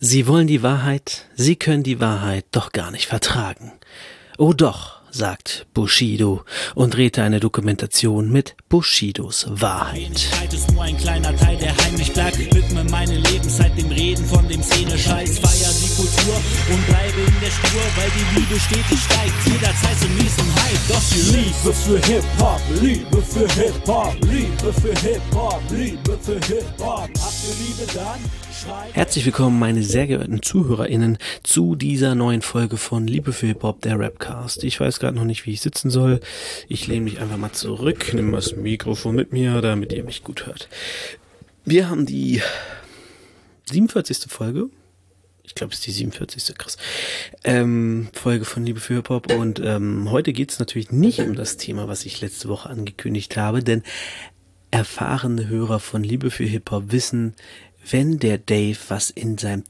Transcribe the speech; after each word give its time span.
Sie 0.00 0.28
wollen 0.28 0.46
die 0.46 0.62
Wahrheit, 0.62 1.26
Sie 1.34 1.56
können 1.56 1.82
die 1.82 2.00
Wahrheit 2.00 2.44
doch 2.52 2.70
gar 2.70 2.92
nicht 2.92 3.06
vertragen. 3.06 3.72
Oh 4.38 4.52
doch, 4.52 5.00
sagt 5.10 5.66
Bushido 5.74 6.44
und 6.76 6.94
drehte 6.94 7.24
eine 7.24 7.40
Dokumentation 7.40 8.30
mit 8.30 8.54
Bushidos 8.68 9.46
Wahrheit. 9.48 9.96
Wenigkeit 9.96 10.54
ist 10.54 10.70
nur 10.70 10.84
ein 10.84 10.96
kleiner 10.96 11.34
Teil, 11.34 11.56
der 11.56 11.76
heimlich 11.78 12.12
bleibt. 12.12 12.38
Widme 12.38 12.84
meine 12.84 13.18
Lebenszeit 13.18 13.76
dem 13.76 13.88
Reden 13.88 14.24
von 14.24 14.46
dem 14.48 14.62
Szene-Scheiß. 14.62 15.40
Feier 15.40 15.74
die 15.82 15.94
Kultur 15.96 16.36
und 16.70 16.86
bleibe 16.86 17.20
in 17.20 17.40
der 17.40 17.50
Spur, 17.50 17.82
weil 17.96 18.10
die 18.14 18.38
Liebe 18.38 18.60
stetig 18.60 19.00
steigt. 19.02 19.34
Jederzeit 19.46 20.10
mies 20.10 20.38
und 20.38 20.54
hype. 20.54 20.88
Doch 20.88 21.02
die 21.10 21.36
Liebe 21.36 21.74
für 21.74 21.98
Hip-Hop, 22.06 22.60
Liebe 22.80 23.22
für 23.22 23.48
Hip-Hop, 23.60 24.14
Liebe 24.20 24.72
für 24.74 24.94
Hip-Hop, 25.00 25.62
Liebe 25.70 26.18
für 26.22 26.38
Hip-Hop. 26.46 27.10
Habt 27.18 27.42
ihr 27.48 27.66
Liebe 27.66 27.92
dann? 27.92 28.47
Herzlich 28.92 29.24
willkommen, 29.24 29.58
meine 29.58 29.82
sehr 29.82 30.06
geehrten 30.06 30.42
ZuhörerInnen, 30.42 31.18
zu 31.42 31.76
dieser 31.76 32.14
neuen 32.14 32.42
Folge 32.42 32.76
von 32.76 33.06
Liebe 33.06 33.32
für 33.32 33.46
Hip-Hop, 33.46 33.82
der 33.82 33.98
Rapcast. 33.98 34.64
Ich 34.64 34.80
weiß 34.80 34.98
gerade 34.98 35.16
noch 35.16 35.24
nicht, 35.24 35.46
wie 35.46 35.52
ich 35.52 35.60
sitzen 35.60 35.90
soll. 35.90 36.20
Ich 36.68 36.86
lehne 36.86 37.04
mich 37.04 37.20
einfach 37.20 37.36
mal 37.36 37.52
zurück, 37.52 38.12
nehme 38.14 38.32
das 38.32 38.56
Mikrofon 38.56 39.14
mit 39.14 39.32
mir, 39.32 39.60
damit 39.60 39.92
ihr 39.92 40.02
mich 40.02 40.24
gut 40.24 40.46
hört. 40.46 40.68
Wir 41.64 41.88
haben 41.88 42.06
die 42.06 42.42
47. 43.66 44.26
Folge. 44.28 44.70
Ich 45.44 45.54
glaube, 45.54 45.72
es 45.72 45.78
ist 45.78 45.86
die 45.86 45.92
47. 45.92 46.56
krass. 46.58 46.76
Ähm, 47.44 48.08
Folge 48.12 48.44
von 48.44 48.66
Liebe 48.66 48.80
für 48.80 48.94
Hip-Hop. 48.94 49.32
Und 49.32 49.60
ähm, 49.64 50.10
heute 50.10 50.32
geht 50.32 50.50
es 50.50 50.58
natürlich 50.58 50.90
nicht 50.90 51.20
um 51.20 51.36
das 51.36 51.58
Thema, 51.58 51.86
was 51.88 52.04
ich 52.04 52.20
letzte 52.20 52.48
Woche 52.48 52.68
angekündigt 52.68 53.36
habe, 53.36 53.62
denn 53.62 53.82
erfahrene 54.70 55.48
Hörer 55.48 55.80
von 55.80 56.02
Liebe 56.02 56.30
für 56.30 56.44
Hip-Hop 56.44 56.92
wissen, 56.92 57.34
wenn 57.90 58.18
der 58.18 58.38
Dave 58.38 58.78
was 58.88 59.10
in 59.10 59.38
seinem 59.38 59.64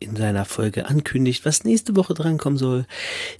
in 0.00 0.16
seiner 0.16 0.44
Folge 0.44 0.86
ankündigt, 0.86 1.44
was 1.44 1.64
nächste 1.64 1.96
Woche 1.96 2.14
drankommen 2.14 2.58
soll, 2.58 2.84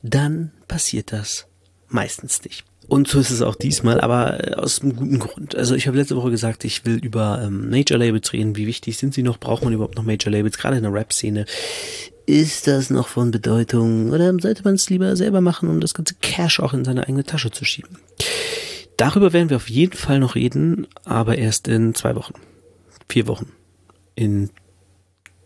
dann 0.02 0.52
passiert 0.66 1.12
das 1.12 1.46
meistens 1.88 2.42
nicht. 2.44 2.64
Und 2.86 3.08
so 3.08 3.18
ist 3.18 3.30
es 3.30 3.42
auch 3.42 3.54
diesmal, 3.54 4.00
aber 4.00 4.52
äh, 4.52 4.54
aus 4.54 4.82
einem 4.82 4.96
guten 4.96 5.18
Grund. 5.18 5.56
Also 5.56 5.74
ich 5.74 5.86
habe 5.86 5.96
letzte 5.96 6.16
Woche 6.16 6.30
gesagt, 6.30 6.64
ich 6.64 6.84
will 6.84 6.96
über 6.96 7.40
ähm, 7.42 7.70
Major 7.70 7.98
Labels 7.98 8.32
reden. 8.32 8.56
Wie 8.56 8.66
wichtig 8.66 8.98
sind 8.98 9.14
sie 9.14 9.22
noch? 9.22 9.38
Braucht 9.38 9.64
man 9.64 9.72
überhaupt 9.72 9.96
noch 9.96 10.04
Major 10.04 10.30
Labels? 10.30 10.58
Gerade 10.58 10.76
in 10.76 10.82
der 10.82 10.92
Rap-Szene. 10.92 11.46
Ist 12.26 12.66
das 12.66 12.90
noch 12.90 13.08
von 13.08 13.30
Bedeutung? 13.30 14.10
Oder 14.10 14.32
sollte 14.38 14.64
man 14.64 14.74
es 14.74 14.90
lieber 14.90 15.16
selber 15.16 15.40
machen, 15.40 15.68
um 15.68 15.80
das 15.80 15.94
ganze 15.94 16.14
Cash 16.20 16.60
auch 16.60 16.74
in 16.74 16.84
seine 16.84 17.04
eigene 17.04 17.24
Tasche 17.24 17.50
zu 17.50 17.64
schieben? 17.64 17.98
Darüber 18.96 19.32
werden 19.32 19.50
wir 19.50 19.56
auf 19.56 19.70
jeden 19.70 19.96
Fall 19.96 20.20
noch 20.20 20.34
reden, 20.34 20.86
aber 21.04 21.36
erst 21.38 21.68
in 21.68 21.94
zwei 21.94 22.14
Wochen. 22.16 22.34
Vier 23.08 23.26
Wochen. 23.26 23.52
In 24.14 24.50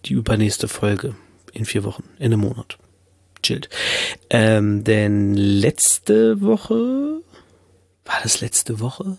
die 0.05 0.15
übernächste 0.15 0.69
Folge. 0.69 1.15
In 1.53 1.65
vier 1.65 1.85
Wochen. 1.85 2.05
In 2.19 2.27
einem 2.27 2.41
Monat. 2.41 2.79
Chillt. 3.43 3.69
Ähm, 4.31 4.85
denn 4.85 5.35
letzte 5.35 6.41
Woche. 6.41 7.23
War 8.05 8.21
das 8.23 8.41
letzte 8.41 8.81
Woche? 8.81 9.19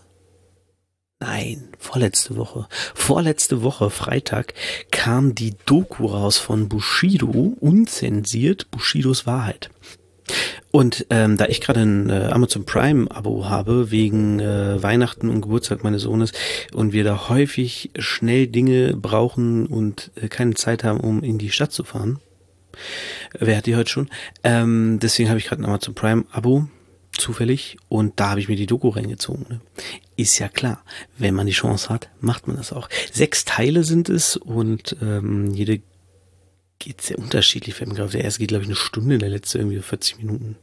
Nein, 1.19 1.69
vorletzte 1.77 2.37
Woche. 2.37 2.67
Vorletzte 2.95 3.61
Woche, 3.61 3.89
Freitag, 3.89 4.53
kam 4.91 5.35
die 5.35 5.53
Doku 5.65 6.05
raus 6.05 6.37
von 6.37 6.69
Bushido, 6.69 7.57
unzensiert, 7.59 8.71
Bushidos 8.71 9.25
Wahrheit. 9.25 9.69
Und 10.71 11.07
ähm, 11.09 11.37
da 11.37 11.45
ich 11.45 11.61
gerade 11.61 11.81
ein 11.81 12.09
äh, 12.09 12.29
Amazon 12.31 12.63
Prime 12.63 13.09
Abo 13.09 13.49
habe 13.49 13.89
wegen 13.89 14.39
äh, 14.39 14.81
Weihnachten 14.81 15.29
und 15.29 15.41
Geburtstag 15.41 15.83
meines 15.83 16.03
Sohnes 16.03 16.31
und 16.73 16.93
wir 16.93 17.03
da 17.03 17.29
häufig 17.29 17.91
schnell 17.97 18.47
Dinge 18.47 18.95
brauchen 18.95 19.65
und 19.65 20.11
äh, 20.15 20.27
keine 20.27 20.53
Zeit 20.53 20.83
haben, 20.83 20.99
um 20.99 21.23
in 21.23 21.39
die 21.39 21.49
Stadt 21.49 21.71
zu 21.71 21.83
fahren. 21.83 22.19
Wer 23.37 23.57
hat 23.57 23.65
die 23.65 23.75
heute 23.75 23.89
schon? 23.89 24.09
Ähm, 24.43 24.99
deswegen 25.01 25.29
habe 25.29 25.39
ich 25.39 25.45
gerade 25.45 25.61
ein 25.61 25.65
Amazon 25.65 25.95
Prime 25.95 26.25
Abo 26.31 26.67
zufällig 27.17 27.77
und 27.87 28.19
da 28.19 28.31
habe 28.31 28.39
ich 28.39 28.47
mir 28.47 28.55
die 28.55 28.67
Doku 28.67 28.89
reingezogen. 28.89 29.45
Ne? 29.49 29.61
Ist 30.15 30.37
ja 30.39 30.47
klar, 30.47 30.83
wenn 31.17 31.33
man 31.33 31.47
die 31.47 31.53
Chance 31.53 31.89
hat, 31.89 32.09
macht 32.21 32.47
man 32.47 32.57
das 32.57 32.73
auch. 32.73 32.89
Sechs 33.11 33.43
Teile 33.43 33.83
sind 33.83 34.07
es 34.09 34.37
und 34.37 34.95
ähm, 35.01 35.51
jede 35.51 35.81
geht 36.79 37.01
sehr 37.01 37.19
unterschiedlich. 37.19 37.77
Gerade 37.77 38.03
auf. 38.03 38.11
Der 38.11 38.23
erste 38.23 38.39
geht, 38.39 38.49
glaube 38.49 38.63
ich, 38.63 38.69
eine 38.69 38.75
Stunde, 38.75 39.17
der 39.17 39.29
letzte 39.29 39.59
irgendwie 39.59 39.79
40 39.79 40.17
Minuten. 40.17 40.55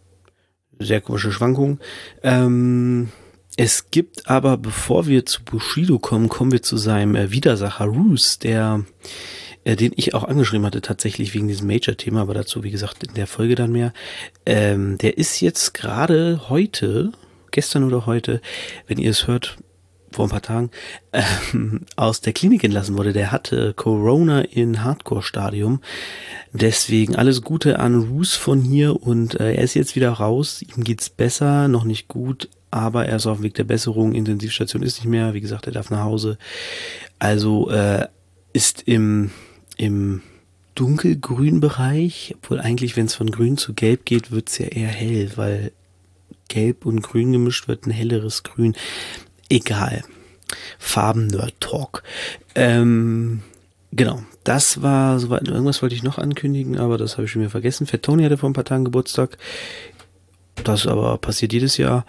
Sehr 0.78 1.00
komische 1.00 1.32
Schwankungen. 1.32 1.80
Ähm, 2.22 3.10
es 3.56 3.90
gibt 3.90 4.28
aber, 4.28 4.58
bevor 4.58 5.06
wir 5.06 5.24
zu 5.24 5.42
Bushido 5.42 5.98
kommen, 5.98 6.28
kommen 6.28 6.52
wir 6.52 6.62
zu 6.62 6.76
seinem 6.76 7.14
äh, 7.14 7.30
Widersacher 7.30 7.86
Roos, 7.86 8.38
der, 8.38 8.84
äh, 9.64 9.76
den 9.76 9.92
ich 9.96 10.14
auch 10.14 10.24
angeschrieben 10.24 10.66
hatte, 10.66 10.82
tatsächlich 10.82 11.32
wegen 11.32 11.48
diesem 11.48 11.66
Major-Thema, 11.66 12.20
aber 12.20 12.34
dazu, 12.34 12.64
wie 12.64 12.70
gesagt, 12.70 13.04
in 13.04 13.14
der 13.14 13.26
Folge 13.26 13.54
dann 13.54 13.72
mehr. 13.72 13.94
Ähm, 14.44 14.98
der 14.98 15.16
ist 15.16 15.40
jetzt 15.40 15.72
gerade 15.72 16.50
heute, 16.50 17.12
gestern 17.50 17.84
oder 17.84 18.04
heute, 18.04 18.42
wenn 18.86 18.98
ihr 18.98 19.10
es 19.10 19.26
hört, 19.26 19.56
vor 20.16 20.26
ein 20.26 20.30
paar 20.30 20.42
Tagen, 20.42 20.70
ähm, 21.12 21.82
aus 21.94 22.20
der 22.20 22.32
Klinik 22.32 22.64
entlassen 22.64 22.96
wurde. 22.96 23.12
Der 23.12 23.30
hatte 23.30 23.74
Corona 23.74 24.40
in 24.40 24.82
Hardcore-Stadium. 24.82 25.80
Deswegen 26.52 27.16
alles 27.16 27.42
Gute 27.42 27.78
an 27.78 28.00
Roos 28.00 28.34
von 28.34 28.62
hier 28.62 29.02
und 29.02 29.38
äh, 29.38 29.54
er 29.54 29.62
ist 29.62 29.74
jetzt 29.74 29.94
wieder 29.94 30.10
raus. 30.10 30.62
Ihm 30.62 30.84
geht's 30.84 31.10
besser, 31.10 31.68
noch 31.68 31.84
nicht 31.84 32.08
gut, 32.08 32.48
aber 32.70 33.06
er 33.06 33.16
ist 33.16 33.26
auf 33.26 33.38
dem 33.38 33.44
Weg 33.44 33.54
der 33.54 33.64
Besserung. 33.64 34.14
Intensivstation 34.14 34.82
ist 34.82 34.98
nicht 34.98 35.10
mehr. 35.10 35.34
Wie 35.34 35.40
gesagt, 35.42 35.66
er 35.66 35.72
darf 35.72 35.90
nach 35.90 36.04
Hause. 36.04 36.38
Also 37.18 37.70
äh, 37.70 38.06
ist 38.54 38.82
im, 38.86 39.30
im 39.76 40.22
dunkelgrün 40.74 41.60
Bereich, 41.60 42.34
obwohl 42.38 42.60
eigentlich, 42.60 42.96
wenn 42.96 43.06
es 43.06 43.14
von 43.14 43.30
grün 43.30 43.58
zu 43.58 43.74
gelb 43.74 44.06
geht, 44.06 44.30
wird's 44.30 44.56
ja 44.56 44.66
eher 44.66 44.88
hell, 44.88 45.32
weil 45.36 45.72
gelb 46.48 46.86
und 46.86 47.02
grün 47.02 47.32
gemischt 47.32 47.68
wird 47.68 47.86
ein 47.86 47.90
helleres 47.90 48.42
Grün. 48.42 48.74
Egal. 49.48 50.02
Farben-Nerd-Talk. 50.78 52.02
Ähm, 52.54 53.42
genau. 53.92 54.22
Das 54.44 54.80
war 54.80 55.18
soweit. 55.18 55.48
Irgendwas 55.48 55.82
wollte 55.82 55.96
ich 55.96 56.04
noch 56.04 56.18
ankündigen, 56.18 56.78
aber 56.78 56.98
das 56.98 57.14
habe 57.14 57.24
ich 57.24 57.32
schon 57.32 57.42
wieder 57.42 57.50
vergessen. 57.50 57.86
Fat 57.86 58.02
Tony 58.02 58.22
hatte 58.22 58.38
vor 58.38 58.48
ein 58.48 58.52
paar 58.52 58.64
Tagen 58.64 58.84
Geburtstag. 58.84 59.38
Das 60.62 60.86
aber 60.86 61.18
passiert 61.18 61.52
jedes 61.52 61.76
Jahr. 61.76 62.06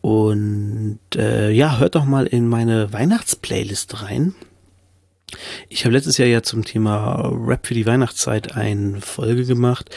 Und 0.00 1.00
äh, 1.16 1.50
ja, 1.50 1.78
hört 1.78 1.96
doch 1.96 2.04
mal 2.04 2.26
in 2.26 2.48
meine 2.48 2.92
Weihnachtsplaylist 2.92 4.02
rein. 4.02 4.34
Ich 5.68 5.84
habe 5.84 5.94
letztes 5.94 6.16
Jahr 6.18 6.28
ja 6.28 6.42
zum 6.42 6.64
Thema 6.64 7.28
Rap 7.28 7.66
für 7.66 7.74
die 7.74 7.86
Weihnachtszeit 7.86 8.56
eine 8.56 9.00
Folge 9.00 9.44
gemacht 9.44 9.90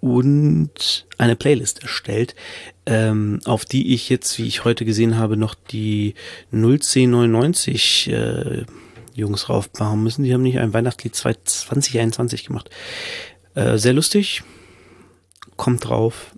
und 0.00 1.06
eine 1.18 1.36
Playlist 1.36 1.82
erstellt, 1.82 2.34
ähm, 2.86 3.40
auf 3.44 3.64
die 3.64 3.94
ich 3.94 4.08
jetzt, 4.08 4.38
wie 4.38 4.46
ich 4.46 4.64
heute 4.64 4.84
gesehen 4.84 5.18
habe, 5.18 5.36
noch 5.36 5.54
die 5.54 6.14
01099 6.52 8.10
äh, 8.12 8.64
Jungs 9.14 9.48
raufbauen 9.48 10.02
müssen. 10.02 10.24
Die 10.24 10.32
haben 10.32 10.42
nicht 10.42 10.58
ein 10.58 10.74
Weihnachtslied 10.74 11.14
2021 11.14 12.46
gemacht. 12.46 12.70
Äh, 13.54 13.78
sehr 13.78 13.94
lustig. 13.94 14.42
Kommt 15.56 15.88
drauf. 15.88 16.34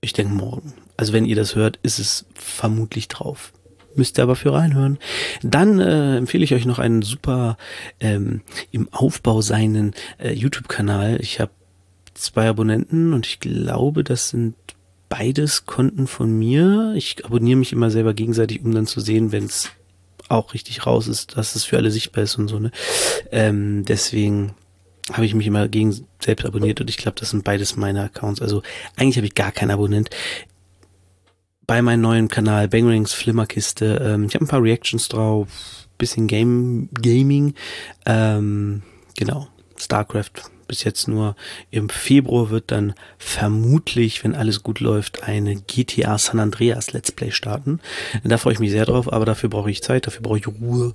Ich 0.00 0.12
denke 0.12 0.34
morgen. 0.34 0.74
Also 0.96 1.12
wenn 1.12 1.24
ihr 1.24 1.36
das 1.36 1.54
hört, 1.54 1.78
ist 1.82 1.98
es 1.98 2.26
vermutlich 2.34 3.08
drauf. 3.08 3.52
Müsst 3.94 4.18
ihr 4.18 4.22
aber 4.22 4.36
für 4.36 4.52
reinhören. 4.52 4.98
Dann 5.42 5.80
äh, 5.80 6.18
empfehle 6.18 6.44
ich 6.44 6.54
euch 6.54 6.66
noch 6.66 6.78
einen 6.78 7.02
super 7.02 7.56
ähm, 7.98 8.42
im 8.70 8.92
Aufbau 8.92 9.40
seinen 9.40 9.94
äh, 10.18 10.32
YouTube-Kanal. 10.32 11.18
Ich 11.20 11.40
habe 11.40 11.50
zwei 12.20 12.48
Abonnenten 12.48 13.12
und 13.12 13.26
ich 13.26 13.40
glaube, 13.40 14.04
das 14.04 14.30
sind 14.30 14.54
beides 15.08 15.66
Konten 15.66 16.06
von 16.06 16.36
mir. 16.38 16.92
Ich 16.96 17.24
abonniere 17.24 17.58
mich 17.58 17.72
immer 17.72 17.90
selber 17.90 18.14
gegenseitig, 18.14 18.62
um 18.64 18.72
dann 18.72 18.86
zu 18.86 19.00
sehen, 19.00 19.32
wenn 19.32 19.44
es 19.44 19.70
auch 20.28 20.54
richtig 20.54 20.86
raus 20.86 21.08
ist, 21.08 21.36
dass 21.36 21.54
es 21.54 21.64
für 21.64 21.76
alle 21.78 21.90
sichtbar 21.90 22.24
ist 22.24 22.36
und 22.36 22.48
so. 22.48 22.58
Ne? 22.58 22.70
Ähm, 23.32 23.84
deswegen 23.84 24.54
habe 25.12 25.24
ich 25.24 25.34
mich 25.34 25.46
immer 25.46 25.68
gegen 25.68 26.06
selbst 26.20 26.44
abonniert 26.44 26.80
und 26.80 26.90
ich 26.90 26.98
glaube, 26.98 27.18
das 27.18 27.30
sind 27.30 27.44
beides 27.44 27.76
meine 27.76 28.02
Accounts. 28.02 28.42
Also 28.42 28.62
eigentlich 28.96 29.16
habe 29.16 29.26
ich 29.26 29.34
gar 29.34 29.52
keinen 29.52 29.70
Abonnent. 29.70 30.10
Bei 31.66 31.80
meinem 31.82 32.02
neuen 32.02 32.28
Kanal 32.28 32.68
Bangrings 32.68 33.12
Flimmerkiste. 33.12 34.00
Ähm, 34.02 34.24
ich 34.24 34.34
habe 34.34 34.44
ein 34.44 34.48
paar 34.48 34.62
Reactions 34.62 35.08
drauf, 35.08 35.48
bisschen 35.96 36.26
Game 36.26 36.90
Gaming. 36.92 37.54
Ähm, 38.04 38.82
genau, 39.16 39.48
StarCraft 39.76 40.50
bis 40.68 40.84
jetzt 40.84 41.08
nur. 41.08 41.34
Im 41.70 41.88
Februar 41.88 42.50
wird 42.50 42.70
dann 42.70 42.94
vermutlich, 43.18 44.22
wenn 44.22 44.36
alles 44.36 44.62
gut 44.62 44.80
läuft, 44.80 45.24
eine 45.24 45.56
GTA 45.56 46.18
San 46.18 46.38
Andreas 46.38 46.92
Let's 46.92 47.10
Play 47.10 47.32
starten. 47.32 47.80
Da 48.22 48.38
freue 48.38 48.52
ich 48.52 48.60
mich 48.60 48.70
sehr 48.70 48.84
drauf, 48.84 49.12
aber 49.12 49.24
dafür 49.24 49.48
brauche 49.48 49.70
ich 49.70 49.82
Zeit, 49.82 50.06
dafür 50.06 50.22
brauche 50.22 50.38
ich 50.38 50.46
Ruhe. 50.46 50.94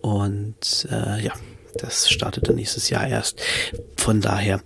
Und 0.00 0.88
äh, 0.90 1.22
ja, 1.22 1.32
das 1.76 2.08
startet 2.08 2.48
dann 2.48 2.56
nächstes 2.56 2.88
Jahr 2.88 3.06
erst. 3.06 3.42
Von 3.96 4.20
daher. 4.20 4.62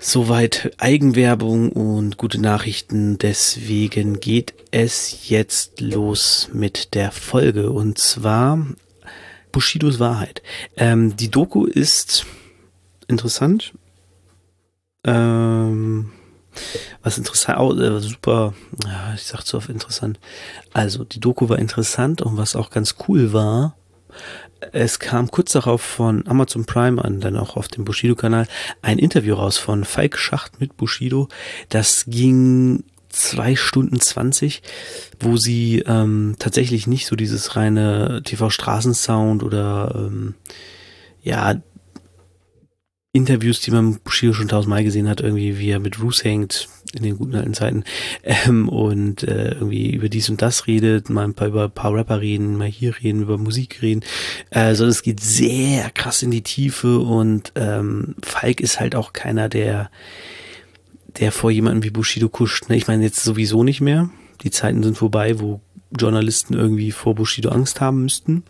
Soweit 0.00 0.70
Eigenwerbung 0.78 1.72
und 1.72 2.18
gute 2.18 2.40
Nachrichten. 2.40 3.18
Deswegen 3.18 4.20
geht 4.20 4.54
es 4.70 5.28
jetzt 5.28 5.80
los 5.80 6.50
mit 6.52 6.94
der 6.94 7.10
Folge. 7.10 7.70
Und 7.72 7.98
zwar 7.98 8.64
Bushidos 9.50 9.98
Wahrheit. 9.98 10.42
Ähm, 10.76 11.16
die 11.16 11.30
Doku 11.30 11.64
ist 11.64 12.26
interessant. 13.08 13.74
Ähm, 15.04 16.12
was 17.02 17.18
interessant, 17.18 17.58
oh, 17.60 17.74
äh, 17.74 18.00
super, 18.00 18.54
ja, 18.84 19.14
ich 19.14 19.24
sag 19.24 19.42
zu 19.42 19.56
oft 19.56 19.68
interessant. 19.68 20.18
Also, 20.72 21.04
die 21.04 21.20
Doku 21.20 21.48
war 21.48 21.58
interessant 21.58 22.22
und 22.22 22.36
was 22.36 22.56
auch 22.56 22.70
ganz 22.70 22.96
cool 23.06 23.32
war, 23.32 23.76
es 24.72 24.98
kam 24.98 25.30
kurz 25.30 25.52
darauf 25.52 25.80
von 25.80 26.26
Amazon 26.26 26.64
Prime 26.64 27.02
an, 27.02 27.20
dann 27.20 27.36
auch 27.36 27.56
auf 27.56 27.68
dem 27.68 27.84
Bushido-Kanal, 27.84 28.48
ein 28.82 28.98
Interview 28.98 29.34
raus 29.34 29.56
von 29.56 29.84
Falk 29.84 30.18
Schacht 30.18 30.60
mit 30.60 30.76
Bushido. 30.76 31.28
Das 31.68 32.06
ging 32.08 32.82
zwei 33.08 33.56
Stunden 33.56 34.00
zwanzig, 34.00 34.62
wo 35.20 35.36
sie 35.36 35.84
ähm, 35.86 36.36
tatsächlich 36.38 36.86
nicht 36.86 37.06
so 37.06 37.16
dieses 37.16 37.56
reine 37.56 38.22
TV-Straßensound 38.24 39.42
oder 39.42 39.94
ähm, 39.96 40.34
ja 41.22 41.60
Interviews, 43.18 43.60
die 43.60 43.70
man 43.70 43.98
Bushido 43.98 44.32
schon 44.32 44.48
tausendmal 44.48 44.84
gesehen 44.84 45.08
hat, 45.08 45.20
irgendwie 45.20 45.58
wie 45.58 45.70
er 45.70 45.80
mit 45.80 46.00
Roos 46.00 46.24
hängt 46.24 46.68
in 46.94 47.02
den 47.02 47.18
guten 47.18 47.34
alten 47.34 47.52
Zeiten 47.52 47.84
ähm, 48.22 48.68
und 48.68 49.22
äh, 49.24 49.52
irgendwie 49.52 49.90
über 49.90 50.08
dies 50.08 50.30
und 50.30 50.40
das 50.40 50.66
redet, 50.66 51.10
mal 51.10 51.24
ein 51.24 51.34
paar 51.34 51.48
über 51.48 51.64
ein 51.64 51.70
paar 51.70 51.94
Rapper 51.94 52.20
reden, 52.20 52.56
mal 52.56 52.68
hier 52.68 52.94
reden, 53.02 53.22
über 53.22 53.36
Musik 53.36 53.82
reden. 53.82 54.02
Also 54.50 54.86
es 54.86 55.02
geht 55.02 55.20
sehr 55.20 55.90
krass 55.90 56.22
in 56.22 56.30
die 56.30 56.42
Tiefe 56.42 57.00
und 57.00 57.52
ähm, 57.56 58.14
Falk 58.22 58.60
ist 58.60 58.80
halt 58.80 58.94
auch 58.94 59.12
keiner, 59.12 59.48
der 59.48 59.90
der 61.18 61.32
vor 61.32 61.50
jemandem 61.50 61.82
wie 61.82 61.90
Bushido 61.90 62.28
kuscht. 62.28 62.68
Ne? 62.68 62.76
Ich 62.76 62.86
meine 62.86 63.02
jetzt 63.02 63.24
sowieso 63.24 63.64
nicht 63.64 63.80
mehr. 63.80 64.08
Die 64.42 64.50
Zeiten 64.50 64.82
sind 64.82 64.96
vorbei, 64.96 65.40
wo 65.40 65.60
Journalisten 65.90 66.54
irgendwie 66.54 66.92
vor 66.92 67.14
Bushido 67.14 67.50
Angst 67.50 67.80
haben 67.80 68.02
müssten. 68.02 68.44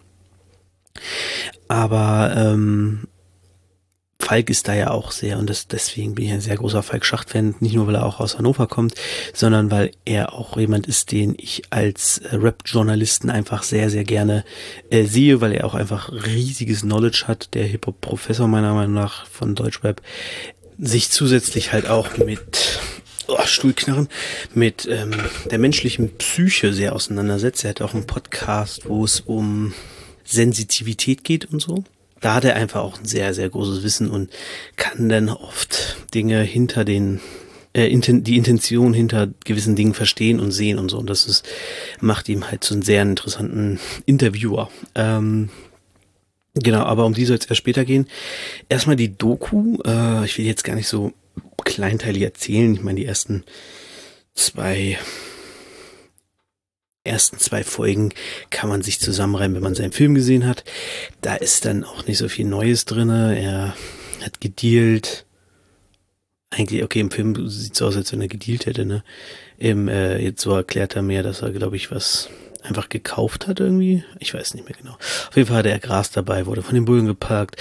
Aber 1.69 2.35
ähm, 2.37 3.07
Falk 4.29 4.51
ist 4.51 4.69
da 4.69 4.75
ja 4.75 4.91
auch 4.91 5.11
sehr 5.11 5.39
und 5.39 5.49
das, 5.49 5.69
deswegen 5.69 6.15
bin 6.15 6.27
ich 6.27 6.33
ein 6.33 6.43
sehr 6.43 6.57
großer 6.57 6.83
Falk 6.83 7.07
Schacht-Fan, 7.07 7.55
nicht 7.61 7.75
nur 7.75 7.87
weil 7.87 7.95
er 7.95 8.05
auch 8.05 8.21
aus 8.21 8.37
Hannover 8.37 8.67
kommt, 8.67 8.93
sondern 9.33 9.71
weil 9.71 9.93
er 10.05 10.35
auch 10.35 10.59
jemand 10.59 10.87
ist, 10.87 11.13
den 11.13 11.35
ich 11.39 11.63
als 11.71 12.19
äh, 12.19 12.37
Rap-Journalisten 12.37 13.31
einfach 13.31 13.63
sehr, 13.63 13.89
sehr 13.89 14.05
gerne 14.05 14.45
äh, 14.91 15.05
sehe, 15.05 15.41
weil 15.41 15.53
er 15.53 15.65
auch 15.65 15.75
einfach 15.75 16.13
riesiges 16.13 16.83
Knowledge 16.83 17.25
hat, 17.27 17.55
der 17.55 17.65
Hip-Hop-Professor 17.65 18.47
meiner 18.49 18.75
Meinung 18.75 18.93
nach 18.93 19.27
von 19.29 19.55
Deutschrap, 19.55 20.03
sich 20.79 21.09
zusätzlich 21.09 21.73
halt 21.73 21.89
auch 21.89 22.19
mit 22.19 22.81
oh, 23.29 23.39
Stuhlknarren, 23.47 24.09
mit 24.53 24.87
ähm, 24.91 25.15
der 25.51 25.59
menschlichen 25.59 26.19
Psyche 26.19 26.75
sehr 26.75 26.95
auseinandersetzt. 26.95 27.65
Er 27.65 27.71
hat 27.71 27.81
auch 27.81 27.95
einen 27.95 28.07
Podcast, 28.07 28.91
wo 28.91 29.07
es 29.07 29.21
um 29.21 29.73
Sensitivität 30.23 31.25
geht 31.25 31.47
und 31.47 31.63
so 31.63 31.83
da 32.21 32.35
hat 32.35 32.45
er 32.45 32.57
einfach 32.57 32.81
auch 32.81 32.99
ein 32.99 33.05
sehr, 33.05 33.35
sehr 33.35 33.49
großes 33.49 33.83
Wissen 33.83 34.11
und 34.11 34.31
kann 34.77 35.09
dann 35.09 35.29
oft 35.29 35.97
Dinge 36.15 36.41
hinter 36.43 36.85
den, 36.85 37.21
äh, 37.73 37.89
die 37.89 38.37
Intention 38.37 38.93
hinter 38.93 39.29
gewissen 39.45 39.77
Dingen 39.77 39.95
verstehen 39.95 40.41
und 40.41 40.51
sehen 40.51 40.79
und 40.79 40.91
so. 40.91 40.99
Und 40.99 41.09
das 41.09 41.27
ist, 41.27 41.47
macht 42.01 42.29
ihm 42.29 42.51
halt 42.51 42.65
so 42.65 42.75
einen 42.75 42.83
sehr 42.83 43.03
interessanten 43.03 43.79
Interviewer. 44.07 44.71
Ähm, 44.95 45.51
genau, 46.55 46.83
aber 46.83 47.07
um 47.07 47.15
die 47.15 47.25
soll 47.25 47.39
es 47.39 47.47
erst 47.47 47.59
später 47.59 47.85
gehen. 47.85 48.07
Erstmal 48.69 48.97
die 48.97 49.17
Doku. 49.17 49.79
Äh, 49.87 50.25
ich 50.25 50.39
will 50.39 50.47
jetzt 50.47 50.65
gar 50.65 50.75
nicht 50.75 50.89
so 50.89 51.13
kleinteilig 51.65 52.23
erzählen. 52.23 52.75
Ich 52.75 52.83
meine, 52.83 52.99
die 53.01 53.07
ersten 53.07 53.45
zwei 54.35 54.99
ersten 57.09 57.39
zwei 57.39 57.65
Folgen 57.65 58.13
kann 58.51 58.69
man 58.69 58.83
sich 58.83 59.01
zusammenreimen, 59.01 59.57
wenn 59.57 59.63
man 59.63 59.75
seinen 59.75 59.93
Film 59.93 60.15
gesehen 60.15 60.47
hat. 60.47 60.65
Da 61.21 61.35
ist 61.35 61.65
dann 61.65 61.85
auch 61.85 62.07
nicht 62.07 62.19
so 62.19 62.29
viel 62.29 62.47
Neues 62.47 62.85
drinne. 62.85 63.39
Er 63.39 63.75
hat 64.25 64.41
gedealt. 64.41 65.25
Eigentlich, 66.51 66.83
okay, 66.83 67.01
im 67.01 67.11
Film 67.11 67.49
sieht 67.49 67.75
es 67.75 67.83
aus, 67.83 67.97
als 67.97 68.13
wenn 68.13 68.23
er 68.23 68.29
gedealt 68.29 68.67
hätte, 68.67 68.87
ne? 68.87 69.05
Im, 69.59 69.89
äh, 69.89 70.19
jetzt 70.19 70.41
so 70.41 70.55
erklärt 70.55 70.97
er 70.97 71.03
mir, 71.03 71.23
dass 71.23 71.43
er, 71.43 71.51
glaube 71.51 71.77
ich, 71.77 71.91
was 71.91 72.31
einfach 72.63 72.89
gekauft 72.89 73.47
hat 73.47 73.61
irgendwie. 73.61 74.05
Ich 74.19 74.35
weiß 74.35 74.55
nicht 74.55 74.69
mehr 74.69 74.77
genau. 74.81 74.95
Auf 74.95 75.37
jeden 75.37 75.49
Fall 75.49 75.59
hatte 75.59 75.71
er 75.71 75.79
Gras 75.79 76.11
dabei, 76.11 76.47
wurde 76.47 76.63
von 76.63 76.75
den 76.75 76.85
Bullen 76.85 77.07
geparkt, 77.07 77.57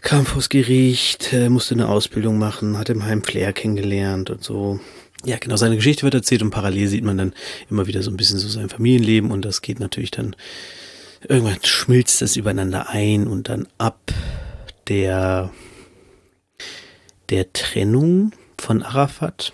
kam 0.00 0.26
vors 0.26 0.48
Gericht, 0.48 1.32
äh, 1.32 1.48
musste 1.48 1.74
eine 1.74 1.88
Ausbildung 1.88 2.38
machen, 2.38 2.78
hat 2.78 2.88
im 2.88 3.04
Heim 3.04 3.22
Flair 3.22 3.52
kennengelernt 3.52 4.30
und 4.30 4.42
so. 4.42 4.80
Ja, 5.26 5.38
genau, 5.38 5.56
seine 5.56 5.74
Geschichte 5.74 6.04
wird 6.04 6.14
erzählt 6.14 6.42
und 6.42 6.50
parallel 6.50 6.86
sieht 6.86 7.02
man 7.02 7.18
dann 7.18 7.32
immer 7.68 7.88
wieder 7.88 8.00
so 8.00 8.12
ein 8.12 8.16
bisschen 8.16 8.38
so 8.38 8.48
sein 8.48 8.68
Familienleben 8.68 9.32
und 9.32 9.44
das 9.44 9.60
geht 9.60 9.80
natürlich 9.80 10.12
dann, 10.12 10.36
irgendwann 11.28 11.58
schmilzt 11.64 12.22
das 12.22 12.36
übereinander 12.36 12.90
ein 12.90 13.26
und 13.26 13.48
dann 13.48 13.66
ab 13.76 13.98
der, 14.86 15.50
der 17.28 17.52
Trennung 17.52 18.30
von 18.56 18.84
Arafat, 18.84 19.52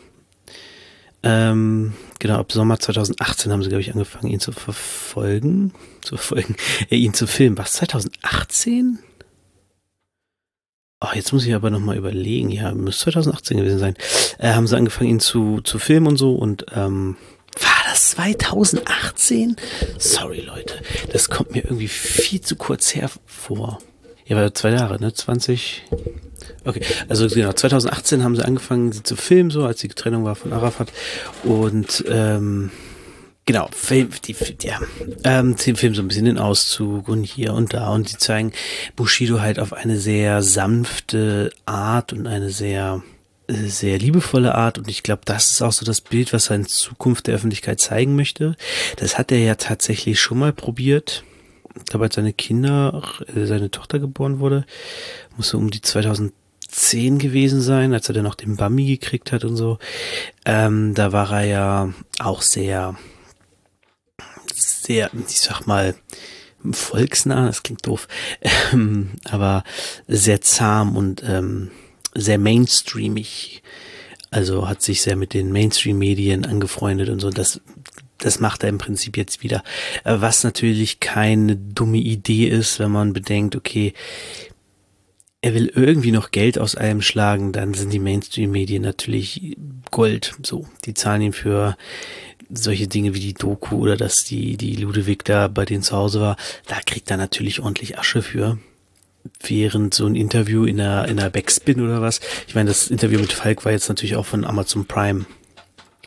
ähm, 1.23 1.95
genau, 2.19 2.39
ab 2.39 2.53
Sommer 2.53 2.79
2018 2.79 3.51
haben 3.51 3.63
sie, 3.63 3.71
glaube 3.71 3.81
ich, 3.81 3.93
angefangen, 3.93 4.31
ihn 4.31 4.41
zu 4.41 4.53
verfolgen, 4.53 5.73
zu 6.03 6.19
verfolgen, 6.19 6.57
äh, 6.91 6.97
ihn 6.97 7.15
zu 7.15 7.27
filmen. 7.27 7.57
Was, 7.57 7.75
2018? 7.75 8.99
Oh, 11.03 11.09
jetzt 11.15 11.33
muss 11.33 11.45
ich 11.45 11.55
aber 11.55 11.71
nochmal 11.71 11.97
überlegen. 11.97 12.51
Ja, 12.51 12.73
müsste 12.73 13.05
2018 13.05 13.57
gewesen 13.57 13.79
sein. 13.81 13.95
Äh, 14.39 14.53
haben 14.53 14.69
sie 14.69 14.77
angefangen, 14.77 15.11
ihn 15.11 15.21
zu, 15.21 15.61
zu 15.63 15.81
filmen 15.81 16.07
und 16.07 16.17
so. 16.17 16.35
Und 16.35 16.67
ähm, 16.75 17.17
war 17.61 17.91
das 17.91 18.11
2018? 18.13 19.57
Sorry, 19.99 20.41
Leute. 20.41 20.81
Das 21.13 21.29
kommt 21.29 21.53
mir 21.53 21.65
irgendwie 21.65 21.89
viel 21.89 22.41
zu 22.41 22.55
kurz 22.55 22.95
hervor. 22.95 23.79
Ja, 24.27 24.37
war 24.37 24.55
zwei 24.55 24.71
Jahre, 24.71 25.01
ne? 25.01 25.13
20. 25.13 25.83
Okay, 26.65 26.83
also 27.09 27.27
genau, 27.27 27.53
2018 27.53 28.23
haben 28.23 28.37
sie 28.37 28.45
angefangen, 28.45 28.93
sie 28.93 29.03
zu 29.03 29.17
filmen, 29.17 29.51
so 29.51 29.65
als 29.65 29.81
die 29.81 29.89
Trennung 29.89 30.25
war 30.25 30.37
von 30.37 30.53
Arafat. 30.53 30.93
Und 31.43 32.05
ähm, 32.09 32.71
Genau, 33.44 33.69
Film, 33.73 34.11
die, 34.25 34.37
ja, 34.62 34.81
ähm, 35.25 35.56
den 35.56 35.75
Film 35.75 35.97
so 35.97 36.03
ein 36.03 36.06
bisschen 36.06 36.27
den 36.27 36.39
Auszug 36.39 37.09
und 37.09 37.25
hier 37.25 37.55
und 37.55 37.75
da 37.75 37.89
und 37.89 38.12
die 38.12 38.17
zeigen 38.17 38.53
Bushido 38.94 39.41
halt 39.41 39.59
auf 39.59 39.73
eine 39.73 39.99
sehr 39.99 40.44
sanfte 40.44 41.53
Art 41.67 42.12
und 42.12 42.29
eine 42.29 42.50
sehr, 42.50 43.03
sehr 43.49 43.99
liebevolle 43.99 44.55
Art 44.55 44.79
und 44.79 44.87
ich 44.89 45.03
glaube, 45.03 45.23
das 45.25 45.50
ist 45.50 45.62
auch 45.62 45.73
so 45.73 45.85
das 45.85 46.00
Bild, 46.00 46.33
was 46.33 46.50
er 46.50 46.56
in 46.56 46.67
Zukunft 46.67 47.27
der 47.27 47.35
Öffentlichkeit 47.35 47.81
zeigen 47.81 48.15
möchte. 48.15 48.55
Das 48.97 49.19
hat 49.19 49.33
er 49.33 49.39
ja 49.39 49.56
tatsächlich 49.56 50.21
schon 50.21 50.39
mal 50.39 50.53
probiert. 50.53 51.25
Ich 51.77 51.87
glaube, 51.87 52.05
als 52.05 52.15
seine 52.15 52.33
Kinder, 52.33 53.03
äh, 53.35 53.47
seine 53.47 53.73
Tochter 53.73 53.99
geboren 53.99 54.39
wurde, 54.39 54.67
muss 55.37 55.49
so 55.49 55.59
um 55.59 55.69
die 55.73 55.81
2010 55.81 57.19
gewesen 57.19 57.61
sein, 57.61 57.93
als 57.93 58.09
er 58.09 58.15
dann 58.15 58.25
noch 58.25 58.37
den 58.37 58.55
Bambi 58.55 58.87
gekriegt 58.87 59.32
hat 59.32 59.44
und 59.44 59.56
so. 59.56 59.81
Ähm, 60.44 60.94
da 60.94 61.13
war 61.13 61.32
er 61.32 61.44
ja 61.44 61.93
auch 62.20 62.43
sehr 62.43 62.96
sehr, 64.63 65.11
ich 65.29 65.41
sag 65.41 65.67
mal, 65.67 65.95
volksnah, 66.71 67.47
das 67.47 67.63
klingt 67.63 67.87
doof, 67.87 68.09
ähm, 68.73 69.11
aber 69.25 69.65
sehr 70.07 70.41
zahm 70.41 70.97
und 70.97 71.23
ähm, 71.27 71.71
sehr 72.15 72.39
mainstreamig. 72.39 73.63
Also 74.31 74.69
hat 74.69 74.81
sich 74.81 75.03
sehr 75.03 75.17
mit 75.17 75.35
den 75.35 75.53
Mainstream-Medien 75.53 76.47
angefreundet 76.47 77.11
und 77.11 77.21
so. 77.21 77.31
Das, 77.31 77.61
das 78.19 78.41
macht 78.41 78.63
er 78.63 78.71
im 78.71 78.79
Prinzip 78.79 79.17
jetzt 79.17 79.43
wieder. 79.43 79.63
Äh, 80.05 80.17
was 80.21 80.45
natürlich 80.45 81.01
keine 81.01 81.57
dumme 81.57 81.99
Idee 81.99 82.47
ist, 82.47 82.79
wenn 82.79 82.93
man 82.93 83.13
bedenkt, 83.13 83.57
okay, 83.57 83.93
er 85.45 85.55
will 85.55 85.73
irgendwie 85.75 86.13
noch 86.13 86.31
Geld 86.31 86.57
aus 86.57 86.77
allem 86.77 87.03
schlagen, 87.03 87.53
dann 87.53 87.75
sind 87.75 87.93
die 87.93 87.99
Mainstream-Medien 87.99 88.83
natürlich 88.83 89.57
Gold. 89.91 90.35
So, 90.43 90.67
die 90.85 90.95
zahlen 90.95 91.21
ihm 91.21 91.33
für 91.33 91.77
solche 92.53 92.87
Dinge 92.87 93.15
wie 93.15 93.21
die 93.21 93.35
Doku 93.35 93.79
oder 93.79 93.97
dass 93.97 94.25
die, 94.25 94.56
die 94.56 94.77
Ludewig 94.77 95.25
da 95.25 95.49
bei 95.49 95.65
denen 95.65 95.82
zu 95.82 95.97
Hause 95.97 96.21
war, 96.21 96.37
da 96.67 96.81
kriegt 96.85 97.11
er 97.11 97.17
natürlich 97.17 97.61
ordentlich 97.61 97.99
Asche 97.99 98.23
für. 98.23 98.59
Während 99.41 99.94
so 99.94 100.06
ein 100.06 100.17
Interview 100.17 100.65
in 100.65 100.79
der, 100.79 101.06
in 101.06 101.17
der 101.17 101.31
Backspin 101.31 101.81
oder 101.81 102.01
was. 102.01 102.21
Ich 102.49 102.55
meine, 102.56 102.71
das 102.71 102.89
Interview 102.89 103.21
mit 103.21 103.32
Falk 103.32 103.65
war 103.65 103.73
jetzt 103.73 103.89
natürlich 103.89 104.17
auch 104.17 104.27
von 104.27 104.44
Amazon 104.44 104.85
Prime 104.87 105.27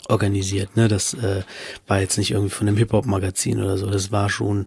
organisiert, 0.10 0.76
ne? 0.76 0.88
Das 0.88 1.14
äh, 1.14 1.44
war 1.88 2.00
jetzt 2.00 2.18
nicht 2.18 2.32
irgendwie 2.32 2.52
von 2.52 2.68
einem 2.68 2.78
Hip-Hop-Magazin 2.78 3.62
oder 3.62 3.78
so. 3.78 3.90
Das 3.90 4.12
war 4.12 4.30
schon 4.30 4.66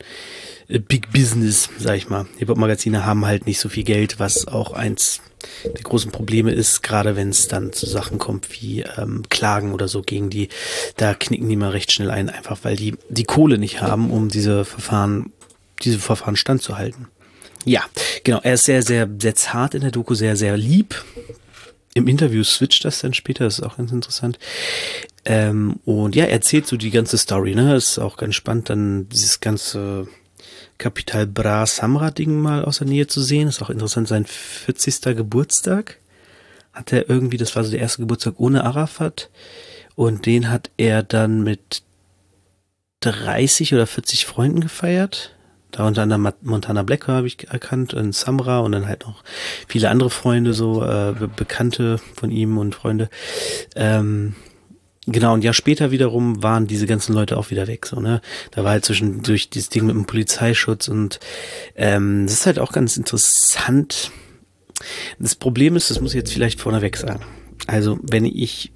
äh, 0.69 0.79
Big 0.79 1.13
Business, 1.13 1.69
sag 1.79 1.97
ich 1.97 2.09
mal. 2.09 2.27
Hip-Hop-Magazine 2.39 3.05
haben 3.05 3.27
halt 3.27 3.47
nicht 3.47 3.61
so 3.61 3.69
viel 3.69 3.85
Geld, 3.85 4.19
was 4.19 4.49
auch 4.49 4.73
eins 4.73 5.21
der 5.65 5.83
großen 5.83 6.11
Probleme 6.11 6.53
ist, 6.53 6.83
gerade 6.83 7.17
wenn 7.17 7.31
es 7.31 7.49
dann 7.49 7.73
zu 7.73 7.87
Sachen 7.87 8.19
kommt 8.19 8.49
wie 8.53 8.85
ähm, 8.97 9.23
Klagen 9.29 9.73
oder 9.73 9.89
so 9.89 10.03
gegen 10.03 10.31
die, 10.31 10.49
da 10.97 11.15
knicken 11.15 11.49
die 11.49 11.57
mal 11.57 11.71
recht 11.71 11.93
schnell 11.93 12.11
ein, 12.11 12.29
einfach 12.29 12.59
weil 12.63 12.77
die 12.77 12.97
die 13.09 13.25
Kohle 13.25 13.59
nicht 13.59 13.81
haben, 13.81 14.11
um 14.11 14.29
diese 14.29 14.65
Verfahren, 14.65 15.33
diese 15.83 15.99
Verfahren 15.99 16.37
standzuhalten. 16.37 17.09
Ja, 17.65 17.85
genau. 18.25 18.41
Er 18.43 18.55
ist 18.55 18.65
sehr, 18.65 18.83
sehr, 18.83 19.09
sehr 19.21 19.35
zart 19.35 19.75
in 19.75 19.83
der 19.83 19.91
Doku, 19.91 20.15
sehr, 20.15 20.37
sehr 20.37 20.57
lieb. 20.57 21.05
Im 21.95 22.07
Interview 22.07 22.45
switcht 22.45 22.85
das 22.85 23.01
dann 23.01 23.13
später, 23.15 23.45
das 23.45 23.59
ist 23.59 23.65
auch 23.65 23.77
ganz 23.77 23.91
interessant. 23.91 24.39
Ähm, 25.25 25.81
und 25.85 26.15
ja, 26.15 26.25
er 26.25 26.33
erzählt 26.33 26.67
so 26.67 26.77
die 26.77 26.91
ganze 26.91 27.19
Story, 27.19 27.55
ne? 27.55 27.75
Ist 27.75 27.99
auch 27.99 28.17
ganz 28.17 28.35
spannend, 28.35 28.71
dann 28.71 29.09
dieses 29.09 29.41
ganze 29.41 30.07
Kapital 30.79 31.27
Bra 31.27 31.67
Samra 31.67 32.11
Ding 32.11 32.41
mal 32.41 32.65
aus 32.65 32.79
der 32.79 32.87
Nähe 32.87 33.07
zu 33.07 33.21
sehen. 33.21 33.49
Ist 33.49 33.63
auch 33.63 33.71
interessant, 33.71 34.09
sein 34.09 34.25
40. 34.25 35.17
Geburtstag 35.17 35.99
hat 36.73 36.93
er 36.93 37.11
irgendwie, 37.11 37.37
das 37.37 37.57
war 37.57 37.65
so 37.65 37.71
der 37.71 37.81
erste 37.81 38.03
Geburtstag 38.03 38.35
ohne 38.39 38.65
Arafat. 38.65 39.31
Und 39.97 40.27
den 40.27 40.49
hat 40.49 40.71
er 40.77 41.03
dann 41.03 41.43
mit 41.43 41.83
30 43.01 43.75
oder 43.75 43.87
40 43.87 44.27
Freunden 44.27 44.61
gefeiert. 44.61 45.35
Da 45.71 45.87
unter 45.87 46.03
anderem 46.03 46.33
Montana 46.43 46.83
Black 46.83 47.09
habe 47.09 47.27
ich 47.27 47.49
erkannt 47.49 47.93
und 47.93 48.15
Samra 48.15 48.61
und 48.61 48.73
dann 48.73 48.87
halt 48.87 49.07
noch 49.07 49.23
viele 49.67 49.91
andere 49.91 50.09
Freunde, 50.09 50.55
so 50.55 50.83
äh, 50.83 51.15
Bekannte 51.37 51.99
von 52.15 52.31
ihm 52.31 52.57
und 52.57 52.75
Freunde. 52.75 53.11
Ähm, 53.77 54.35
Genau, 55.11 55.33
und 55.33 55.43
ja 55.43 55.55
später 55.55 55.91
wiederum 55.91 56.43
waren 56.43 56.67
diese 56.67 56.87
ganzen 56.87 57.15
Leute 57.15 57.39
auch 57.39 57.51
wieder 57.51 57.67
weg, 57.67 57.87
so, 57.87 57.99
ne? 57.99 58.21
Da 58.51 58.63
war 58.63 58.73
halt 58.73 58.85
zwischendurch 58.85 59.49
dieses 59.49 59.71
Ding 59.71 59.87
mit 59.87 59.97
dem 59.97 60.05
Polizeischutz 60.05 60.87
und 60.89 61.19
ähm, 61.77 62.27
das 62.27 62.35
ist 62.35 62.47
halt 62.47 62.59
auch 62.59 62.73
ganz 62.73 62.99
interessant. 62.99 64.11
Das 65.19 65.35
Problem 65.35 65.77
ist, 65.77 65.91
das 65.91 66.03
muss 66.03 66.13
ich 66.13 66.19
jetzt 66.19 66.33
vielleicht 66.35 66.61
vorneweg 66.61 66.99
sagen. 66.99 67.25
Also, 67.67 67.99
wenn 68.03 68.27
ich 68.27 68.71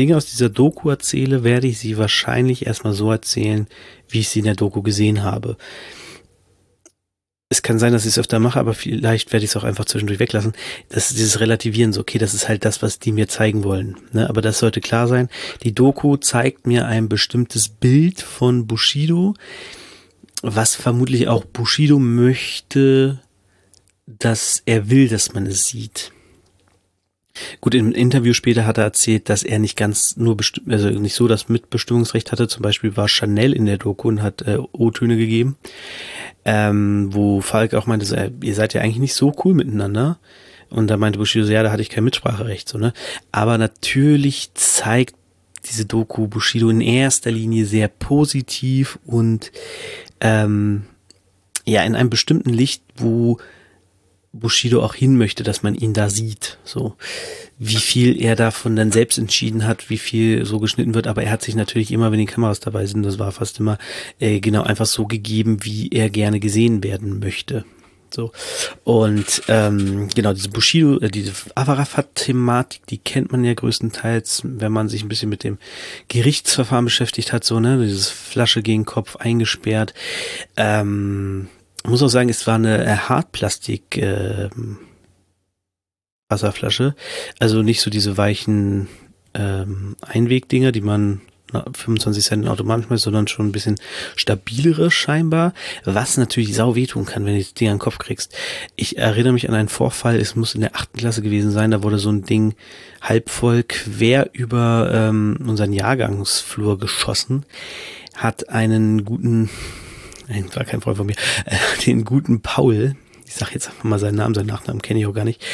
Dinge 0.00 0.16
aus 0.16 0.24
dieser 0.24 0.48
Doku 0.48 0.88
erzähle, 0.88 1.44
werde 1.44 1.66
ich 1.66 1.78
sie 1.78 1.98
wahrscheinlich 1.98 2.66
erstmal 2.66 2.94
so 2.94 3.10
erzählen, 3.10 3.66
wie 4.08 4.20
ich 4.20 4.30
sie 4.30 4.38
in 4.38 4.46
der 4.46 4.54
Doku 4.54 4.80
gesehen 4.80 5.22
habe 5.22 5.58
es 7.52 7.62
kann 7.62 7.78
sein, 7.78 7.92
dass 7.92 8.04
ich 8.04 8.12
es 8.12 8.18
öfter 8.18 8.38
mache, 8.38 8.58
aber 8.58 8.72
vielleicht 8.72 9.32
werde 9.32 9.44
ich 9.44 9.50
es 9.50 9.56
auch 9.56 9.64
einfach 9.64 9.84
zwischendurch 9.84 10.18
weglassen. 10.18 10.54
Das 10.88 11.10
ist 11.10 11.18
dieses 11.18 11.38
Relativieren, 11.38 11.92
so 11.92 12.00
okay, 12.00 12.18
das 12.18 12.32
ist 12.32 12.48
halt 12.48 12.64
das, 12.64 12.80
was 12.80 12.98
die 12.98 13.12
mir 13.12 13.28
zeigen 13.28 13.62
wollen. 13.62 13.96
Ne? 14.12 14.28
Aber 14.28 14.40
das 14.40 14.58
sollte 14.58 14.80
klar 14.80 15.06
sein. 15.06 15.28
Die 15.62 15.74
Doku 15.74 16.16
zeigt 16.16 16.66
mir 16.66 16.86
ein 16.86 17.10
bestimmtes 17.10 17.68
Bild 17.68 18.22
von 18.22 18.66
Bushido, 18.66 19.34
was 20.40 20.74
vermutlich 20.74 21.28
auch 21.28 21.44
Bushido 21.44 21.98
möchte, 21.98 23.20
dass 24.06 24.62
er 24.64 24.88
will, 24.88 25.08
dass 25.08 25.34
man 25.34 25.46
es 25.46 25.66
sieht. 25.66 26.10
Gut, 27.60 27.74
im 27.74 27.92
Interview 27.92 28.34
später 28.34 28.66
hat 28.66 28.78
er 28.78 28.84
erzählt, 28.84 29.28
dass 29.28 29.42
er 29.42 29.58
nicht 29.58 29.76
ganz 29.76 30.16
nur 30.16 30.36
also 30.68 30.90
nicht 30.90 31.14
so 31.14 31.28
das 31.28 31.48
Mitbestimmungsrecht 31.48 32.30
hatte. 32.30 32.48
Zum 32.48 32.62
Beispiel 32.62 32.96
war 32.96 33.08
Chanel 33.08 33.52
in 33.52 33.66
der 33.66 33.78
Doku 33.78 34.08
und 34.08 34.22
hat 34.22 34.42
äh, 34.42 34.58
O-Töne 34.72 35.16
gegeben, 35.16 35.56
ähm, 36.44 37.08
wo 37.12 37.40
Falk 37.40 37.74
auch 37.74 37.86
meinte, 37.86 38.14
äh, 38.16 38.30
ihr 38.42 38.54
seid 38.54 38.74
ja 38.74 38.82
eigentlich 38.82 38.98
nicht 38.98 39.14
so 39.14 39.34
cool 39.44 39.54
miteinander. 39.54 40.18
Und 40.68 40.88
da 40.88 40.96
meinte 40.96 41.18
Bushido, 41.18 41.46
ja, 41.46 41.62
da 41.62 41.70
hatte 41.70 41.82
ich 41.82 41.90
kein 41.90 42.04
Mitspracherecht, 42.04 42.68
so, 42.68 42.78
ne? 42.78 42.94
Aber 43.30 43.58
natürlich 43.58 44.54
zeigt 44.54 45.14
diese 45.66 45.84
Doku 45.84 46.26
Bushido 46.26 46.70
in 46.70 46.80
erster 46.80 47.30
Linie 47.30 47.66
sehr 47.66 47.88
positiv 47.88 48.98
und 49.06 49.52
ähm, 50.20 50.84
ja, 51.64 51.82
in 51.82 51.94
einem 51.94 52.10
bestimmten 52.10 52.50
Licht, 52.50 52.82
wo 52.96 53.38
Bushido 54.32 54.82
auch 54.82 54.94
hin 54.94 55.16
möchte, 55.18 55.42
dass 55.42 55.62
man 55.62 55.74
ihn 55.74 55.92
da 55.92 56.08
sieht. 56.08 56.58
So 56.64 56.96
wie 57.58 57.76
viel 57.76 58.20
er 58.20 58.34
davon 58.34 58.74
dann 58.74 58.90
selbst 58.90 59.18
entschieden 59.18 59.66
hat, 59.66 59.88
wie 59.88 59.98
viel 59.98 60.44
so 60.44 60.58
geschnitten 60.58 60.94
wird, 60.94 61.06
aber 61.06 61.22
er 61.22 61.30
hat 61.30 61.42
sich 61.42 61.54
natürlich 61.54 61.92
immer, 61.92 62.10
wenn 62.10 62.18
die 62.18 62.26
Kameras 62.26 62.58
dabei 62.58 62.86
sind, 62.86 63.04
das 63.04 63.20
war 63.20 63.30
fast 63.30 63.60
immer 63.60 63.78
äh, 64.18 64.40
genau 64.40 64.62
einfach 64.62 64.86
so 64.86 65.06
gegeben, 65.06 65.58
wie 65.64 65.88
er 65.90 66.10
gerne 66.10 66.40
gesehen 66.40 66.82
werden 66.82 67.20
möchte. 67.20 67.64
So. 68.12 68.32
Und 68.84 69.42
ähm, 69.48 70.08
genau, 70.14 70.32
diese 70.32 70.48
Bushido, 70.48 70.98
äh, 70.98 71.08
diese 71.08 71.32
Avarafat-Thematik, 71.54 72.86
die 72.86 72.98
kennt 72.98 73.32
man 73.32 73.44
ja 73.44 73.54
größtenteils, 73.54 74.42
wenn 74.44 74.72
man 74.72 74.88
sich 74.88 75.02
ein 75.02 75.08
bisschen 75.08 75.30
mit 75.30 75.44
dem 75.44 75.58
Gerichtsverfahren 76.08 76.84
beschäftigt 76.84 77.32
hat, 77.32 77.44
so, 77.44 77.60
ne, 77.60 77.80
dieses 77.82 78.08
Flasche 78.08 78.62
gegen 78.62 78.84
Kopf 78.84 79.16
eingesperrt. 79.16 79.94
Ähm, 80.56 81.48
muss 81.84 82.02
auch 82.02 82.08
sagen, 82.08 82.28
es 82.28 82.46
war 82.46 82.56
eine 82.56 82.84
äh, 82.84 82.96
Hartplastik 82.96 83.96
äh, 83.96 84.48
Wasserflasche, 86.28 86.94
also 87.38 87.62
nicht 87.62 87.80
so 87.80 87.90
diese 87.90 88.16
weichen 88.16 88.88
ähm, 89.34 89.96
Einwegdinger, 90.00 90.72
die 90.72 90.80
man 90.80 91.20
25 91.52 92.24
Cent 92.24 92.44
in 92.44 92.48
Automaten 92.48 92.84
schmeißt, 92.84 93.04
sondern 93.04 93.28
schon 93.28 93.48
ein 93.48 93.52
bisschen 93.52 93.78
stabilere 94.16 94.90
scheinbar, 94.90 95.52
was 95.84 96.16
natürlich 96.16 96.54
sau 96.54 96.74
wehtun 96.74 97.04
kann, 97.04 97.24
wenn 97.24 97.34
du 97.34 97.40
das 97.40 97.54
Ding 97.54 97.68
an 97.68 97.74
den 97.74 97.80
Kopf 97.80 97.98
kriegst. 97.98 98.34
Ich 98.76 98.98
erinnere 98.98 99.34
mich 99.34 99.48
an 99.48 99.54
einen 99.54 99.68
Vorfall, 99.68 100.16
es 100.16 100.34
muss 100.34 100.54
in 100.54 100.62
der 100.62 100.74
achten 100.74 100.96
Klasse 100.96 101.22
gewesen 101.22 101.50
sein, 101.50 101.70
da 101.70 101.82
wurde 101.82 101.98
so 101.98 102.10
ein 102.10 102.24
Ding 102.24 102.54
halb 103.00 103.28
voll 103.30 103.64
quer 103.64 104.30
über 104.32 104.90
ähm, 104.92 105.38
unseren 105.46 105.72
Jahrgangsflur 105.72 106.78
geschossen, 106.78 107.44
hat 108.14 108.48
einen 108.48 109.04
guten 109.04 109.50
nein, 110.32 110.50
war 110.54 110.64
kein 110.64 110.80
Freund 110.80 110.96
von 110.96 111.06
mir, 111.06 111.16
äh, 111.46 111.56
den 111.86 112.04
guten 112.04 112.40
Paul, 112.40 112.96
ich 113.26 113.34
sag 113.34 113.52
jetzt 113.54 113.68
einfach 113.68 113.84
mal 113.84 113.98
seinen 113.98 114.16
Namen, 114.16 114.34
seinen 114.34 114.46
Nachnamen 114.46 114.82
kenne 114.82 115.00
ich 115.00 115.06
auch 115.06 115.14
gar 115.14 115.24
nicht, 115.24 115.44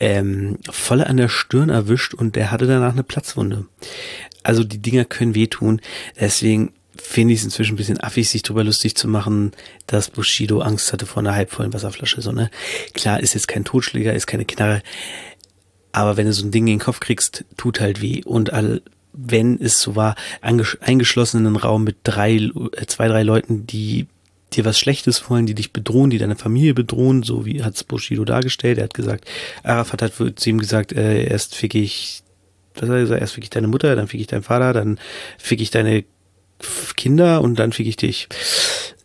ähm, 0.00 0.58
voll 0.70 1.02
an 1.02 1.16
der 1.16 1.28
Stirn 1.28 1.70
erwischt 1.70 2.14
und 2.14 2.36
der 2.36 2.50
hatte 2.50 2.66
danach 2.66 2.92
eine 2.92 3.02
Platzwunde. 3.04 3.66
Also 4.42 4.64
die 4.64 4.78
Dinger 4.78 5.04
können 5.04 5.34
wehtun, 5.34 5.80
deswegen 6.18 6.72
finde 6.96 7.32
ich 7.32 7.40
es 7.40 7.44
inzwischen 7.44 7.74
ein 7.74 7.76
bisschen 7.76 8.02
affig, 8.02 8.28
sich 8.28 8.42
darüber 8.42 8.64
lustig 8.64 8.96
zu 8.96 9.06
machen, 9.06 9.52
dass 9.86 10.10
Bushido 10.10 10.60
Angst 10.60 10.92
hatte 10.92 11.06
vor 11.06 11.20
einer 11.20 11.34
halbvollen 11.34 11.72
Wasserflasche. 11.72 12.20
So, 12.20 12.32
ne? 12.32 12.50
Klar, 12.92 13.20
ist 13.20 13.34
jetzt 13.34 13.46
kein 13.46 13.64
Totschläger, 13.64 14.12
ist 14.14 14.26
keine 14.26 14.44
Knarre, 14.44 14.82
aber 15.92 16.16
wenn 16.16 16.26
du 16.26 16.32
so 16.32 16.44
ein 16.44 16.50
Ding 16.50 16.66
in 16.66 16.74
den 16.74 16.84
Kopf 16.84 17.00
kriegst, 17.00 17.44
tut 17.56 17.80
halt 17.80 18.00
weh. 18.00 18.22
Und 18.24 18.52
all, 18.52 18.82
wenn 19.12 19.60
es 19.60 19.80
so 19.80 19.96
war, 19.96 20.14
eingeschlossen 20.40 21.40
in 21.40 21.46
einem 21.46 21.56
Raum 21.56 21.84
mit 21.84 21.96
drei, 22.04 22.36
äh, 22.36 22.86
zwei, 22.86 23.08
drei 23.08 23.22
Leuten, 23.22 23.66
die 23.66 24.06
dir 24.52 24.64
was 24.64 24.78
Schlechtes 24.78 25.28
wollen, 25.28 25.46
die 25.46 25.54
dich 25.54 25.72
bedrohen, 25.72 26.10
die 26.10 26.18
deine 26.18 26.36
Familie 26.36 26.74
bedrohen, 26.74 27.22
so 27.22 27.44
wie 27.44 27.62
hat's 27.62 27.84
Bushido 27.84 28.24
dargestellt. 28.24 28.78
Er 28.78 28.84
hat 28.84 28.94
gesagt, 28.94 29.28
Arafat 29.62 30.02
hat 30.02 30.12
zu 30.14 30.50
ihm 30.50 30.58
gesagt, 30.58 30.92
äh, 30.92 31.24
erst 31.24 31.54
fick 31.54 31.74
ich, 31.74 32.22
was 32.74 32.88
hat 32.88 32.96
er 32.96 33.00
gesagt, 33.00 33.20
erst 33.20 33.34
fick 33.34 33.44
ich 33.44 33.50
deine 33.50 33.68
Mutter, 33.68 33.94
dann 33.94 34.08
fick 34.08 34.20
ich 34.20 34.26
deinen 34.26 34.42
Vater, 34.42 34.72
dann 34.72 34.98
fick 35.38 35.60
ich 35.60 35.70
deine 35.70 36.04
Kinder 36.96 37.42
und 37.42 37.58
dann 37.58 37.72
fick 37.72 37.86
ich 37.86 37.96
dich. 37.96 38.28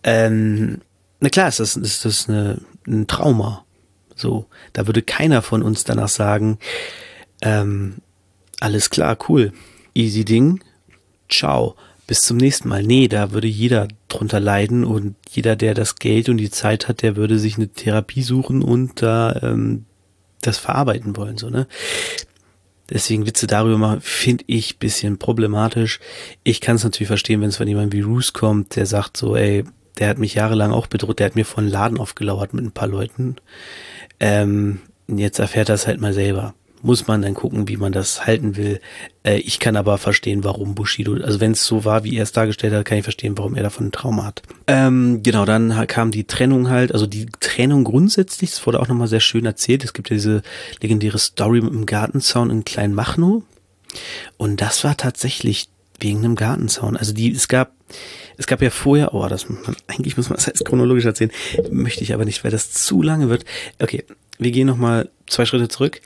Ähm, 0.03 0.81
na 1.19 1.29
klar, 1.29 1.49
ist 1.49 1.59
das, 1.59 1.75
ist 1.75 2.05
das 2.05 2.29
eine, 2.29 2.61
ein 2.87 3.07
Trauma. 3.07 3.65
So, 4.15 4.45
da 4.73 4.87
würde 4.87 5.01
keiner 5.01 5.41
von 5.41 5.61
uns 5.63 5.83
danach 5.83 6.09
sagen, 6.09 6.57
ähm, 7.41 7.95
alles 8.59 8.89
klar, 8.89 9.17
cool, 9.27 9.51
easy 9.93 10.23
Ding, 10.23 10.63
ciao 11.29 11.75
bis 12.07 12.21
zum 12.21 12.37
nächsten 12.37 12.67
Mal. 12.67 12.83
Nee, 12.83 13.07
da 13.07 13.31
würde 13.31 13.47
jeder 13.47 13.87
drunter 14.07 14.39
leiden 14.39 14.83
und 14.83 15.15
jeder, 15.29 15.55
der 15.55 15.73
das 15.73 15.95
Geld 15.95 16.29
und 16.29 16.37
die 16.37 16.51
Zeit 16.51 16.87
hat, 16.87 17.01
der 17.01 17.15
würde 17.15 17.39
sich 17.39 17.57
eine 17.57 17.69
Therapie 17.69 18.23
suchen 18.23 18.61
und 18.61 19.01
da 19.01 19.39
ähm, 19.41 19.85
das 20.41 20.57
verarbeiten 20.57 21.15
wollen, 21.15 21.37
so, 21.37 21.49
ne? 21.49 21.67
Deswegen 22.89 23.25
Witze 23.25 23.47
darüber 23.47 23.77
machen, 23.77 24.01
finde 24.01 24.43
ich 24.47 24.77
bisschen 24.77 25.17
problematisch. 25.17 25.99
Ich 26.43 26.59
kann 26.59 26.75
es 26.75 26.83
natürlich 26.83 27.07
verstehen, 27.07 27.39
wenn 27.41 27.47
es 27.49 27.55
von 27.57 27.67
jemandem 27.67 27.97
wie 27.97 28.03
Roos 28.03 28.33
kommt, 28.33 28.75
der 28.75 28.85
sagt 28.85 29.15
so, 29.15 29.37
ey, 29.37 29.63
der 29.99 30.09
hat 30.09 30.17
mich 30.17 30.33
jahrelang 30.33 30.71
auch 30.71 30.87
bedroht, 30.87 31.19
der 31.19 31.27
hat 31.27 31.35
mir 31.35 31.45
von 31.45 31.67
Laden 31.67 31.97
aufgelauert 31.97 32.53
mit 32.53 32.65
ein 32.65 32.71
paar 32.71 32.89
Leuten. 32.89 33.37
Ähm, 34.19 34.81
jetzt 35.07 35.39
erfährt 35.39 35.69
er 35.69 35.75
es 35.75 35.87
halt 35.87 36.01
mal 36.01 36.13
selber 36.13 36.53
muss 36.83 37.07
man 37.07 37.21
dann 37.21 37.33
gucken, 37.33 37.67
wie 37.69 37.77
man 37.77 37.93
das 37.93 38.25
halten 38.25 38.57
will. 38.57 38.79
Äh, 39.23 39.37
ich 39.37 39.59
kann 39.59 39.77
aber 39.77 39.97
verstehen, 39.97 40.43
warum 40.43 40.75
Bushido, 40.75 41.13
also 41.13 41.39
wenn 41.39 41.53
es 41.53 41.65
so 41.65 41.85
war, 41.85 42.03
wie 42.03 42.15
er 42.17 42.23
es 42.23 42.33
dargestellt 42.33 42.73
hat, 42.73 42.85
kann 42.85 42.97
ich 42.97 43.03
verstehen, 43.03 43.37
warum 43.37 43.55
er 43.55 43.63
davon 43.63 43.87
ein 43.87 43.91
Trauma 43.91 44.25
hat. 44.25 44.43
Ähm, 44.67 45.23
genau, 45.23 45.45
dann 45.45 45.87
kam 45.87 46.11
die 46.11 46.25
Trennung 46.25 46.69
halt, 46.69 46.93
also 46.93 47.07
die 47.07 47.27
Trennung 47.39 47.85
grundsätzlich, 47.85 48.51
das 48.51 48.65
wurde 48.67 48.81
auch 48.81 48.89
nochmal 48.89 49.07
sehr 49.07 49.21
schön 49.21 49.45
erzählt. 49.45 49.83
Es 49.83 49.93
gibt 49.93 50.09
ja 50.09 50.15
diese 50.15 50.41
legendäre 50.81 51.17
Story 51.17 51.61
mit 51.61 51.73
dem 51.73 51.85
Gartenzaun 51.85 52.49
in 52.49 52.65
Kleinmachnow. 52.65 53.43
Und 54.37 54.61
das 54.61 54.83
war 54.83 54.97
tatsächlich 54.97 55.69
wegen 55.99 56.19
einem 56.19 56.35
Gartenzaun. 56.35 56.97
Also 56.97 57.13
die, 57.13 57.31
es 57.31 57.47
gab, 57.47 57.71
es 58.37 58.45
gab 58.45 58.61
ja 58.61 58.69
vorher, 58.69 59.13
oh, 59.13 59.25
das, 59.27 59.45
eigentlich 59.87 60.17
muss 60.17 60.29
man 60.29 60.35
das 60.35 60.47
jetzt 60.47 60.65
chronologisch 60.65 61.05
erzählen, 61.05 61.31
möchte 61.71 62.03
ich 62.03 62.13
aber 62.13 62.25
nicht, 62.25 62.43
weil 62.43 62.51
das 62.51 62.71
zu 62.71 63.01
lange 63.01 63.29
wird. 63.29 63.45
Okay, 63.79 64.03
wir 64.37 64.51
gehen 64.51 64.67
nochmal 64.67 65.09
zwei 65.27 65.45
Schritte 65.45 65.69
zurück. 65.69 66.01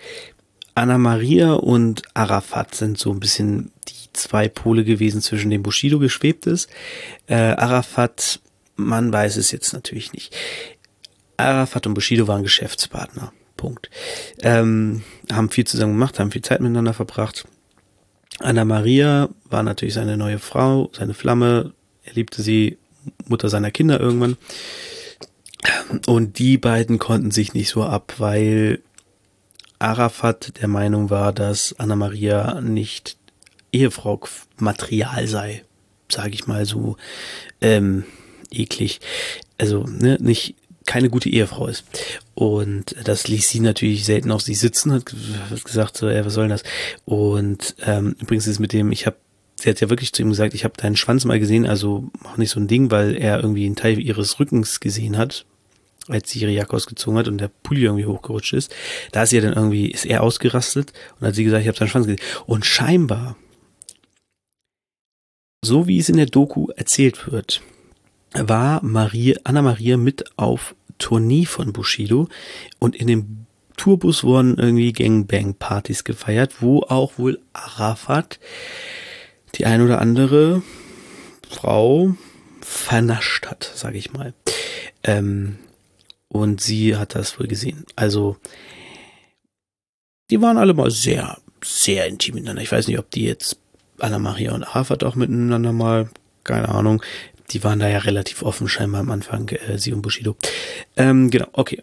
Anna 0.78 1.00
Maria 1.00 1.54
und 1.54 2.04
Arafat 2.14 2.76
sind 2.76 3.00
so 3.00 3.12
ein 3.12 3.20
bisschen 3.20 3.72
die 3.88 4.14
zwei 4.14 4.48
Pole 4.48 4.84
gewesen, 4.84 5.24
zwischen 5.24 5.50
denen 5.50 5.64
Bushido 5.64 5.98
geschwebt 5.98 6.46
ist. 6.46 6.70
Äh, 7.26 7.34
Arafat, 7.34 8.40
man 8.76 9.12
weiß 9.12 9.38
es 9.38 9.50
jetzt 9.50 9.74
natürlich 9.74 10.14
nicht. 10.14 10.36
Arafat 11.36 11.88
und 11.88 11.96
Bushido 11.96 12.28
waren 12.28 12.44
Geschäftspartner. 12.44 13.34
Punkt. 13.56 13.90
Ähm, 14.44 15.02
haben 15.32 15.50
viel 15.50 15.66
zusammen 15.66 15.94
gemacht, 15.94 16.20
haben 16.20 16.32
viel 16.32 16.44
Zeit 16.44 16.62
miteinander 16.62 16.94
verbracht. 16.94 17.48
Anna 18.38 18.64
Maria 18.64 19.30
war 19.50 19.64
natürlich 19.64 19.96
seine 19.96 20.16
neue 20.16 20.38
Frau, 20.38 20.92
seine 20.96 21.16
Flamme. 21.16 21.74
Er 22.04 22.14
liebte 22.14 22.44
sie, 22.44 22.78
Mutter 23.26 23.50
seiner 23.50 23.72
Kinder 23.72 24.00
irgendwann. 24.00 24.38
Und 26.06 26.38
die 26.38 26.60
beiden 26.60 27.00
konnten 27.00 27.32
sich 27.32 27.56
nicht 27.56 27.70
so 27.70 27.84
ab, 27.84 28.14
weil 28.20 28.84
Arafat 29.80 30.60
der 30.62 30.68
Meinung 30.68 31.10
war, 31.10 31.34
dass 31.34 31.76
Anna 31.78 31.96
Maria 31.96 32.62
nicht 32.62 33.18
Ehefrau 33.72 34.22
Material 34.58 35.28
sei, 35.28 35.64
sage 36.12 36.34
ich 36.34 36.48
mal 36.48 36.66
so. 36.66 36.98
Ähm, 37.62 38.06
eklig. 38.52 39.00
Also, 39.58 39.84
ne, 39.84 40.18
nicht 40.20 40.56
keine 40.86 41.10
gute 41.10 41.30
Ehefrau 41.30 41.68
ist. 41.68 41.84
Und 42.34 42.96
das 43.04 43.28
ließ 43.28 43.50
sie 43.50 43.60
natürlich 43.60 44.06
selten 44.06 44.32
auf 44.32 44.42
sich 44.42 44.58
sitzen, 44.60 44.94
hat 44.94 45.06
gesagt, 45.64 45.98
so, 45.98 46.08
ey, 46.08 46.26
was 46.26 46.34
soll 46.34 46.46
denn 46.46 46.52
das? 46.52 46.64
Und 47.06 47.76
ähm, 47.86 48.16
übrigens 48.20 48.48
ist 48.48 48.60
mit 48.60 48.74
dem, 48.74 48.92
ich 48.92 49.06
habe 49.06 49.18
sie 49.60 49.70
hat 49.70 49.82
ja 49.82 49.90
wirklich 49.90 50.14
zu 50.14 50.22
ihm 50.22 50.30
gesagt, 50.30 50.54
ich 50.54 50.64
habe 50.64 50.76
deinen 50.78 50.96
Schwanz 50.96 51.26
mal 51.26 51.40
gesehen, 51.40 51.66
also 51.66 52.10
mach 52.24 52.38
nicht 52.38 52.52
so 52.52 52.60
ein 52.60 52.68
Ding, 52.68 52.92
weil 52.92 53.16
er 53.16 53.42
irgendwie 53.42 53.66
einen 53.66 53.76
Teil 53.76 54.00
ihres 54.00 54.40
Rückens 54.40 54.80
gesehen 54.80 55.18
hat, 55.18 55.46
als 56.08 56.30
sie 56.30 56.40
ihre 56.40 56.52
Jacke 56.52 56.76
ausgezogen 56.76 57.18
hat 57.20 57.28
und 57.28 57.40
der 57.40 57.50
Pulli 57.64 57.84
irgendwie 57.84 58.06
hochgerutscht 58.06 58.54
ist. 58.54 58.74
Da 59.12 59.24
ist 59.24 59.32
ja 59.32 59.42
dann 59.42 59.54
irgendwie, 59.54 59.92
ist 59.92 60.06
er 60.06 60.24
ausgerastet 60.24 60.94
und 61.20 61.28
hat 61.28 61.36
sie 61.36 61.44
gesagt, 61.44 61.62
ich 61.62 61.68
habe 61.68 61.78
deinen 61.78 61.90
Schwanz 61.90 62.08
gesehen. 62.08 62.22
Und 62.46 62.66
scheinbar, 62.66 63.38
so 65.64 65.88
wie 65.88 66.00
es 66.00 66.10
in 66.10 66.18
der 66.18 66.26
Doku 66.28 66.70
erzählt 66.76 67.32
wird, 67.32 67.62
war 68.34 68.84
Maria, 68.84 69.38
Anna 69.44 69.62
Maria 69.62 69.98
mit 69.98 70.26
auf 70.38 70.76
Tournee 70.98 71.46
von 71.46 71.74
Bushido 71.74 72.28
und 72.80 72.96
in 72.96 73.08
dem 73.08 73.46
Tourbus 73.78 74.24
wurden 74.24 74.58
irgendwie 74.58 74.92
Gangbang-Partys 74.92 76.04
gefeiert, 76.04 76.62
wo 76.62 76.82
auch 76.82 77.18
wohl 77.18 77.40
Arafat 77.54 78.40
die 79.56 79.66
ein 79.66 79.82
oder 79.82 80.02
andere 80.02 80.64
Frau 81.50 82.16
vernascht 82.62 83.46
hat, 83.48 83.72
sage 83.76 83.98
ich 83.98 84.12
mal. 84.14 84.34
Ähm, 85.04 85.58
und 86.30 86.62
sie 86.62 86.96
hat 86.96 87.16
das 87.16 87.40
wohl 87.40 87.48
gesehen. 87.48 87.86
Also, 87.96 88.38
die 90.30 90.42
waren 90.42 90.58
alle 90.58 90.74
mal 90.74 90.92
sehr, 90.92 91.38
sehr 91.64 92.08
intim 92.08 92.36
miteinander. 92.36 92.62
Ich 92.62 92.72
weiß 92.72 92.88
nicht, 92.88 93.00
ob 93.00 93.10
die 93.12 93.26
jetzt 93.26 93.60
Anna 94.00 94.20
Maria 94.20 94.54
und 94.54 94.64
Arafat 94.64 95.04
auch 95.04 95.16
miteinander 95.16 95.72
mal, 95.72 96.10
keine 96.44 96.70
Ahnung. 96.70 97.02
Die 97.52 97.64
waren 97.64 97.80
da 97.80 97.88
ja 97.88 98.00
relativ 98.00 98.44
offen 98.44 98.68
scheinbar 98.68 99.02
am 99.02 99.12
Anfang, 99.12 99.50
äh, 99.50 99.78
sie 99.78 99.94
und 99.94 100.02
Bushido. 100.02 100.36
Ähm, 100.98 101.30
genau, 101.30 101.48
okay. 101.54 101.82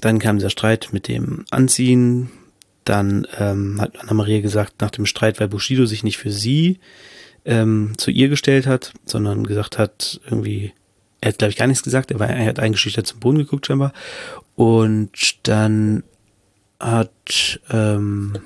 Dann 0.00 0.18
kam 0.18 0.36
dieser 0.36 0.50
Streit 0.50 0.90
mit 0.92 1.08
dem 1.08 1.44
Anziehen. 1.50 2.30
Dann 2.84 3.26
ähm, 3.38 3.80
hat 3.80 3.98
Anna 3.98 4.14
Maria 4.14 4.40
gesagt, 4.40 4.80
nach 4.80 4.90
dem 4.90 5.06
Streit, 5.06 5.40
weil 5.40 5.48
Bushido 5.48 5.86
sich 5.86 6.04
nicht 6.04 6.18
für 6.18 6.30
sie 6.30 6.78
ähm, 7.44 7.94
zu 7.96 8.10
ihr 8.10 8.28
gestellt 8.28 8.66
hat, 8.66 8.92
sondern 9.06 9.46
gesagt 9.46 9.78
hat, 9.78 10.20
irgendwie, 10.26 10.72
er 11.20 11.30
hat, 11.30 11.38
glaube 11.38 11.50
ich, 11.50 11.56
gar 11.56 11.66
nichts 11.66 11.82
gesagt, 11.82 12.10
er, 12.10 12.20
war, 12.20 12.28
er 12.28 12.46
hat 12.46 12.60
eingeschüchtert 12.60 13.06
zum 13.06 13.20
Boden 13.20 13.38
geguckt 13.38 13.66
scheinbar. 13.66 13.92
Und 14.54 15.10
dann 15.48 16.04
hat, 16.80 17.60
ähm, 17.70 18.38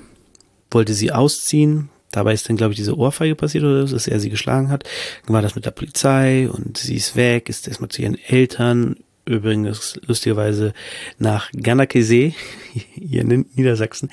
wollte 0.71 0.93
sie 0.93 1.11
ausziehen. 1.11 1.89
Dabei 2.11 2.33
ist 2.33 2.47
dann, 2.47 2.57
glaube 2.57 2.73
ich, 2.73 2.77
diese 2.77 2.97
Ohrfeige 2.97 3.35
passiert 3.35 3.63
oder 3.63 3.87
so, 3.87 3.95
dass 3.95 4.07
er 4.07 4.19
sie 4.19 4.29
geschlagen 4.29 4.69
hat. 4.69 4.83
Dann 5.25 5.33
war 5.33 5.41
das 5.41 5.55
mit 5.55 5.65
der 5.65 5.71
Polizei 5.71 6.47
und 6.49 6.77
sie 6.77 6.95
ist 6.95 7.15
weg, 7.15 7.49
ist 7.49 7.67
erstmal 7.67 7.89
zu 7.89 8.01
ihren 8.01 8.17
Eltern. 8.17 8.97
Übrigens 9.25 9.99
lustigerweise 10.05 10.73
nach 11.17 11.49
Ganakesee, 11.53 12.35
hier 12.73 13.21
in 13.21 13.45
Niedersachsen. 13.55 14.09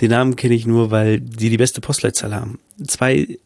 Den 0.00 0.10
Namen 0.10 0.36
kenne 0.36 0.54
ich 0.54 0.66
nur, 0.66 0.90
weil 0.90 1.20
die 1.20 1.50
die 1.50 1.58
beste 1.58 1.80
Postleitzahl 1.80 2.34
haben. 2.34 2.58
Zwei 2.86 3.38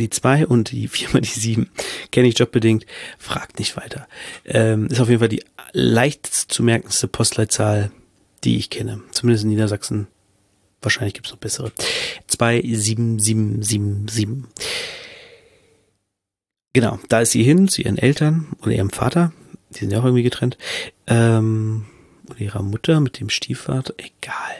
die 0.00 0.10
zwei 0.10 0.46
und 0.46 0.72
die 0.72 0.88
viermal 0.88 1.22
die 1.22 1.28
sieben 1.28 1.70
kenne 2.10 2.28
ich 2.28 2.38
jobbedingt. 2.38 2.86
Fragt 3.18 3.58
nicht 3.58 3.76
weiter. 3.76 4.06
Ähm, 4.44 4.86
ist 4.86 5.00
auf 5.00 5.08
jeden 5.08 5.20
Fall 5.20 5.28
die 5.28 5.44
leicht 5.72 6.26
zu 6.26 6.62
merkendste 6.62 7.08
Postleitzahl, 7.08 7.90
die 8.44 8.56
ich 8.56 8.70
kenne. 8.70 9.00
Zumindest 9.12 9.44
in 9.44 9.50
Niedersachsen. 9.50 10.06
Wahrscheinlich 10.82 11.14
gibt's 11.14 11.30
noch 11.30 11.38
bessere. 11.38 11.72
27777. 12.26 14.44
Genau, 16.72 16.98
da 17.08 17.20
ist 17.20 17.32
sie 17.32 17.42
hin 17.42 17.68
zu 17.68 17.82
ihren 17.82 17.98
Eltern 17.98 18.46
oder 18.62 18.72
ihrem 18.72 18.90
Vater. 18.90 19.32
Die 19.74 19.80
sind 19.80 19.90
ja 19.90 20.00
auch 20.00 20.04
irgendwie 20.04 20.22
getrennt. 20.22 20.56
Ähm, 21.06 21.84
oder 22.28 22.40
ihrer 22.40 22.62
Mutter 22.62 23.00
mit 23.00 23.20
dem 23.20 23.28
Stiefvater. 23.28 23.92
Egal. 23.98 24.54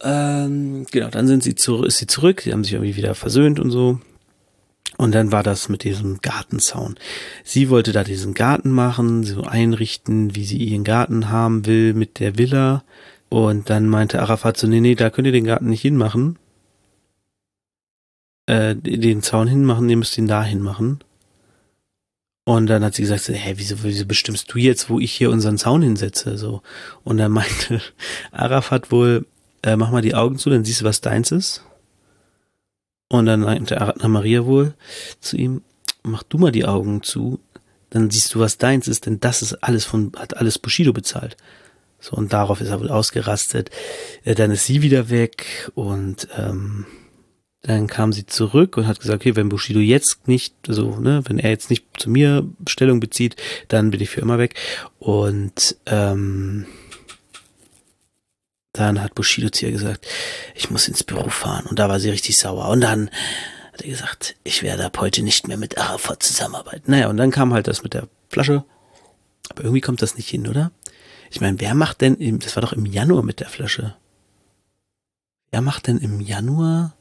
Ähm, 0.00 0.86
genau, 0.90 1.08
dann 1.08 1.26
sind 1.26 1.42
sie 1.42 1.54
zurück, 1.54 1.86
ist 1.86 1.98
sie 1.98 2.06
zurück, 2.06 2.42
sie 2.42 2.52
haben 2.52 2.64
sich 2.64 2.74
irgendwie 2.74 2.96
wieder 2.96 3.14
versöhnt 3.14 3.58
und 3.58 3.70
so. 3.70 4.00
Und 4.96 5.14
dann 5.14 5.30
war 5.30 5.44
das 5.44 5.68
mit 5.68 5.84
diesem 5.84 6.20
Gartenzaun. 6.22 6.96
Sie 7.44 7.70
wollte 7.70 7.92
da 7.92 8.02
diesen 8.02 8.34
Garten 8.34 8.70
machen, 8.70 9.22
so 9.22 9.42
einrichten, 9.42 10.34
wie 10.34 10.44
sie 10.44 10.56
ihren 10.56 10.82
Garten 10.82 11.30
haben 11.30 11.66
will 11.66 11.94
mit 11.94 12.18
der 12.18 12.36
Villa. 12.36 12.82
Und 13.28 13.70
dann 13.70 13.86
meinte 13.86 14.20
Arafat 14.20 14.56
so, 14.56 14.66
nee, 14.66 14.80
nee, 14.80 14.96
da 14.96 15.10
könnt 15.10 15.26
ihr 15.26 15.32
den 15.32 15.44
Garten 15.44 15.68
nicht 15.68 15.82
hinmachen. 15.82 16.36
Äh, 18.46 18.74
den 18.74 19.22
Zaun 19.22 19.46
hinmachen, 19.46 19.88
ihr 19.88 19.96
müsst 19.96 20.18
ihn 20.18 20.26
da 20.26 20.42
hinmachen. 20.42 21.00
Und 22.44 22.66
dann 22.66 22.82
hat 22.82 22.94
sie 22.94 23.02
gesagt, 23.02 23.22
so, 23.22 23.34
hä, 23.34 23.52
wieso, 23.56 23.84
wieso 23.84 24.06
bestimmst 24.06 24.52
du 24.52 24.58
jetzt, 24.58 24.88
wo 24.88 24.98
ich 24.98 25.12
hier 25.12 25.30
unseren 25.30 25.58
Zaun 25.58 25.82
hinsetze? 25.82 26.38
So. 26.38 26.62
Und 27.04 27.18
dann 27.18 27.30
meinte 27.30 27.82
Arafat 28.32 28.90
wohl, 28.90 29.26
äh, 29.62 29.76
mach 29.76 29.90
mal 29.90 30.02
die 30.02 30.14
Augen 30.14 30.38
zu, 30.38 30.50
dann 30.50 30.64
siehst 30.64 30.80
du, 30.80 30.84
was 30.84 31.00
deins 31.00 31.32
ist. 31.32 31.64
Und 33.08 33.26
dann 33.26 33.40
meinte 33.40 33.80
Anna 33.80 34.08
Maria 34.08 34.44
wohl 34.44 34.74
zu 35.20 35.36
ihm, 35.36 35.62
mach 36.02 36.22
du 36.22 36.38
mal 36.38 36.52
die 36.52 36.66
Augen 36.66 37.02
zu, 37.02 37.40
dann 37.90 38.10
siehst 38.10 38.34
du, 38.34 38.40
was 38.40 38.58
deins 38.58 38.86
ist, 38.86 39.06
denn 39.06 39.20
das 39.20 39.42
ist 39.42 39.54
alles 39.62 39.84
von, 39.84 40.12
hat 40.16 40.36
alles 40.36 40.58
Bushido 40.58 40.92
bezahlt. 40.92 41.36
So, 42.00 42.16
und 42.16 42.32
darauf 42.32 42.60
ist 42.60 42.68
er 42.68 42.80
wohl 42.80 42.90
ausgerastet. 42.90 43.70
Äh, 44.24 44.34
dann 44.34 44.50
ist 44.50 44.66
sie 44.66 44.82
wieder 44.82 45.10
weg 45.10 45.70
und 45.74 46.28
ähm, 46.36 46.86
dann 47.62 47.88
kam 47.88 48.12
sie 48.12 48.24
zurück 48.24 48.76
und 48.76 48.86
hat 48.86 49.00
gesagt, 49.00 49.22
okay, 49.22 49.34
wenn 49.34 49.48
Bushido 49.48 49.80
jetzt 49.80 50.28
nicht, 50.28 50.54
also, 50.68 51.00
ne, 51.00 51.22
wenn 51.26 51.38
er 51.38 51.50
jetzt 51.50 51.70
nicht 51.70 51.86
zu 51.98 52.08
mir 52.08 52.46
Stellung 52.68 53.00
bezieht, 53.00 53.36
dann 53.66 53.90
bin 53.90 54.00
ich 54.00 54.10
für 54.10 54.20
immer 54.20 54.38
weg. 54.38 54.54
Und 55.00 55.76
ähm, 55.86 56.66
dann 58.78 59.02
hat 59.02 59.14
Bushido 59.14 59.50
zu 59.50 59.66
ihr 59.66 59.72
gesagt, 59.72 60.06
ich 60.54 60.70
muss 60.70 60.88
ins 60.88 61.04
Büro 61.04 61.28
fahren. 61.28 61.66
Und 61.66 61.78
da 61.78 61.88
war 61.88 62.00
sie 62.00 62.10
richtig 62.10 62.36
sauer. 62.36 62.68
Und 62.68 62.80
dann 62.80 63.10
hat 63.72 63.82
er 63.82 63.88
gesagt, 63.88 64.36
ich 64.44 64.62
werde 64.62 64.84
ab 64.84 64.98
heute 65.00 65.22
nicht 65.22 65.48
mehr 65.48 65.56
mit 65.56 65.78
Arafat 65.78 66.22
zusammenarbeiten. 66.22 66.90
Naja, 66.90 67.08
und 67.08 67.16
dann 67.16 67.30
kam 67.30 67.52
halt 67.52 67.68
das 67.68 67.82
mit 67.82 67.94
der 67.94 68.08
Flasche. 68.28 68.64
Aber 69.50 69.62
irgendwie 69.62 69.80
kommt 69.80 70.02
das 70.02 70.16
nicht 70.16 70.28
hin, 70.28 70.46
oder? 70.46 70.70
Ich 71.30 71.40
meine, 71.40 71.60
wer 71.60 71.74
macht 71.74 72.00
denn, 72.00 72.16
im, 72.16 72.38
das 72.38 72.56
war 72.56 72.62
doch 72.62 72.72
im 72.72 72.86
Januar 72.86 73.22
mit 73.22 73.40
der 73.40 73.48
Flasche. 73.48 73.96
Wer 75.50 75.60
macht 75.60 75.86
denn 75.86 75.98
im 75.98 76.20
Januar 76.20 76.94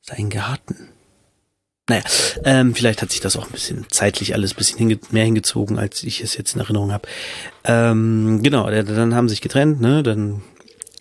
seinen 0.00 0.30
Garten? 0.30 0.88
Naja, 1.88 2.02
ähm, 2.44 2.74
vielleicht 2.74 3.02
hat 3.02 3.10
sich 3.10 3.20
das 3.20 3.36
auch 3.36 3.46
ein 3.46 3.52
bisschen 3.52 3.86
zeitlich 3.90 4.34
alles 4.34 4.52
ein 4.52 4.56
bisschen 4.56 4.78
hinge 4.78 4.98
mehr 5.10 5.24
hingezogen, 5.24 5.78
als 5.78 6.02
ich 6.04 6.20
es 6.22 6.36
jetzt 6.36 6.54
in 6.54 6.60
Erinnerung 6.60 6.92
habe. 6.92 7.08
Ähm, 7.64 8.40
genau, 8.42 8.70
dann 8.70 9.14
haben 9.14 9.28
sie 9.28 9.34
sich 9.34 9.40
getrennt, 9.40 9.80
ne? 9.80 10.02
Dann 10.02 10.42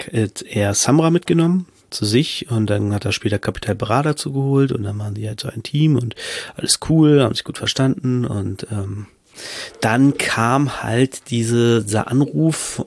er 0.07 0.73
Samra 0.73 1.09
mitgenommen 1.09 1.67
zu 1.89 2.05
sich 2.05 2.49
und 2.49 2.69
dann 2.69 2.93
hat 2.93 3.05
er 3.05 3.11
später 3.11 3.37
Kapital 3.37 3.75
Bra 3.75 4.01
dazu 4.01 4.31
geholt 4.31 4.71
und 4.71 4.83
dann 4.83 4.97
waren 4.97 5.13
die 5.13 5.27
halt 5.27 5.41
so 5.41 5.49
ein 5.49 5.63
Team 5.63 5.97
und 5.97 6.15
alles 6.55 6.79
cool, 6.89 7.21
haben 7.21 7.35
sich 7.35 7.43
gut 7.43 7.57
verstanden 7.57 8.25
und 8.25 8.65
ähm, 8.71 9.07
dann 9.81 10.17
kam 10.17 10.83
halt 10.83 11.29
diese, 11.29 11.83
dieser 11.83 12.09
Anruf, 12.09 12.85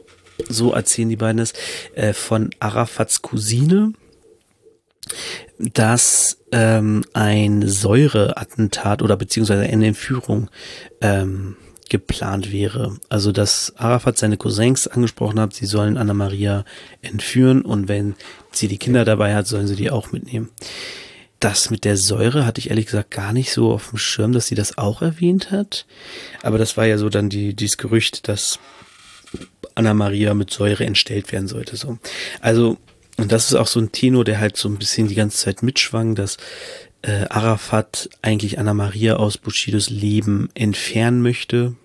so 0.49 0.73
erzählen 0.73 1.09
die 1.09 1.17
beiden 1.17 1.41
es, 1.41 1.53
äh, 1.95 2.13
von 2.13 2.51
Arafats 2.61 3.23
Cousine, 3.23 3.93
dass 5.59 6.39
ähm, 6.51 7.05
ein 7.13 7.69
Säureattentat 7.69 9.03
oder 9.03 9.17
beziehungsweise 9.17 9.63
eine 9.63 9.87
Entführung 9.87 10.51
ähm, 11.01 11.57
geplant 11.91 12.53
wäre. 12.53 12.97
Also 13.09 13.33
dass 13.33 13.75
Arafat 13.77 14.19
seine 14.19 14.37
Cousins 14.37 14.87
angesprochen 14.87 15.39
hat, 15.41 15.55
sie 15.55 15.67
sollen 15.67 15.97
Anna 15.97 16.15
Maria 16.15 16.65
entführen 17.03 17.63
und 17.63 17.89
wenn 17.89 18.15
sie 18.53 18.69
die 18.69 18.79
Kinder 18.79 19.05
dabei 19.05 19.35
hat, 19.35 19.47
sollen 19.47 19.67
sie 19.67 19.77
die 19.77 19.91
auch 19.91 20.13
mitnehmen. 20.13 20.51
Das 21.41 21.69
mit 21.71 21.85
der 21.85 21.97
Säure 21.97 22.47
hatte 22.47 22.59
ich 22.59 22.71
ehrlich 22.71 22.87
gesagt 22.87 23.11
gar 23.11 23.33
nicht 23.33 23.53
so 23.53 23.73
auf 23.73 23.91
dem 23.91 23.99
Schirm, 23.99 24.33
dass 24.33 24.47
sie 24.47 24.55
das 24.55 24.79
auch 24.79 25.03
erwähnt 25.03 25.51
hat. 25.51 25.85
Aber 26.43 26.57
das 26.57 26.77
war 26.77 26.87
ja 26.87 26.97
so 26.97 27.11
dann 27.11 27.29
die, 27.29 27.55
dieses 27.55 27.77
Gerücht, 27.77 28.29
dass 28.29 28.59
Anna 29.75 29.93
Maria 29.93 30.33
mit 30.35 30.51
Säure 30.51 30.87
entstellt 30.87 31.33
werden 31.33 31.49
sollte. 31.49 31.77
So. 31.77 31.99
Also, 32.41 32.79
und 33.19 33.31
das 33.31 33.47
ist 33.47 33.57
auch 33.57 33.67
so 33.67 33.81
ein 33.81 33.93
Tenor, 33.93 34.25
der 34.25 34.41
halt 34.41 34.57
so 34.57 34.69
ein 34.69 34.79
bisschen 34.79 35.09
die 35.09 35.15
ganze 35.15 35.39
Zeit 35.39 35.63
mitschwang, 35.63 36.15
dass 36.15 36.39
äh, 37.05 37.27
Arafat 37.29 38.09
eigentlich 38.23 38.59
Anna 38.59 38.73
Maria 38.73 39.17
aus 39.17 39.37
Bushidos 39.37 39.91
Leben 39.91 40.49
entfernen 40.55 41.21
möchte, 41.21 41.77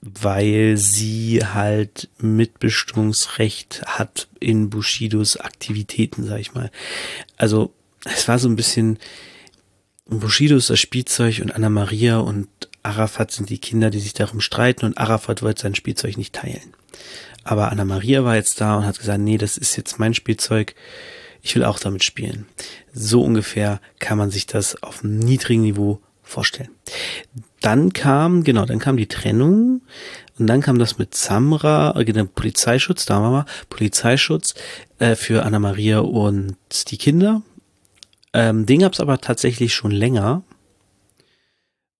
weil 0.00 0.76
sie 0.76 1.40
halt 1.44 2.08
Mitbestimmungsrecht 2.18 3.82
hat 3.86 4.28
in 4.40 4.68
Bushidos 4.68 5.36
Aktivitäten, 5.36 6.24
sag 6.24 6.40
ich 6.40 6.54
mal. 6.54 6.72
Also 7.36 7.72
es 8.04 8.26
war 8.26 8.38
so 8.38 8.48
ein 8.48 8.56
bisschen 8.56 8.98
Bushido 10.06 10.56
ist 10.56 10.70
das 10.70 10.80
Spielzeug 10.80 11.40
und 11.40 11.54
Anna 11.54 11.68
Maria 11.68 12.18
und 12.18 12.48
Arafat 12.82 13.30
sind 13.30 13.50
die 13.50 13.58
Kinder, 13.58 13.90
die 13.90 14.00
sich 14.00 14.14
darum 14.14 14.40
streiten 14.40 14.86
und 14.86 14.98
Arafat 14.98 15.42
wollte 15.42 15.62
sein 15.62 15.74
Spielzeug 15.74 16.16
nicht 16.16 16.34
teilen. 16.34 16.74
Aber 17.44 17.70
Anna 17.70 17.84
Maria 17.84 18.24
war 18.24 18.34
jetzt 18.34 18.60
da 18.60 18.76
und 18.76 18.86
hat 18.86 18.98
gesagt, 18.98 19.20
nee, 19.20 19.38
das 19.38 19.56
ist 19.56 19.76
jetzt 19.76 19.98
mein 19.98 20.14
Spielzeug 20.14 20.74
ich 21.42 21.54
will 21.54 21.64
auch 21.64 21.78
damit 21.78 22.04
spielen. 22.04 22.46
So 22.92 23.22
ungefähr 23.22 23.80
kann 23.98 24.18
man 24.18 24.30
sich 24.30 24.46
das 24.46 24.82
auf 24.82 25.04
einem 25.04 25.18
niedrigen 25.18 25.62
Niveau 25.62 26.00
vorstellen. 26.22 26.70
Dann 27.60 27.92
kam, 27.92 28.44
genau, 28.44 28.66
dann 28.66 28.78
kam 28.78 28.96
die 28.96 29.08
Trennung 29.08 29.82
und 30.38 30.46
dann 30.46 30.60
kam 30.60 30.78
das 30.78 30.98
mit 30.98 31.14
Samra, 31.14 31.94
äh, 31.96 32.04
genau, 32.04 32.24
Polizeischutz, 32.24 33.06
da 33.06 33.14
haben 33.14 33.24
wir 33.24 33.30
mal, 33.30 33.46
Polizeischutz 33.70 34.54
äh, 34.98 35.16
für 35.16 35.44
Anna 35.44 35.58
Maria 35.58 36.00
und 36.00 36.56
die 36.90 36.98
Kinder. 36.98 37.42
Ähm, 38.32 38.66
den 38.66 38.80
gab 38.80 38.92
es 38.92 39.00
aber 39.00 39.20
tatsächlich 39.20 39.74
schon 39.74 39.90
länger, 39.90 40.42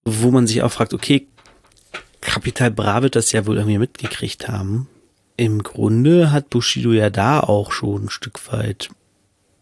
wo 0.05 0.31
man 0.31 0.47
sich 0.47 0.61
auch 0.61 0.71
fragt, 0.71 0.93
okay, 0.93 1.27
Kapital 2.21 2.71
Bra 2.71 3.01
wird 3.01 3.15
das 3.15 3.31
ja 3.31 3.45
wohl 3.45 3.57
irgendwie 3.57 3.77
mitgekriegt 3.77 4.47
haben. 4.47 4.87
Im 5.37 5.63
Grunde 5.63 6.31
hat 6.31 6.49
Bushido 6.49 6.91
ja 6.91 7.09
da 7.09 7.39
auch 7.39 7.71
schon 7.71 8.05
ein 8.05 8.09
Stück 8.09 8.51
weit. 8.51 8.89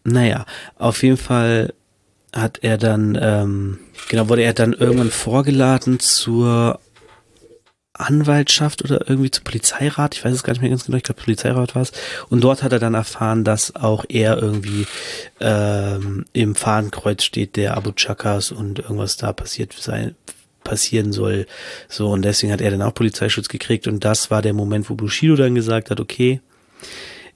Naja, 0.04 0.46
auf 0.76 1.02
jeden 1.02 1.16
Fall 1.16 1.74
hat 2.34 2.58
er 2.62 2.78
dann, 2.78 3.18
ähm, 3.20 3.78
genau, 4.08 4.28
wurde 4.28 4.42
er 4.42 4.52
dann 4.52 4.72
irgendwann 4.72 5.10
vorgeladen 5.10 5.98
zur 5.98 6.80
Anwaltschaft 7.94 8.84
oder 8.84 9.08
irgendwie 9.08 9.30
zum 9.30 9.44
Polizeirat, 9.44 10.14
ich 10.14 10.24
weiß 10.24 10.32
es 10.32 10.44
gar 10.44 10.52
nicht 10.52 10.62
mehr 10.62 10.70
ganz 10.70 10.84
genau, 10.84 10.96
ich 10.96 11.02
glaube 11.02 11.20
Polizeirat 11.20 11.74
war 11.74 11.82
es. 11.82 11.92
Und 12.28 12.42
dort 12.42 12.62
hat 12.62 12.72
er 12.72 12.78
dann 12.78 12.94
erfahren, 12.94 13.44
dass 13.44 13.74
auch 13.74 14.04
er 14.08 14.40
irgendwie 14.40 14.86
ähm, 15.40 16.24
im 16.32 16.54
Fahnenkreuz 16.54 17.24
steht 17.24 17.56
der 17.56 17.76
Abu 17.76 17.92
Chakas 17.92 18.52
und 18.52 18.78
irgendwas 18.78 19.16
da 19.16 19.32
passiert 19.32 19.72
sein 19.72 20.14
passieren 20.64 21.12
soll. 21.12 21.46
So, 21.88 22.10
und 22.10 22.22
deswegen 22.22 22.52
hat 22.52 22.60
er 22.60 22.70
dann 22.70 22.82
auch 22.82 22.92
Polizeischutz 22.92 23.48
gekriegt 23.48 23.86
und 23.86 24.04
das 24.04 24.30
war 24.30 24.42
der 24.42 24.52
Moment, 24.52 24.90
wo 24.90 24.94
Bushido 24.94 25.34
dann 25.34 25.54
gesagt 25.54 25.90
hat, 25.90 25.98
okay, 25.98 26.40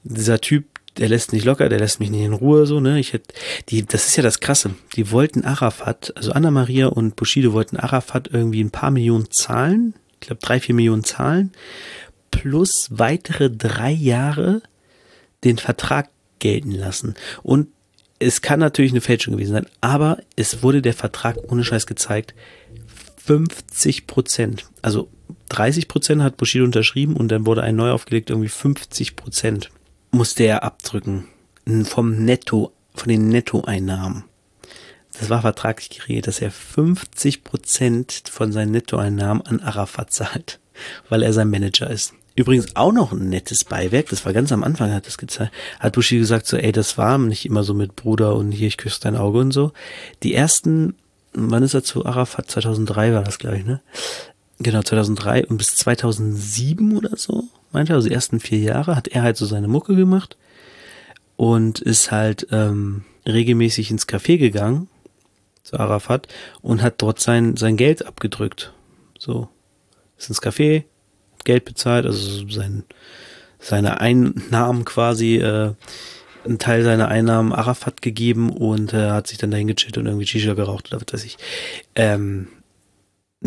dieser 0.05 0.41
Typ, 0.41 0.67
der 0.99 1.09
lässt 1.09 1.33
nicht 1.33 1.45
locker, 1.45 1.69
der 1.69 1.79
lässt 1.79 2.01
mich 2.01 2.11
nicht 2.11 2.25
in 2.25 2.33
Ruhe, 2.33 2.67
so, 2.67 2.81
ne, 2.81 2.99
ich 2.99 3.13
hätte, 3.13 3.35
die, 3.69 3.85
das 3.85 4.07
ist 4.07 4.17
ja 4.17 4.23
das 4.23 4.41
Krasse, 4.41 4.75
die 4.97 5.11
wollten 5.11 5.45
Arafat, 5.45 6.13
also 6.17 6.33
Anna 6.33 6.51
Maria 6.51 6.89
und 6.89 7.17
Bushido 7.17 7.53
wollten 7.53 7.77
Arafat 7.77 8.29
irgendwie 8.33 8.63
ein 8.63 8.71
paar 8.71 8.91
Millionen 8.91 9.31
zahlen, 9.31 9.95
ich 10.15 10.27
glaube 10.27 10.41
drei, 10.43 10.61
vier 10.61 10.75
Millionen 10.75 11.05
zahlen, 11.05 11.53
plus 12.31 12.89
weitere 12.91 13.51
drei 13.51 13.91
Jahre 13.91 14.63
den 15.45 15.59
Vertrag 15.59 16.09
gelten 16.39 16.73
lassen. 16.73 17.15
Und 17.43 17.69
es 18.19 18.41
kann 18.41 18.61
natürlich 18.61 18.93
eine 18.93 19.01
Fälschung 19.01 19.35
gewesen 19.35 19.53
sein, 19.53 19.67
aber 19.81 20.19
es 20.37 20.63
wurde 20.63 20.83
der 20.83 20.95
Vertrag 20.95 21.37
ohne 21.51 21.65
Scheiß 21.65 21.87
gezeigt. 21.87 22.35
50 23.25 24.07
Prozent. 24.07 24.67
Also 24.81 25.09
30 25.49 25.89
Prozent 25.89 26.23
hat 26.23 26.37
Bushido 26.37 26.65
unterschrieben 26.65 27.17
und 27.17 27.29
dann 27.29 27.47
wurde 27.47 27.63
ein 27.63 27.77
neu 27.77 27.91
aufgelegt, 27.91 28.31
irgendwie 28.31 28.49
50 28.49 29.17
Prozent 29.17 29.71
musste 30.13 30.45
er 30.45 30.63
abdrücken 30.63 31.27
vom 31.85 32.25
Netto, 32.25 32.73
von 32.95 33.09
den 33.09 33.29
Nettoeinnahmen. 33.29 34.25
Das 35.19 35.31
war 35.31 35.43
vertraglich 35.43 35.91
geregelt, 35.91 36.27
dass 36.27 36.41
er 36.41 36.51
50 36.51 37.45
Prozent 37.45 38.23
von 38.31 38.53
seinen 38.53 38.71
Nettoeinnahmen 38.71 39.45
an 39.47 39.61
Arafat 39.61 40.13
zahlt, 40.13 40.61
weil 41.09 41.23
er 41.23 41.33
sein 41.33 41.51
Manager 41.51 41.91
ist. 41.91 42.15
Übrigens 42.35 42.77
auch 42.77 42.93
noch 42.93 43.13
ein 43.13 43.29
nettes 43.29 43.65
Beiwerk, 43.65 44.09
das 44.09 44.25
war 44.25 44.33
ganz 44.33 44.53
am 44.53 44.65
Anfang, 44.65 44.93
hat 44.93 45.07
das 45.07 45.19
gezeigt, 45.19 45.53
hat 45.79 45.93
Bushido 45.93 46.21
gesagt 46.21 46.47
so, 46.47 46.57
ey, 46.57 46.73
das 46.73 46.97
war 46.97 47.19
nicht 47.19 47.45
immer 47.45 47.63
so 47.63 47.75
mit 47.75 47.95
Bruder 47.95 48.37
und 48.37 48.53
hier, 48.53 48.69
ich 48.69 48.79
küsse 48.79 49.01
dein 49.03 49.17
Auge 49.17 49.39
und 49.39 49.53
so. 49.53 49.73
Die 50.23 50.35
ersten 50.35 50.95
wann 51.35 51.63
ist 51.63 51.75
er 51.75 51.83
zu 51.83 52.05
Arafat? 52.05 52.51
2003 52.51 53.15
war 53.15 53.23
das, 53.23 53.39
glaube 53.39 53.59
ich, 53.59 53.65
ne? 53.65 53.81
Genau, 54.63 54.83
2003 54.83 55.47
und 55.47 55.57
bis 55.57 55.75
2007 55.77 56.97
oder 56.97 57.17
so, 57.17 57.45
meinte 57.73 57.93
er, 57.93 57.97
also 57.97 58.09
die 58.09 58.15
ersten 58.15 58.39
vier 58.39 58.61
Jahre 58.61 58.95
hat 58.95 59.09
er 59.09 59.23
halt 59.23 59.37
so 59.37 59.47
seine 59.47 59.69
Mucke 59.69 59.97
gemacht 59.97 60.37
und 61.37 61.81
ist 61.81 62.13
halt 62.13 62.47
ähm, 62.53 63.05
regelmäßig 63.27 63.91
ins 63.91 64.07
Café 64.07 64.39
gegangen 64.39 64.89
zu 65.63 65.79
Arafat 65.79 66.29
und 66.61 66.83
hat 66.83 67.03
dort 67.03 67.19
sein, 67.21 67.57
sein 67.57 67.77
Geld 67.77 68.07
abgedrückt. 68.07 68.73
So, 69.19 69.49
ist 70.19 70.29
ins 70.29 70.43
Café, 70.43 70.85
Geld 71.45 71.65
bezahlt, 71.65 72.07
also 72.07 72.49
sein, 72.49 72.85
seine 73.59 74.01
Einnahmen 74.01 74.85
quasi 74.85 75.37
äh, 75.39 75.75
einen 76.45 76.59
Teil 76.59 76.83
seiner 76.85 77.09
Einnahmen 77.09 77.53
Arafat 77.53 78.03
gegeben 78.03 78.51
und 78.51 78.93
äh, 78.93 79.11
hat 79.11 79.27
sich 79.27 79.39
dann 79.39 79.51
dahin 79.51 79.69
gechillt 79.69 79.99
und 79.99 80.07
irgendwie 80.07 80.27
Shisha 80.27 80.55
geraucht 80.55 80.93
oder 80.93 81.01
was 81.01 81.13
weiß 81.13 81.25
ich. 81.25 81.39
Ähm, 81.95 82.49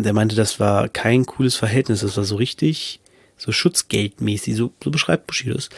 der 0.04 0.12
meinte, 0.12 0.36
das 0.36 0.60
war 0.60 0.88
kein 0.88 1.26
cooles 1.26 1.56
Verhältnis, 1.56 2.00
das 2.00 2.16
war 2.16 2.24
so 2.24 2.36
richtig, 2.36 3.00
so 3.36 3.52
schutzgeldmäßig, 3.52 4.56
so, 4.56 4.72
so 4.82 4.90
beschreibt 4.90 5.26
Bushidos. 5.26 5.70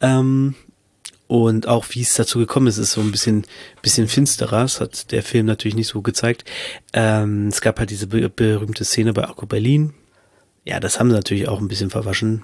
Ähm, 0.00 0.54
und 1.26 1.66
auch 1.66 1.86
wie 1.90 2.02
es 2.02 2.14
dazu 2.14 2.38
gekommen 2.38 2.66
ist, 2.66 2.78
ist 2.78 2.92
so 2.92 3.00
ein 3.00 3.10
bisschen, 3.10 3.44
bisschen 3.82 4.08
finsterer. 4.08 4.62
Das 4.62 4.80
hat 4.80 5.10
der 5.10 5.22
Film 5.22 5.46
natürlich 5.46 5.74
nicht 5.74 5.88
so 5.88 6.02
gezeigt. 6.02 6.44
Ähm, 6.92 7.48
es 7.48 7.60
gab 7.60 7.78
halt 7.78 7.90
diese 7.90 8.06
be 8.06 8.28
berühmte 8.28 8.84
Szene 8.84 9.12
bei 9.12 9.24
Akku 9.24 9.46
Berlin. 9.46 9.94
Ja, 10.64 10.80
das 10.80 11.00
haben 11.00 11.10
sie 11.10 11.16
natürlich 11.16 11.48
auch 11.48 11.60
ein 11.60 11.68
bisschen 11.68 11.90
verwaschen, 11.90 12.42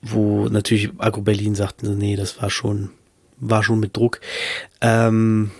wo 0.00 0.48
natürlich 0.48 0.90
Akku 0.98 1.22
Berlin 1.22 1.54
sagten, 1.54 1.96
nee, 1.98 2.16
das 2.16 2.40
war 2.40 2.50
schon, 2.50 2.90
war 3.36 3.62
schon 3.62 3.80
mit 3.80 3.96
Druck. 3.96 4.20
Ähm, 4.80 5.50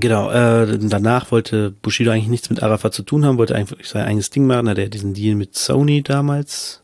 genau, 0.00 0.30
äh, 0.30 0.78
danach 0.78 1.30
wollte 1.30 1.70
Bushido 1.70 2.10
eigentlich 2.10 2.28
nichts 2.28 2.50
mit 2.50 2.62
Arafat 2.62 2.94
zu 2.94 3.02
tun 3.02 3.24
haben, 3.24 3.38
wollte 3.38 3.54
eigentlich 3.54 3.88
sein 3.88 4.06
eigenes 4.06 4.30
Ding 4.30 4.46
machen, 4.46 4.68
hat 4.68 4.78
er 4.78 4.88
diesen 4.88 5.14
Deal 5.14 5.34
mit 5.34 5.56
Sony 5.56 6.02
damals 6.02 6.82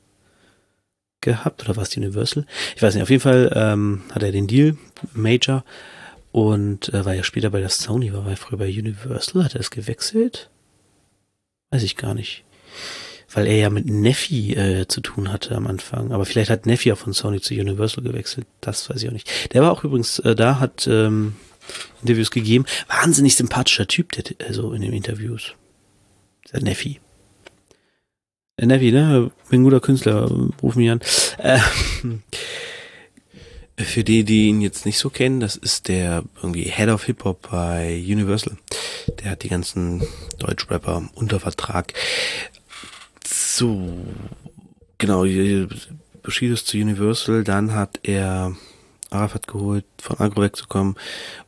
gehabt, 1.21 1.63
oder 1.65 1.77
war 1.77 1.85
es 1.85 1.97
Universal? 1.97 2.47
Ich 2.77 2.83
weiß 2.83 2.95
nicht, 2.95 3.03
auf 3.03 3.11
jeden 3.11 3.23
Fall 3.23 3.53
ähm, 3.55 4.03
hat 4.13 4.23
er 4.23 4.33
den 4.33 4.47
Deal, 4.47 4.77
Major, 5.13 5.65
und 6.33 6.93
äh, 6.95 7.05
war 7.05 7.15
ja 7.15 7.23
später 7.23 7.51
bei 7.51 7.61
der 7.61 7.69
Sony, 7.69 8.13
war 8.13 8.27
er 8.29 8.37
früher 8.37 8.59
bei 8.59 8.69
Universal, 8.69 9.45
hat 9.45 9.55
er 9.55 9.61
es 9.61 9.71
gewechselt? 9.71 10.51
Weiß 11.71 11.83
ich 11.83 11.97
gar 11.97 12.15
nicht 12.15 12.45
weil 13.35 13.47
er 13.47 13.57
ja 13.57 13.71
mit 13.71 13.87
Neffi 13.87 14.53
äh, 14.55 14.87
zu 14.89 15.01
tun 15.01 15.33
hatte 15.33 15.57
am 15.57 15.67
Anfang. 15.67 16.13
Aber 16.13 16.25
vielleicht 16.25 16.51
hat 16.51 16.67
Neffi 16.67 16.93
auch 16.93 16.99
von 16.99 17.13
Sony 17.13 17.41
zu 17.41 17.55
Universal 17.55 18.05
gewechselt. 18.05 18.47
Das 18.61 18.91
weiß 18.91 19.03
ich 19.03 19.09
auch 19.09 19.13
nicht. 19.13 19.53
Der 19.53 19.63
war 19.63 19.73
auch 19.73 19.85
übrigens 19.85 20.19
äh, 20.21 20.35
da, 20.35 20.61
hat 20.61 20.87
ähm, 20.87 21.35
Interviews 22.01 22.31
gegeben. 22.31 22.67
Wahnsinnig 22.89 23.37
sympathischer 23.37 23.87
Typ, 23.87 24.13
der, 24.13 24.25
also 24.47 24.73
in 24.73 24.83
den 24.83 24.93
Interviews. 24.93 25.55
Der 26.53 26.63
Neffi. 26.63 27.01
Der 28.59 28.67
Neffi, 28.67 28.93
ne? 28.93 29.31
Bin 29.49 29.61
ein 29.61 29.65
guter 29.65 29.81
Künstler, 29.81 30.31
ruf 30.63 30.77
mich 30.77 30.91
an. 30.91 31.01
Äh, 31.39 31.59
für 33.79 34.05
die, 34.05 34.25
die 34.25 34.49
ihn 34.49 34.61
jetzt 34.61 34.87
nicht 34.87 34.99
so 34.99 35.11
kennen, 35.11 35.41
das 35.41 35.57
ist 35.57 35.89
der 35.89 36.25
irgendwie 36.37 36.65
Head 36.65 36.89
of 36.89 37.05
Hip 37.05 37.25
Hop 37.25 37.51
bei 37.51 38.03
Universal. 38.07 38.57
Der 39.21 39.33
hat 39.33 39.43
die 39.43 39.49
ganzen 39.49 40.07
Deutschrapper 40.39 41.09
unter 41.15 41.41
Vertrag. 41.41 41.93
So, 43.27 43.93
genau, 44.99 45.25
Bushido 46.23 46.55
ist 46.55 46.67
zu 46.67 46.77
Universal, 46.77 47.45
dann 47.45 47.75
hat 47.75 48.01
er 48.03 48.57
Arafat 49.13 49.47
geholt, 49.47 49.85
von 49.99 50.19
Agro 50.19 50.43
wegzukommen 50.43 50.97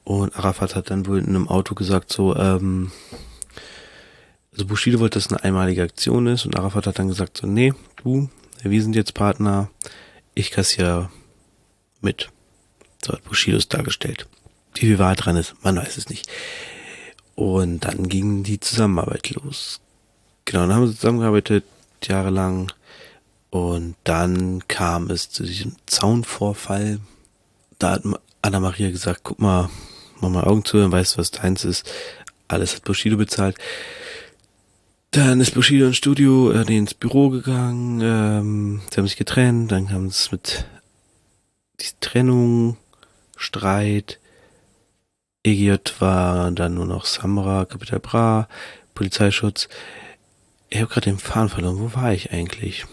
und 0.04 0.36
Arafat 0.36 0.74
hat 0.74 0.90
dann 0.90 1.06
wohl 1.06 1.18
in 1.18 1.28
einem 1.28 1.48
Auto 1.48 1.74
gesagt, 1.74 2.12
so, 2.12 2.36
ähm, 2.36 2.92
also 4.52 4.66
Bushido 4.66 5.00
wollte, 5.00 5.18
dass 5.18 5.26
es 5.26 5.32
eine 5.32 5.42
einmalige 5.42 5.82
Aktion 5.82 6.26
ist 6.26 6.46
und 6.46 6.56
Arafat 6.56 6.86
hat 6.86 6.98
dann 6.98 7.08
gesagt, 7.08 7.38
so, 7.38 7.46
nee, 7.46 7.72
du, 7.96 8.28
wir 8.62 8.82
sind 8.82 8.94
jetzt 8.94 9.14
Partner, 9.14 9.68
ich 10.34 10.50
kassiere 10.50 11.10
mit. 12.00 12.30
So 13.04 13.12
hat 13.12 13.24
Bushido 13.24 13.56
es 13.56 13.68
dargestellt. 13.68 14.26
Wie 14.74 14.86
viel 14.86 14.98
Wahrheit 14.98 15.24
dran 15.24 15.36
ist, 15.36 15.54
man 15.62 15.76
weiß 15.76 15.96
es 15.96 16.08
nicht. 16.08 16.28
Und 17.34 17.80
dann 17.80 18.08
ging 18.08 18.44
die 18.44 18.60
Zusammenarbeit 18.60 19.30
los. 19.30 19.80
Genau, 20.44 20.66
dann 20.66 20.74
haben 20.74 20.86
sie 20.86 20.94
zusammengearbeitet, 20.94 21.64
Jahre 22.02 22.30
lang. 22.30 22.72
Und 23.50 23.96
dann 24.04 24.66
kam 24.68 25.10
es 25.10 25.30
zu 25.30 25.44
diesem 25.44 25.76
Zaunvorfall. 25.86 27.00
Da 27.84 27.90
hat 27.90 28.02
Anna 28.40 28.60
Maria 28.60 28.90
gesagt, 28.90 29.20
guck 29.24 29.40
mal, 29.40 29.68
mach 30.18 30.30
mal 30.30 30.44
Augen 30.44 30.64
zu, 30.64 30.78
dann 30.78 30.90
weißt 30.90 31.14
du, 31.14 31.18
was 31.18 31.32
deins 31.32 31.66
ist. 31.66 31.86
Alles 32.48 32.76
hat 32.76 32.84
Bushido 32.84 33.18
bezahlt. 33.18 33.58
Dann 35.10 35.38
ist 35.42 35.54
Bushido 35.54 35.84
ins 35.84 35.98
Studio, 35.98 36.50
äh, 36.50 36.62
ins 36.74 36.94
Büro 36.94 37.28
gegangen, 37.28 38.00
ähm, 38.02 38.80
sie 38.90 38.96
haben 38.96 39.06
sich 39.06 39.18
getrennt, 39.18 39.70
dann 39.70 39.88
kam 39.88 40.06
es 40.06 40.32
mit 40.32 40.64
die 41.78 41.90
Trennung, 42.00 42.78
Streit, 43.36 44.18
EGJ 45.42 45.74
war 45.98 46.50
dann 46.52 46.72
nur 46.72 46.86
noch 46.86 47.04
Samra, 47.04 47.66
Kapital 47.66 48.00
Bra, 48.00 48.48
Polizeischutz. 48.94 49.68
Ich 50.70 50.78
habe 50.78 50.90
gerade 50.90 51.10
den 51.10 51.18
Faden 51.18 51.50
verloren. 51.50 51.80
Wo 51.80 51.94
war 51.94 52.14
ich 52.14 52.32
eigentlich? 52.32 52.86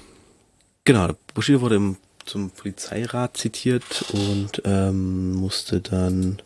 Genau, 0.84 1.14
Bushido 1.34 1.62
wurde 1.62 1.76
im, 1.76 1.96
zum 2.26 2.52
Polizeirat 2.52 3.38
zitiert 3.38 4.06
und 4.14 4.62
ähm, 4.66 5.34
musste 5.34 5.82
dann 5.82 6.42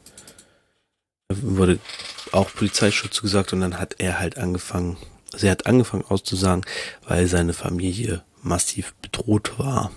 wurde 1.29 1.79
auch 2.31 2.53
Polizeischutz 2.53 3.21
gesagt 3.21 3.53
und 3.53 3.61
dann 3.61 3.79
hat 3.79 3.95
er 3.97 4.19
halt 4.19 4.37
angefangen, 4.37 4.97
also 5.33 5.47
er 5.47 5.51
hat 5.51 5.65
angefangen 5.65 6.05
auszusagen, 6.07 6.65
weil 7.07 7.27
seine 7.27 7.53
Familie 7.53 8.23
massiv 8.41 8.93
bedroht 9.01 9.57
war. 9.57 9.91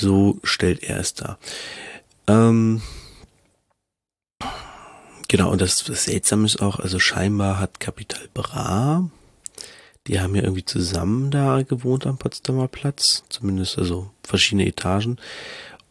So 0.00 0.40
stellt 0.42 0.82
er 0.82 0.98
es 0.98 1.14
dar. 1.14 1.38
Ähm, 2.26 2.82
Genau, 5.32 5.50
und 5.50 5.62
das, 5.62 5.82
das 5.84 6.04
Seltsame 6.04 6.44
ist 6.44 6.60
auch, 6.60 6.78
also 6.78 6.98
scheinbar 6.98 7.58
hat 7.58 7.80
Capital 7.80 8.28
Bra, 8.34 9.08
die 10.06 10.20
haben 10.20 10.34
ja 10.34 10.42
irgendwie 10.42 10.64
zusammen 10.64 11.30
da 11.30 11.62
gewohnt 11.62 12.06
am 12.06 12.18
Potsdamer 12.18 12.68
Platz, 12.68 13.24
zumindest 13.28 13.78
also 13.78 14.10
verschiedene 14.22 14.66
Etagen. 14.66 15.18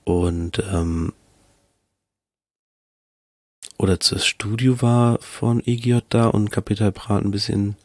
Und 0.03 0.61
ähm, 0.71 1.13
oder 3.77 3.97
das 3.97 4.25
Studio 4.25 4.81
war 4.81 5.19
von 5.21 5.61
EGJ 5.65 5.99
da 6.09 6.27
und 6.27 6.51
Capital 6.51 6.91
Bra 6.91 7.17
ein 7.17 7.31
bisschen 7.31 7.75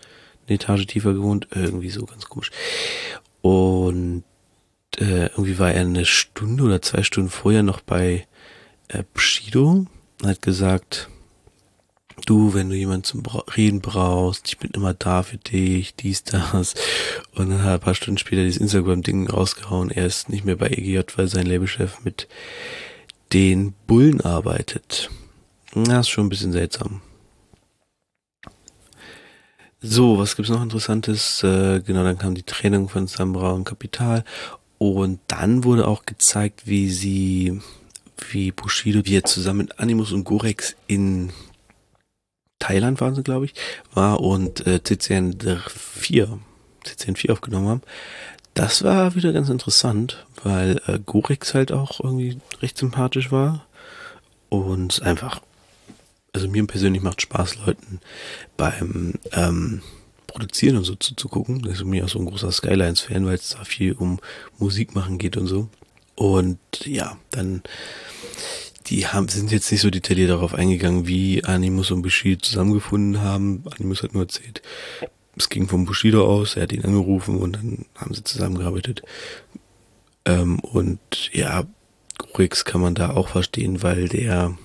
eine 0.46 0.56
Etage 0.56 0.86
tiefer 0.86 1.14
gewohnt, 1.14 1.48
irgendwie 1.54 1.90
so 1.90 2.04
ganz 2.04 2.26
komisch. 2.26 2.50
Und 3.40 4.24
äh, 4.98 5.26
irgendwie 5.26 5.58
war 5.58 5.72
er 5.72 5.82
eine 5.82 6.04
Stunde 6.04 6.64
oder 6.64 6.82
zwei 6.82 7.02
Stunden 7.02 7.30
vorher 7.30 7.62
noch 7.62 7.80
bei 7.80 8.26
äh, 8.88 9.04
Bushido 9.14 9.86
und 10.22 10.28
hat 10.28 10.42
gesagt, 10.42 11.08
du, 12.26 12.52
wenn 12.54 12.68
du 12.68 12.76
jemanden 12.76 13.04
zum 13.04 13.22
Reden 13.56 13.80
brauchst, 13.80 14.48
ich 14.48 14.58
bin 14.58 14.70
immer 14.72 14.92
da 14.92 15.22
für 15.22 15.38
dich, 15.38 15.94
dies, 15.94 16.24
das. 16.24 16.74
Und 17.34 17.50
dann 17.50 17.62
hat 17.62 17.68
er 17.68 17.74
ein 17.74 17.80
paar 17.80 17.94
Stunden 17.94 18.18
später 18.18 18.42
dieses 18.42 18.60
Instagram-Ding 18.60 19.28
rausgehauen. 19.28 19.90
Er 19.90 20.06
ist 20.06 20.28
nicht 20.28 20.44
mehr 20.44 20.56
bei 20.56 20.68
EGJ, 20.68 21.00
weil 21.16 21.28
sein 21.28 21.46
Labelchef 21.46 22.04
mit 22.04 22.28
den 23.32 23.74
Bullen 23.86 24.20
arbeitet. 24.20 25.10
Das 25.74 26.06
ist 26.06 26.08
schon 26.08 26.26
ein 26.26 26.30
bisschen 26.30 26.52
seltsam. 26.52 27.00
So, 29.80 30.18
was 30.18 30.36
gibt's 30.36 30.50
noch 30.50 30.62
Interessantes? 30.62 31.42
Äh, 31.42 31.80
genau, 31.80 32.02
dann 32.02 32.18
kam 32.18 32.34
die 32.34 32.42
Trennung 32.42 32.88
von 32.88 33.06
Sambra 33.06 33.52
und 33.52 33.64
Kapital. 33.64 34.24
Und 34.78 35.20
dann 35.28 35.64
wurde 35.64 35.86
auch 35.86 36.04
gezeigt, 36.06 36.66
wie 36.66 36.90
sie, 36.90 37.60
wie 38.30 38.52
Bushido, 38.52 39.04
wie 39.04 39.16
er 39.16 39.24
zusammen 39.24 39.60
mit 39.60 39.78
Animus 39.78 40.12
und 40.12 40.24
Gorex 40.24 40.76
in 40.86 41.30
Thailand 42.58 43.00
waren 43.00 43.14
sie, 43.14 43.22
glaube 43.22 43.46
ich, 43.46 43.54
war 43.92 44.20
und 44.20 44.66
äh, 44.66 44.82
CCN 44.82 45.36
4, 45.68 46.38
CCN 46.84 47.16
4 47.16 47.32
aufgenommen 47.32 47.68
haben. 47.68 47.82
Das 48.54 48.82
war 48.82 49.14
wieder 49.14 49.32
ganz 49.32 49.50
interessant, 49.50 50.26
weil 50.42 50.80
äh, 50.86 50.98
Gorex 50.98 51.52
halt 51.52 51.72
auch 51.72 52.00
irgendwie 52.00 52.38
recht 52.62 52.78
sympathisch 52.78 53.30
war 53.30 53.66
und 54.48 55.02
einfach, 55.02 55.40
also 56.32 56.48
mir 56.48 56.66
persönlich 56.66 57.02
macht 57.02 57.20
Spaß, 57.20 57.56
Leuten 57.66 58.00
beim 58.56 59.14
ähm, 59.32 59.82
Produzieren 60.26 60.78
und 60.78 60.84
so 60.84 60.94
zuzugucken. 60.94 61.62
Das 61.62 61.74
ist 61.74 61.84
mir 61.84 62.04
auch 62.04 62.08
so 62.08 62.18
ein 62.18 62.26
großer 62.26 62.50
Skylines-Fan, 62.50 63.26
weil 63.26 63.34
es 63.34 63.50
da 63.50 63.64
viel 63.64 63.92
um 63.92 64.20
Musik 64.58 64.94
machen 64.94 65.18
geht 65.18 65.36
und 65.36 65.46
so. 65.46 65.68
Und 66.14 66.58
ja, 66.84 67.18
dann 67.30 67.62
die 68.86 69.06
haben, 69.06 69.28
sind 69.28 69.50
jetzt 69.50 69.70
nicht 69.70 69.80
so 69.80 69.90
detailliert 69.90 70.30
darauf 70.30 70.54
eingegangen, 70.54 71.06
wie 71.06 71.44
Animus 71.44 71.90
und 71.90 72.02
Bushido 72.02 72.40
zusammengefunden 72.40 73.20
haben. 73.20 73.64
Animus 73.76 74.02
hat 74.02 74.14
nur 74.14 74.24
erzählt, 74.24 74.62
es 75.36 75.48
ging 75.48 75.68
vom 75.68 75.84
Bushido 75.84 76.24
aus, 76.26 76.56
er 76.56 76.62
hat 76.62 76.72
ihn 76.72 76.84
angerufen 76.84 77.38
und 77.38 77.52
dann 77.56 77.86
haben 77.96 78.14
sie 78.14 78.24
zusammengearbeitet. 78.24 79.02
Ähm, 80.24 80.60
und 80.60 81.30
ja, 81.32 81.64
Rix 82.38 82.64
kann 82.64 82.80
man 82.80 82.94
da 82.94 83.10
auch 83.10 83.28
verstehen, 83.28 83.82
weil 83.82 84.08
der 84.08 84.56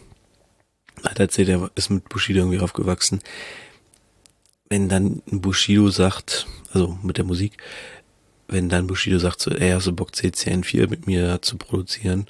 hat 1.04 1.20
erzählt, 1.20 1.50
er 1.50 1.72
ist 1.76 1.90
mit 1.90 2.08
Bushido 2.10 2.40
irgendwie 2.40 2.60
aufgewachsen. 2.60 3.22
Wenn 4.70 4.88
dann 4.88 5.22
Bushido 5.26 5.90
sagt, 5.90 6.48
also 6.72 6.98
mit 7.04 7.18
der 7.18 7.26
Musik, 7.26 7.58
wenn 8.48 8.70
dann 8.70 8.88
Bushido 8.88 9.18
sagt, 9.18 9.42
so, 9.42 9.52
ey, 9.52 9.72
hast 9.72 9.88
du 9.88 9.94
Bock 9.94 10.12
CCN4 10.12 10.90
mit 10.90 11.08
mir 11.08 11.42
zu 11.42 11.58
produzieren, 11.58 12.28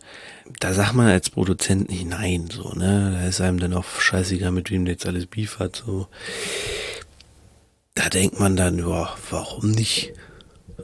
da 0.60 0.74
sagt 0.74 0.94
man 0.94 1.08
als 1.08 1.30
Produzent 1.30 1.90
nicht 1.90 2.06
nein, 2.06 2.50
so, 2.52 2.74
ne, 2.74 3.18
da 3.20 3.28
ist 3.28 3.42
einem 3.42 3.60
dann 3.60 3.74
auch 3.74 3.86
scheißegal, 3.86 4.52
mit 4.52 4.72
wem 4.72 4.86
der 4.86 4.94
jetzt 4.94 5.06
alles 5.06 5.26
Beef 5.26 5.60
hat, 5.60 5.84
so. 5.86 6.08
Da 7.96 8.10
denkt 8.10 8.40
man 8.40 8.56
dann, 8.56 8.80
ja, 8.80 9.16
warum 9.30 9.72
nicht? 9.72 10.14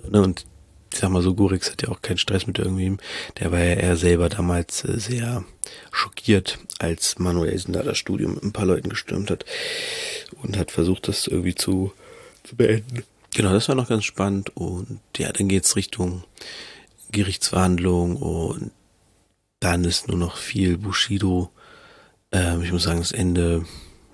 Ne, 0.10 0.22
und 0.22 0.46
ich 0.92 1.00
sag 1.00 1.10
mal 1.10 1.22
so, 1.22 1.36
Gorix 1.36 1.72
hat 1.72 1.82
ja 1.82 1.90
auch 1.90 2.02
keinen 2.02 2.18
Stress 2.18 2.48
mit 2.48 2.60
irgendwem. 2.60 2.98
Der 3.40 3.52
war 3.52 3.60
ja 3.60 3.76
eher 3.76 3.98
selber 3.98 4.30
damals 4.30 4.84
äh, 4.84 5.00
sehr 5.00 5.44
schockiert, 5.92 6.60
als 6.80 7.20
Manuelsen 7.20 7.74
da 7.74 7.84
das 7.84 7.98
Studium 7.98 8.36
mit 8.36 8.44
ein 8.44 8.54
paar 8.54 8.66
Leuten 8.66 8.90
gestürmt 8.90 9.30
hat 9.30 9.46
und 10.42 10.58
hat 10.58 10.72
versucht, 10.72 11.08
das 11.08 11.28
irgendwie 11.28 11.56
zu, 11.56 11.94
zu 12.44 12.56
beenden. 12.56 13.04
Genau, 13.36 13.52
das 13.52 13.68
war 13.68 13.76
noch 13.76 13.90
ganz 13.90 14.06
spannend 14.06 14.56
und 14.56 15.00
ja, 15.18 15.32
dann 15.32 15.48
geht's 15.48 15.76
Richtung 15.76 16.24
Gerichtsverhandlung 17.12 18.16
und 18.16 18.72
dann 19.60 19.84
ist 19.84 20.08
nur 20.08 20.18
noch 20.18 20.38
viel 20.38 20.78
Bushido. 20.78 21.52
Ähm, 22.32 22.64
ich 22.64 22.72
muss 22.72 22.84
sagen, 22.84 23.00
das 23.00 23.12
Ende 23.12 23.66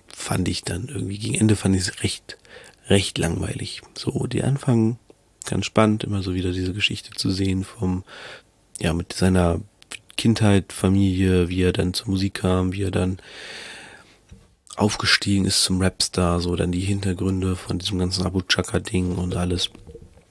fand 0.08 0.48
ich 0.48 0.64
dann 0.64 0.88
irgendwie, 0.88 1.18
gegen 1.18 1.36
Ende 1.36 1.56
fand 1.56 1.76
ich 1.76 1.82
es 1.82 2.04
recht, 2.04 2.38
recht 2.88 3.18
langweilig. 3.18 3.82
So, 3.98 4.28
die 4.28 4.44
Anfang 4.44 4.98
ganz 5.46 5.66
spannend, 5.66 6.04
immer 6.04 6.24
so 6.24 6.34
wieder 6.34 6.52
diese 6.52 6.74
Geschichte 6.74 7.12
zu 7.12 7.30
sehen 7.30 7.64
vom, 7.64 8.04
ja, 8.80 8.94
mit 8.94 9.14
seiner 9.14 9.60
Kindheit, 10.16 10.72
Familie, 10.72 11.50
wie 11.50 11.64
er 11.64 11.74
dann 11.74 11.94
zur 11.94 12.10
Musik 12.10 12.36
kam, 12.36 12.74
wie 12.74 12.84
er 12.84 12.92
dann 12.92 13.18
aufgestiegen 14.76 15.46
ist 15.46 15.64
zum 15.64 15.82
Rapstar, 15.82 16.40
so 16.40 16.56
dann 16.56 16.72
die 16.72 16.80
Hintergründe 16.80 17.56
von 17.56 17.80
diesem 17.80 18.00
ganzen 18.00 18.26
Abu 18.26 18.42
Chaka-Ding 18.42 19.16
und 19.16 19.36
alles. 19.36 19.70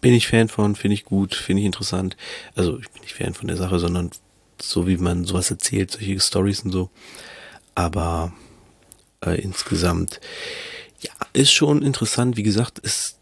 Bin 0.01 0.15
ich 0.15 0.27
Fan 0.27 0.49
von, 0.49 0.75
finde 0.75 0.95
ich 0.95 1.05
gut, 1.05 1.35
finde 1.35 1.61
ich 1.61 1.67
interessant. 1.67 2.17
Also 2.57 2.79
ich 2.79 2.91
bin 2.91 3.03
nicht 3.03 3.15
Fan 3.15 3.35
von 3.35 3.47
der 3.47 3.57
Sache, 3.57 3.79
sondern 3.79 4.11
so 4.63 4.87
wie 4.87 4.97
man 4.97 5.25
sowas 5.25 5.51
erzählt, 5.51 5.91
solche 5.91 6.21
Stories 6.21 6.61
und 6.61 6.73
so. 6.73 6.91
Aber 7.75 8.33
äh, 9.25 9.41
insgesamt, 9.41 10.21
ja, 11.01 11.11
ist 11.33 11.53
schon 11.53 11.83
interessant. 11.83 12.37
Wie 12.37 12.43
gesagt, 12.43 12.79
ist 12.79 13.19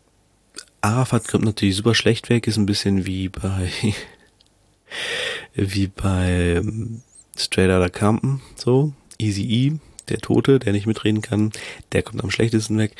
Arafat 0.83 1.29
kommt 1.29 1.44
natürlich 1.44 1.76
super 1.76 1.94
schlecht 1.94 2.29
weg, 2.31 2.46
ist 2.46 2.57
ein 2.57 2.66
bisschen 2.66 3.07
wie 3.07 3.29
bei 3.29 3.70
wie 5.55 5.87
bei 5.88 6.57
ähm, 6.57 7.03
Straight 7.37 7.70
Outta 7.70 7.88
Compton, 7.88 8.40
so 8.57 8.92
Easy 9.18 9.42
E, 9.42 9.79
der 10.09 10.18
Tote, 10.18 10.59
der 10.59 10.72
nicht 10.72 10.87
mitreden 10.87 11.22
kann, 11.22 11.53
der 11.92 12.03
kommt 12.03 12.22
am 12.22 12.31
schlechtesten 12.31 12.79
weg. 12.79 12.96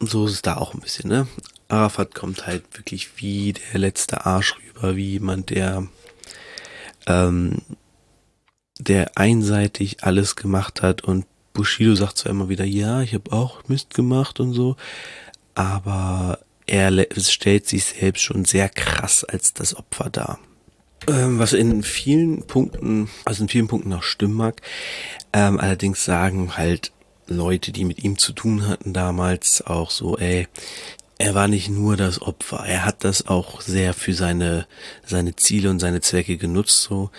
So 0.00 0.26
ist 0.26 0.32
es 0.32 0.42
da 0.42 0.56
auch 0.56 0.74
ein 0.74 0.80
bisschen, 0.80 1.10
ne? 1.10 1.26
Arafat 1.68 2.14
kommt 2.14 2.46
halt 2.46 2.64
wirklich 2.78 3.10
wie 3.16 3.52
der 3.52 3.80
letzte 3.80 4.24
Arsch 4.24 4.54
rüber, 4.56 4.96
wie 4.96 5.12
jemand, 5.12 5.50
der 5.50 5.86
ähm, 7.08 7.62
der 8.78 9.12
einseitig 9.16 10.04
alles 10.04 10.36
gemacht 10.36 10.82
hat 10.82 11.02
und 11.02 11.26
Bushido 11.52 11.96
sagt 11.96 12.18
zwar 12.18 12.30
immer 12.30 12.48
wieder, 12.48 12.64
ja, 12.64 13.02
ich 13.02 13.14
habe 13.14 13.32
auch 13.32 13.66
Mist 13.66 13.94
gemacht 13.94 14.38
und 14.38 14.52
so, 14.52 14.76
aber 15.54 16.38
er 16.66 17.06
stellt 17.16 17.66
sich 17.66 17.86
selbst 17.86 18.22
schon 18.22 18.44
sehr 18.44 18.68
krass 18.68 19.24
als 19.24 19.54
das 19.54 19.74
Opfer 19.74 20.10
dar. 20.10 20.38
Ähm, 21.08 21.38
was 21.38 21.54
in 21.54 21.82
vielen 21.82 22.42
Punkten, 22.42 23.08
also 23.24 23.42
in 23.42 23.48
vielen 23.48 23.66
Punkten 23.66 23.92
auch 23.92 24.02
stimmen 24.02 24.34
mag, 24.34 24.60
ähm, 25.32 25.58
allerdings 25.58 26.04
sagen 26.04 26.56
halt 26.56 26.92
Leute, 27.26 27.72
die 27.72 27.84
mit 27.84 28.04
ihm 28.04 28.18
zu 28.18 28.32
tun 28.32 28.68
hatten 28.68 28.92
damals 28.92 29.66
auch 29.66 29.90
so, 29.90 30.16
ey, 30.18 30.46
er 31.18 31.34
war 31.34 31.48
nicht 31.48 31.68
nur 31.68 31.96
das 31.96 32.22
Opfer, 32.22 32.64
er 32.64 32.84
hat 32.84 33.04
das 33.04 33.26
auch 33.26 33.60
sehr 33.60 33.92
für 33.92 34.14
seine, 34.14 34.66
seine 35.04 35.34
Ziele 35.34 35.68
und 35.70 35.80
seine 35.80 36.00
Zwecke 36.00 36.36
genutzt, 36.36 36.82
so. 36.82 37.10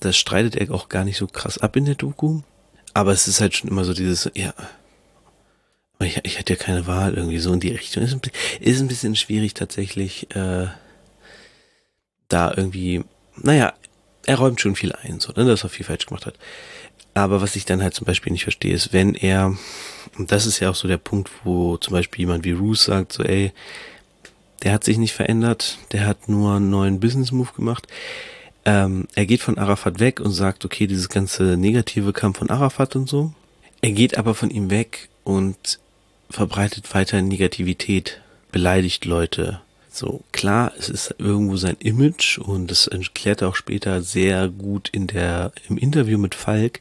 Das 0.00 0.16
streitet 0.16 0.56
er 0.56 0.74
auch 0.74 0.88
gar 0.88 1.04
nicht 1.04 1.16
so 1.16 1.26
krass 1.26 1.56
ab 1.56 1.76
in 1.76 1.86
der 1.86 1.94
Doku. 1.94 2.42
Aber 2.92 3.12
es 3.12 3.28
ist 3.28 3.40
halt 3.40 3.54
schon 3.56 3.70
immer 3.70 3.84
so 3.84 3.94
dieses, 3.94 4.30
ja, 4.34 4.52
ich, 6.00 6.20
ich 6.24 6.38
hatte 6.38 6.54
ja 6.54 6.58
keine 6.58 6.86
Wahl 6.86 7.14
irgendwie 7.14 7.38
so 7.38 7.52
in 7.52 7.60
die 7.60 7.70
Richtung. 7.70 8.02
Ist 8.02 8.12
ein, 8.12 8.20
ist 8.60 8.80
ein 8.80 8.88
bisschen 8.88 9.16
schwierig 9.16 9.54
tatsächlich, 9.54 10.34
äh, 10.34 10.66
da 12.28 12.52
irgendwie, 12.54 13.04
naja, 13.36 13.72
er 14.26 14.38
räumt 14.38 14.60
schon 14.60 14.74
viel 14.76 14.92
ein, 14.92 15.20
so, 15.20 15.32
ne, 15.32 15.44
dass 15.44 15.62
er 15.62 15.68
viel 15.68 15.86
falsch 15.86 16.06
gemacht 16.06 16.26
hat. 16.26 16.34
Aber 17.16 17.40
was 17.40 17.56
ich 17.56 17.64
dann 17.64 17.82
halt 17.82 17.94
zum 17.94 18.04
Beispiel 18.04 18.30
nicht 18.30 18.42
verstehe, 18.42 18.74
ist, 18.74 18.92
wenn 18.92 19.14
er, 19.14 19.56
und 20.18 20.32
das 20.32 20.44
ist 20.44 20.60
ja 20.60 20.68
auch 20.68 20.74
so 20.74 20.86
der 20.86 20.98
Punkt, 20.98 21.30
wo 21.44 21.78
zum 21.78 21.94
Beispiel 21.94 22.20
jemand 22.20 22.44
wie 22.44 22.52
Roos 22.52 22.84
sagt, 22.84 23.14
so, 23.14 23.22
ey, 23.22 23.52
der 24.62 24.74
hat 24.74 24.84
sich 24.84 24.98
nicht 24.98 25.14
verändert, 25.14 25.78
der 25.92 26.06
hat 26.06 26.28
nur 26.28 26.56
einen 26.56 26.68
neuen 26.68 27.00
Business 27.00 27.32
Move 27.32 27.48
gemacht. 27.56 27.86
Ähm, 28.66 29.08
er 29.14 29.24
geht 29.24 29.40
von 29.40 29.56
Arafat 29.56 29.98
weg 29.98 30.20
und 30.20 30.32
sagt, 30.32 30.66
okay, 30.66 30.86
dieses 30.86 31.08
ganze 31.08 31.56
Negative 31.56 32.12
kam 32.12 32.34
von 32.34 32.50
Arafat 32.50 32.96
und 32.96 33.08
so. 33.08 33.32
Er 33.80 33.92
geht 33.92 34.18
aber 34.18 34.34
von 34.34 34.50
ihm 34.50 34.68
weg 34.68 35.08
und 35.24 35.78
verbreitet 36.28 36.92
weiter 36.94 37.22
Negativität, 37.22 38.20
beleidigt 38.52 39.06
Leute, 39.06 39.62
so, 39.96 40.22
klar, 40.32 40.72
es 40.78 40.88
ist 40.88 41.14
irgendwo 41.18 41.56
sein 41.56 41.76
Image 41.78 42.38
und 42.38 42.70
das 42.70 42.86
erklärt 42.86 43.42
er 43.42 43.48
auch 43.48 43.56
später 43.56 44.02
sehr 44.02 44.48
gut 44.48 44.88
in 44.90 45.06
der, 45.06 45.52
im 45.68 45.78
Interview 45.78 46.18
mit 46.18 46.34
Falk, 46.34 46.80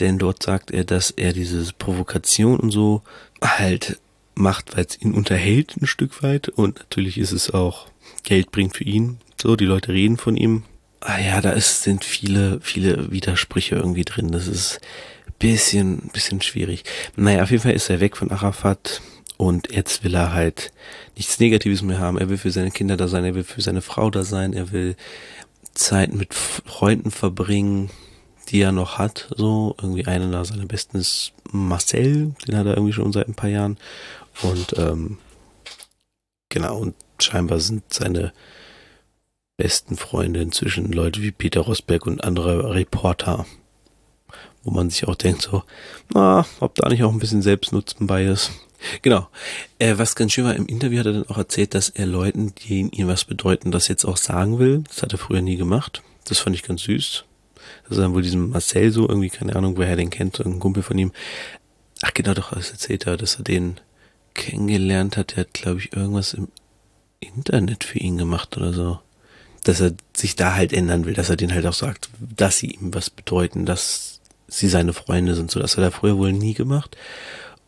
denn 0.00 0.18
dort 0.18 0.42
sagt 0.42 0.70
er, 0.70 0.84
dass 0.84 1.10
er 1.10 1.32
diese 1.32 1.72
Provokation 1.72 2.58
und 2.60 2.70
so 2.70 3.02
halt 3.42 3.98
macht, 4.34 4.76
weil 4.76 4.84
es 4.84 5.00
ihn 5.00 5.14
unterhält 5.14 5.76
ein 5.80 5.86
Stück 5.86 6.22
weit 6.22 6.48
und 6.48 6.78
natürlich 6.78 7.18
ist 7.18 7.32
es 7.32 7.50
auch 7.50 7.88
Geld 8.22 8.50
bringt 8.50 8.76
für 8.76 8.84
ihn. 8.84 9.18
So, 9.40 9.56
die 9.56 9.64
Leute 9.64 9.92
reden 9.92 10.16
von 10.16 10.36
ihm 10.36 10.64
ah 11.00 11.18
ja, 11.18 11.40
da 11.40 11.50
ist, 11.50 11.82
sind 11.82 12.04
viele, 12.04 12.60
viele 12.60 13.10
Widersprüche 13.10 13.76
irgendwie 13.76 14.04
drin. 14.04 14.32
Das 14.32 14.46
ist 14.46 14.80
bisschen, 15.38 16.10
bisschen 16.12 16.42
schwierig. 16.42 16.84
Naja, 17.16 17.42
auf 17.42 17.50
jeden 17.50 17.62
Fall 17.62 17.72
ist 17.72 17.90
er 17.90 18.00
weg 18.00 18.16
von 18.16 18.30
Arafat 18.30 19.00
und 19.38 19.72
jetzt 19.72 20.02
will 20.02 20.14
er 20.14 20.32
halt 20.32 20.72
nichts 21.16 21.38
Negatives 21.38 21.80
mehr 21.80 22.00
haben. 22.00 22.18
Er 22.18 22.28
will 22.28 22.36
für 22.36 22.50
seine 22.50 22.72
Kinder 22.72 22.96
da 22.96 23.06
sein, 23.06 23.24
er 23.24 23.36
will 23.36 23.44
für 23.44 23.62
seine 23.62 23.82
Frau 23.82 24.10
da 24.10 24.24
sein, 24.24 24.52
er 24.52 24.72
will 24.72 24.96
Zeit 25.74 26.12
mit 26.12 26.34
Freunden 26.34 27.12
verbringen, 27.12 27.88
die 28.48 28.60
er 28.60 28.72
noch 28.72 28.98
hat. 28.98 29.28
So, 29.36 29.76
irgendwie 29.80 30.06
einer 30.06 30.44
seiner 30.44 30.66
besten 30.66 30.98
ist 30.98 31.32
Marcel, 31.52 32.34
den 32.46 32.56
hat 32.56 32.66
er 32.66 32.74
irgendwie 32.74 32.92
schon 32.92 33.12
seit 33.12 33.28
ein 33.28 33.34
paar 33.34 33.48
Jahren. 33.48 33.78
Und 34.42 34.76
ähm, 34.76 35.18
genau, 36.48 36.76
und 36.78 36.96
scheinbar 37.20 37.60
sind 37.60 37.84
seine 37.94 38.32
besten 39.56 39.96
Freunde 39.96 40.40
inzwischen 40.40 40.90
Leute 40.90 41.22
wie 41.22 41.30
Peter 41.30 41.60
Rosberg 41.60 42.06
und 42.06 42.24
andere 42.24 42.74
Reporter, 42.74 43.46
wo 44.68 44.74
man 44.74 44.90
sich 44.90 45.08
auch 45.08 45.14
denkt 45.14 45.42
so, 45.42 45.62
na, 46.12 46.44
ob 46.60 46.74
da 46.74 46.88
nicht 46.88 47.02
auch 47.02 47.12
ein 47.12 47.18
bisschen 47.18 47.42
Selbstnutzen 47.42 48.06
bei 48.06 48.26
ist. 48.26 48.50
Genau. 49.02 49.28
Äh, 49.78 49.94
was 49.96 50.14
ganz 50.14 50.32
schön 50.32 50.44
war, 50.44 50.54
im 50.54 50.66
Interview 50.66 51.00
hat 51.00 51.06
er 51.06 51.12
dann 51.12 51.28
auch 51.28 51.38
erzählt, 51.38 51.74
dass 51.74 51.88
er 51.88 52.06
Leuten, 52.06 52.54
die 52.54 52.88
ihm 52.92 53.08
was 53.08 53.24
bedeuten, 53.24 53.70
das 53.70 53.88
jetzt 53.88 54.04
auch 54.04 54.16
sagen 54.16 54.58
will. 54.58 54.84
Das 54.86 55.02
hat 55.02 55.12
er 55.12 55.18
früher 55.18 55.40
nie 55.40 55.56
gemacht. 55.56 56.02
Das 56.26 56.38
fand 56.38 56.54
ich 56.54 56.62
ganz 56.62 56.82
süß. 56.82 57.24
Das 57.84 57.96
ist 57.96 58.02
dann 58.02 58.14
wohl 58.14 58.22
diesem 58.22 58.50
Marcel 58.50 58.92
so, 58.92 59.08
irgendwie, 59.08 59.30
keine 59.30 59.56
Ahnung, 59.56 59.76
wer 59.78 59.88
er 59.88 59.96
den 59.96 60.10
kennt, 60.10 60.38
ein 60.40 60.60
Kumpel 60.60 60.82
von 60.82 60.98
ihm. 60.98 61.12
Ach 62.02 62.14
genau, 62.14 62.34
doch, 62.34 62.52
das 62.52 62.70
erzählt 62.70 63.06
er, 63.06 63.16
dass 63.16 63.36
er 63.36 63.44
den 63.44 63.80
kennengelernt 64.34 65.16
hat. 65.16 65.32
Der 65.32 65.44
hat, 65.44 65.54
glaube 65.54 65.80
ich, 65.80 65.96
irgendwas 65.96 66.34
im 66.34 66.48
Internet 67.20 67.84
für 67.84 67.98
ihn 67.98 68.18
gemacht 68.18 68.56
oder 68.56 68.72
so. 68.72 69.00
Dass 69.64 69.80
er 69.80 69.92
sich 70.14 70.36
da 70.36 70.54
halt 70.54 70.72
ändern 70.72 71.04
will, 71.04 71.14
dass 71.14 71.30
er 71.30 71.36
den 71.36 71.52
halt 71.52 71.66
auch 71.66 71.74
sagt, 71.74 72.10
dass 72.20 72.58
sie 72.58 72.70
ihm 72.70 72.94
was 72.94 73.10
bedeuten, 73.10 73.66
dass 73.66 74.17
sie 74.48 74.68
seine 74.68 74.92
Freunde 74.92 75.34
sind. 75.34 75.50
So, 75.50 75.60
das 75.60 75.76
hat 75.76 75.84
er 75.84 75.92
früher 75.92 76.18
wohl 76.18 76.32
nie 76.32 76.54
gemacht. 76.54 76.96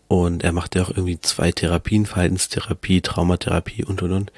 Und 0.08 0.42
er 0.42 0.52
macht 0.52 0.74
ja 0.74 0.82
auch 0.82 0.90
irgendwie 0.90 1.20
zwei 1.20 1.52
Therapien, 1.52 2.06
Verhaltenstherapie, 2.06 3.00
Traumatherapie 3.00 3.84
und 3.84 4.02
und 4.02 4.12
und. 4.12 4.32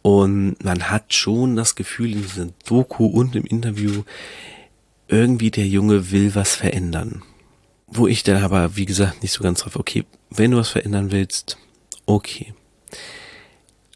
Und 0.00 0.64
man 0.64 0.88
hat 0.88 1.12
schon 1.12 1.56
das 1.56 1.74
Gefühl 1.74 2.12
in 2.12 2.22
diesem 2.22 2.54
Doku 2.64 3.06
und 3.06 3.36
im 3.36 3.44
Interview, 3.44 4.04
irgendwie 5.08 5.50
der 5.50 5.66
Junge 5.66 6.10
will 6.10 6.34
was 6.34 6.54
verändern. 6.54 7.22
Wo 7.86 8.06
ich 8.06 8.22
dann 8.22 8.42
aber, 8.42 8.76
wie 8.76 8.86
gesagt, 8.86 9.22
nicht 9.22 9.32
so 9.32 9.42
ganz 9.42 9.60
drauf, 9.60 9.76
okay, 9.76 10.04
wenn 10.30 10.52
du 10.52 10.56
was 10.56 10.70
verändern 10.70 11.10
willst, 11.10 11.58
okay. 12.06 12.54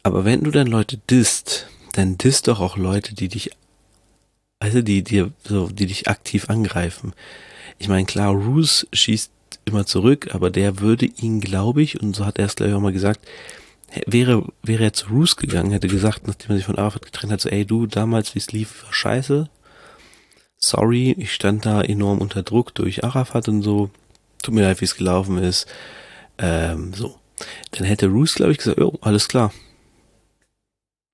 Aber 0.03 0.25
wenn 0.25 0.43
du 0.43 0.51
dann 0.51 0.67
Leute 0.67 0.97
disst, 0.97 1.67
dann 1.93 2.17
disst 2.17 2.47
doch 2.47 2.59
auch 2.59 2.77
Leute, 2.77 3.13
die 3.13 3.27
dich, 3.27 3.51
also 4.61 4.83
die 4.83 5.03
dir 5.03 5.31
so, 5.43 5.69
die 5.69 5.87
dich 5.87 6.07
aktiv 6.07 6.49
angreifen. 6.49 7.13
Ich 7.79 7.87
meine, 7.87 8.05
klar, 8.05 8.31
Roos 8.31 8.87
schießt 8.93 9.31
immer 9.65 9.87
zurück, 9.87 10.35
aber 10.35 10.51
der 10.51 10.79
würde 10.79 11.07
ihn, 11.07 11.41
glaube 11.41 11.81
ich, 11.81 11.99
und 11.99 12.15
so 12.15 12.27
hat 12.27 12.37
er 12.37 12.45
es 12.45 12.55
gleich 12.55 12.71
auch 12.73 12.79
mal 12.79 12.93
gesagt, 12.93 13.27
wäre, 14.05 14.45
wäre 14.61 14.83
er 14.83 14.93
zu 14.93 15.07
Roos 15.07 15.35
gegangen, 15.35 15.71
hätte 15.71 15.87
gesagt, 15.87 16.27
nachdem 16.27 16.51
er 16.51 16.57
sich 16.57 16.65
von 16.65 16.77
Arafat 16.77 17.05
getrennt 17.05 17.33
hat, 17.33 17.41
so, 17.41 17.49
ey, 17.49 17.65
du, 17.65 17.87
damals, 17.87 18.35
wie 18.35 18.39
es 18.39 18.51
lief, 18.51 18.83
war 18.83 18.93
scheiße. 18.93 19.49
Sorry, 20.59 21.15
ich 21.17 21.33
stand 21.33 21.65
da 21.65 21.81
enorm 21.81 22.19
unter 22.19 22.43
Druck 22.43 22.75
durch 22.75 23.03
Arafat 23.03 23.49
und 23.49 23.63
so. 23.63 23.89
Tut 24.43 24.53
mir 24.53 24.61
leid, 24.61 24.79
wie 24.79 24.85
es 24.85 24.95
gelaufen 24.95 25.39
ist. 25.39 25.65
Ähm, 26.37 26.93
so. 26.93 27.15
Dann 27.71 27.85
hätte 27.87 28.07
Roos, 28.09 28.35
glaube 28.35 28.51
ich, 28.51 28.59
gesagt, 28.59 28.79
oh, 28.79 28.99
alles 29.01 29.27
klar. 29.27 29.51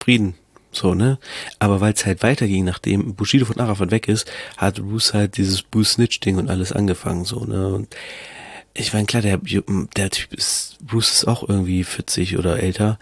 Frieden. 0.04 0.36
So, 0.78 0.94
ne? 0.94 1.18
Aber 1.58 1.82
weil 1.82 1.94
es 1.94 2.06
halt 2.06 2.22
weiterging, 2.22 2.64
nachdem 2.64 3.16
Bushido 3.16 3.46
von 3.46 3.60
Arafat 3.60 3.90
weg 3.90 4.08
ist, 4.08 4.32
hat 4.58 4.80
Roos 4.80 5.14
halt 5.14 5.38
dieses 5.38 5.64
Boo 5.64 5.84
Snitch-Ding 5.84 6.38
und 6.38 6.50
alles 6.50 6.72
angefangen, 6.72 7.26
so, 7.26 7.46
ne? 7.46 7.68
Und 7.70 7.96
ich 8.76 8.94
meine, 8.94 9.08
klar, 9.08 9.24
der, 9.24 9.40
der 9.40 10.10
Typ 10.12 10.34
ist, 10.36 10.78
Bruce 10.82 11.12
ist 11.12 11.28
auch 11.28 11.50
irgendwie 11.50 11.84
40 11.84 12.38
oder 12.38 12.60
älter. 12.60 13.00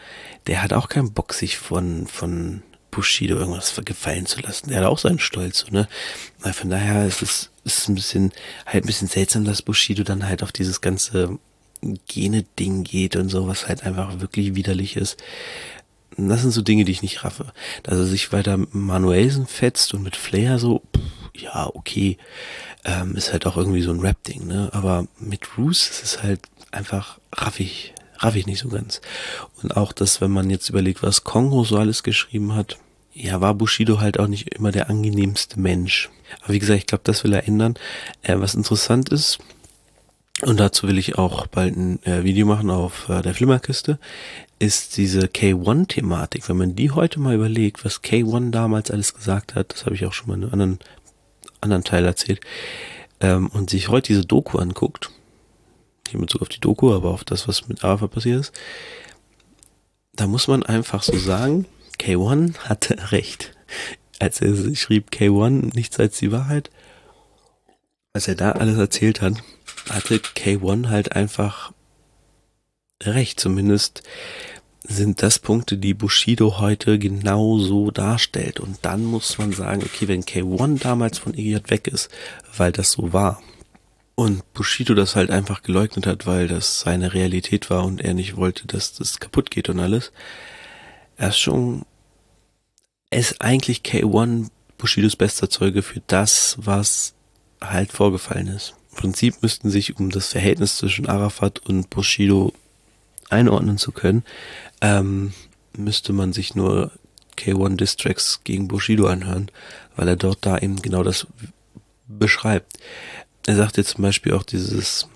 Der 0.47 0.63
hat 0.63 0.71
auch 0.71 0.87
keinen 0.87 1.11
Bock, 1.11 1.33
sich 1.33 1.57
von, 1.57 2.07
von 2.07 2.61
Bushido 2.91 3.35
irgendwas 3.35 3.75
gefallen 3.83 4.25
zu 4.25 4.39
lassen. 4.39 4.69
Der 4.69 4.79
hat 4.79 4.85
auch 4.85 4.99
seinen 4.99 5.19
Stolz, 5.19 5.69
ne? 5.71 5.89
Von 6.39 6.69
daher 6.69 7.05
ist 7.05 7.21
es, 7.21 7.51
ist 7.65 7.89
ein 7.89 7.95
bisschen, 7.95 8.31
halt 8.65 8.85
ein 8.85 8.87
bisschen 8.87 9.09
seltsam, 9.09 9.43
dass 9.43 9.61
Bushido 9.61 10.03
dann 10.03 10.25
halt 10.25 10.43
auf 10.43 10.53
dieses 10.53 10.79
ganze 10.79 11.39
Gene-Ding 12.07 12.85
geht 12.85 13.17
und 13.17 13.27
so, 13.27 13.45
was 13.47 13.67
halt 13.67 13.83
einfach 13.83 14.21
wirklich 14.21 14.55
widerlich 14.55 14.95
ist. 14.95 15.17
Das 16.17 16.41
sind 16.41 16.51
so 16.51 16.61
Dinge, 16.61 16.85
die 16.85 16.91
ich 16.91 17.01
nicht 17.01 17.23
raffe. 17.23 17.51
Dass 17.83 17.97
er 17.97 18.05
sich 18.05 18.31
weiter 18.31 18.57
mit 18.57 18.73
Manuelsen 18.73 19.47
fetzt 19.47 19.93
und 19.93 20.03
mit 20.03 20.15
Flair 20.15 20.59
so, 20.59 20.81
pff, 20.95 21.41
ja, 21.41 21.69
okay 21.73 22.17
ähm, 22.85 23.15
ist 23.15 23.33
halt 23.33 23.45
auch 23.45 23.57
irgendwie 23.57 23.81
so 23.81 23.91
ein 23.91 23.99
Rap-Ding, 23.99 24.45
ne? 24.47 24.69
Aber 24.71 25.07
mit 25.19 25.57
Roos 25.57 25.89
ist 25.89 26.03
es 26.03 26.23
halt 26.23 26.39
einfach 26.71 27.19
raffig, 27.33 27.93
raffig 28.19 28.45
nicht 28.45 28.59
so 28.59 28.69
ganz. 28.69 29.01
Und 29.61 29.75
auch 29.75 29.91
das, 29.91 30.21
wenn 30.21 30.31
man 30.31 30.49
jetzt 30.49 30.69
überlegt, 30.69 31.03
was 31.03 31.23
Kongo 31.23 31.63
so 31.63 31.77
alles 31.77 32.03
geschrieben 32.03 32.53
hat, 32.53 32.77
ja, 33.13 33.41
war 33.41 33.55
Bushido 33.55 33.99
halt 33.99 34.19
auch 34.19 34.27
nicht 34.27 34.53
immer 34.55 34.71
der 34.71 34.89
angenehmste 34.89 35.59
Mensch. 35.59 36.09
Aber 36.43 36.53
wie 36.53 36.59
gesagt, 36.59 36.79
ich 36.79 36.85
glaube, 36.85 37.03
das 37.05 37.23
will 37.23 37.33
er 37.33 37.47
ändern. 37.47 37.75
Äh, 38.21 38.39
was 38.39 38.55
interessant 38.55 39.09
ist, 39.09 39.39
und 40.41 40.59
dazu 40.59 40.87
will 40.87 40.97
ich 40.97 41.17
auch 41.17 41.47
bald 41.47 41.75
ein 41.75 42.03
äh, 42.03 42.23
Video 42.23 42.45
machen 42.45 42.69
auf 42.69 43.09
äh, 43.09 43.21
der 43.21 43.33
Flimmerkiste, 43.33 43.99
ist 44.59 44.97
diese 44.97 45.27
K1-Thematik. 45.27 46.49
Wenn 46.49 46.57
man 46.57 46.75
die 46.75 46.91
heute 46.91 47.19
mal 47.19 47.35
überlegt, 47.35 47.85
was 47.85 48.03
K1 48.03 48.51
damals 48.51 48.91
alles 48.91 49.13
gesagt 49.13 49.55
hat, 49.55 49.73
das 49.73 49.85
habe 49.85 49.95
ich 49.95 50.05
auch 50.05 50.13
schon 50.13 50.27
mal 50.27 50.35
in 50.35 50.43
einem 50.43 50.53
anderen 50.53 50.79
anderen 51.61 51.83
Teil 51.83 52.05
erzählt, 52.05 52.41
ähm, 53.19 53.47
und 53.47 53.69
sich 53.69 53.89
heute 53.89 54.07
diese 54.07 54.25
Doku 54.25 54.57
anguckt, 54.57 55.09
nicht 56.05 56.15
in 56.15 56.21
Bezug 56.21 56.41
auf 56.41 56.49
die 56.49 56.59
Doku, 56.59 56.93
aber 56.93 57.09
auf 57.09 57.23
das, 57.23 57.47
was 57.47 57.67
mit 57.67 57.83
AFA 57.83 58.07
passiert 58.07 58.41
ist, 58.41 58.53
da 60.13 60.27
muss 60.27 60.47
man 60.47 60.63
einfach 60.63 61.03
so 61.03 61.17
sagen, 61.17 61.65
K1 61.99 62.57
hatte 62.59 62.97
recht. 63.11 63.51
Als 64.19 64.39
er 64.41 64.75
schrieb 64.75 65.09
K1 65.11 65.75
nichts 65.75 65.99
als 65.99 66.19
die 66.19 66.31
Wahrheit, 66.31 66.69
als 68.13 68.29
er 68.29 68.35
da 68.35 68.53
alles 68.53 68.77
erzählt 68.77 69.21
hat, 69.21 69.43
hatte 69.89 70.17
K1 70.17 70.89
halt 70.89 71.15
einfach 71.15 71.71
recht. 73.03 73.39
Zumindest 73.39 74.03
sind 74.83 75.23
das 75.23 75.39
Punkte, 75.39 75.77
die 75.77 75.93
Bushido 75.93 76.59
heute 76.59 76.99
genau 76.99 77.57
so 77.57 77.91
darstellt. 77.91 78.59
Und 78.59 78.79
dann 78.83 79.03
muss 79.03 79.37
man 79.37 79.51
sagen, 79.51 79.83
okay, 79.83 80.07
wenn 80.07 80.23
K1 80.23 80.81
damals 80.81 81.17
von 81.17 81.33
Igiat 81.33 81.69
weg 81.69 81.87
ist, 81.87 82.09
weil 82.55 82.71
das 82.71 82.91
so 82.91 83.13
war, 83.13 83.41
und 84.15 84.53
Bushido 84.53 84.93
das 84.93 85.15
halt 85.15 85.29
einfach 85.29 85.61
geleugnet 85.61 86.07
hat, 86.07 86.25
weil 86.25 86.47
das 86.47 86.79
seine 86.79 87.13
Realität 87.13 87.69
war 87.69 87.83
und 87.83 88.01
er 88.01 88.13
nicht 88.13 88.37
wollte, 88.37 88.65
dass 88.65 88.93
das 88.93 89.19
kaputt 89.19 89.51
geht 89.51 89.67
und 89.67 89.79
alles, 89.79 90.13
er 91.17 91.29
ist 91.29 91.39
schon, 91.39 91.85
er 93.09 93.19
ist 93.19 93.41
eigentlich 93.41 93.81
K1 93.81 94.49
Bushidos 94.77 95.15
bester 95.15 95.49
Zeuge 95.49 95.81
für 95.81 96.01
das, 96.07 96.55
was 96.59 97.13
halt 97.61 97.91
vorgefallen 97.91 98.47
ist. 98.47 98.75
Prinzip 98.95 99.41
müssten 99.41 99.69
sich 99.69 99.97
um 99.97 100.09
das 100.09 100.29
Verhältnis 100.29 100.77
zwischen 100.77 101.07
Arafat 101.07 101.59
und 101.59 101.89
Bushido 101.89 102.53
einordnen 103.29 103.77
zu 103.77 103.91
können, 103.91 104.23
ähm, 104.81 105.33
müsste 105.77 106.13
man 106.13 106.33
sich 106.33 106.55
nur 106.55 106.91
K1 107.37 107.77
Distracks 107.77 108.41
gegen 108.43 108.67
Bushido 108.67 109.07
anhören, 109.07 109.51
weil 109.95 110.07
er 110.07 110.15
dort 110.15 110.39
da 110.41 110.57
eben 110.57 110.81
genau 110.81 111.03
das 111.03 111.27
beschreibt. 112.07 112.77
Er 113.45 113.55
sagt 113.55 113.77
jetzt 113.77 113.91
zum 113.91 114.03
Beispiel 114.03 114.33
auch 114.33 114.43
dieses, 114.43 115.07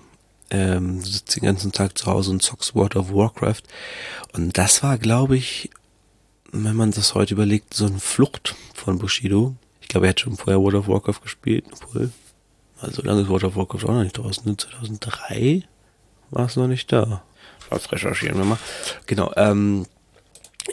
ähm, 0.50 1.00
sitzt 1.00 1.36
den 1.36 1.44
ganzen 1.44 1.72
Tag 1.72 1.96
zu 1.96 2.06
Hause 2.06 2.30
und 2.30 2.42
zockst 2.42 2.74
World 2.74 2.96
of 2.96 3.12
Warcraft. 3.12 3.62
Und 4.32 4.58
das 4.58 4.82
war, 4.82 4.98
glaube 4.98 5.36
ich, 5.36 5.70
wenn 6.52 6.76
man 6.76 6.90
das 6.90 7.14
heute 7.14 7.34
überlegt, 7.34 7.74
so 7.74 7.86
eine 7.86 8.00
Flucht 8.00 8.54
von 8.74 8.98
Bushido. 8.98 9.54
Ich 9.80 9.88
glaube, 9.88 10.06
er 10.06 10.10
hat 10.10 10.20
schon 10.20 10.36
vorher 10.36 10.60
World 10.60 10.76
of 10.76 10.88
Warcraft 10.88 11.22
gespielt, 11.22 11.64
obwohl, 11.72 12.10
also 12.80 13.02
lange 13.02 13.22
ist 13.22 13.28
World 13.28 13.44
of 13.44 13.56
Warcraft 13.56 13.84
auch 13.84 13.94
noch 13.94 14.02
nicht 14.02 14.18
draußen. 14.18 14.58
2003 14.58 15.62
war 16.30 16.46
es 16.46 16.56
noch 16.56 16.66
nicht 16.66 16.92
da. 16.92 17.22
Was 17.68 17.90
recherchieren 17.92 18.38
wir 18.38 18.44
mal. 18.44 18.58
Genau, 19.06 19.32
ähm, 19.36 19.86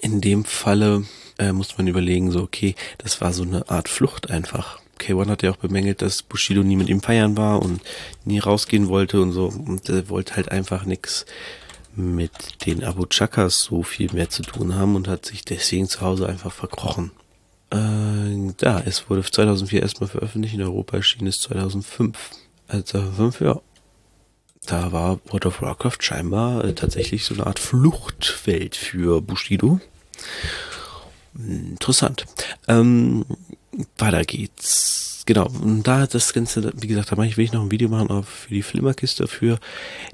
in 0.02 0.22
dem 0.22 0.46
Falle 0.46 1.04
äh, 1.38 1.52
muss 1.52 1.78
man 1.78 1.88
überlegen, 1.88 2.32
so, 2.32 2.42
okay, 2.42 2.76
das 2.98 3.22
war 3.22 3.34
so 3.34 3.44
eine 3.44 3.70
Art 3.70 3.90
Flucht 3.90 4.30
einfach. 4.30 4.80
K1 5.00 5.30
hat 5.30 5.44
ja 5.44 5.52
auch 5.52 5.58
bemängelt, 5.58 6.02
dass 6.02 6.24
Bushido 6.24 6.64
nie 6.64 6.76
mit 6.76 6.90
ihm 6.90 7.02
feiern 7.02 7.38
war 7.38 7.62
und 7.62 7.82
nie 8.26 8.40
rausgehen 8.40 8.88
wollte 8.88 9.22
und 9.22 9.32
so. 9.32 9.46
Und 9.46 9.88
er 9.90 10.10
wollte 10.10 10.36
halt 10.36 10.52
einfach 10.52 10.86
nix 10.86 11.26
mit 11.96 12.66
den 12.66 12.84
Abu 12.84 13.06
Chakas 13.06 13.62
so 13.62 13.84
viel 13.84 14.12
mehr 14.14 14.30
zu 14.30 14.44
tun 14.44 14.76
haben 14.76 14.96
und 14.96 15.08
hat 15.08 15.26
sich 15.26 15.44
deswegen 15.44 15.88
zu 15.88 16.02
Hause 16.02 16.28
einfach 16.28 16.52
verkrochen. 16.52 17.12
Äh, 17.70 18.54
da, 18.58 18.82
es 18.86 19.10
wurde 19.10 19.24
2004 19.24 19.82
erstmal 19.82 20.10
veröffentlicht, 20.10 20.56
in 20.56 20.62
Europa 20.62 20.98
erschien 20.98 21.28
es 21.28 21.40
2005. 21.42 22.18
Also 22.68 22.84
2005, 22.84 23.42
ja, 23.42 23.62
da 24.68 24.92
war 24.92 25.20
World 25.28 25.46
of 25.46 25.62
Warcraft 25.62 25.98
scheinbar 26.02 26.66
äh, 26.66 26.74
tatsächlich 26.74 27.26
so 27.26 27.34
eine 27.34 27.48
Art 27.48 27.60
Fluchtwelt 27.60 28.76
für 28.76 29.22
Bushido. 29.22 29.80
Interessant. 31.36 32.26
Ähm, 32.68 33.26
weiter 33.98 34.24
geht's. 34.24 35.24
Genau, 35.26 35.48
und 35.48 35.84
da 35.84 36.08
das 36.08 36.34
Ganze, 36.34 36.72
wie 36.78 36.88
gesagt, 36.88 37.12
da 37.12 37.16
mache 37.16 37.28
ich, 37.28 37.38
will 37.38 37.44
ich 37.44 37.52
noch 37.52 37.62
ein 37.62 37.72
Video 37.72 37.90
machen 37.90 38.10
auch 38.10 38.26
für 38.26 38.54
die 38.54 38.64
Flimmerkiste 38.64 39.24
dafür. 39.24 39.60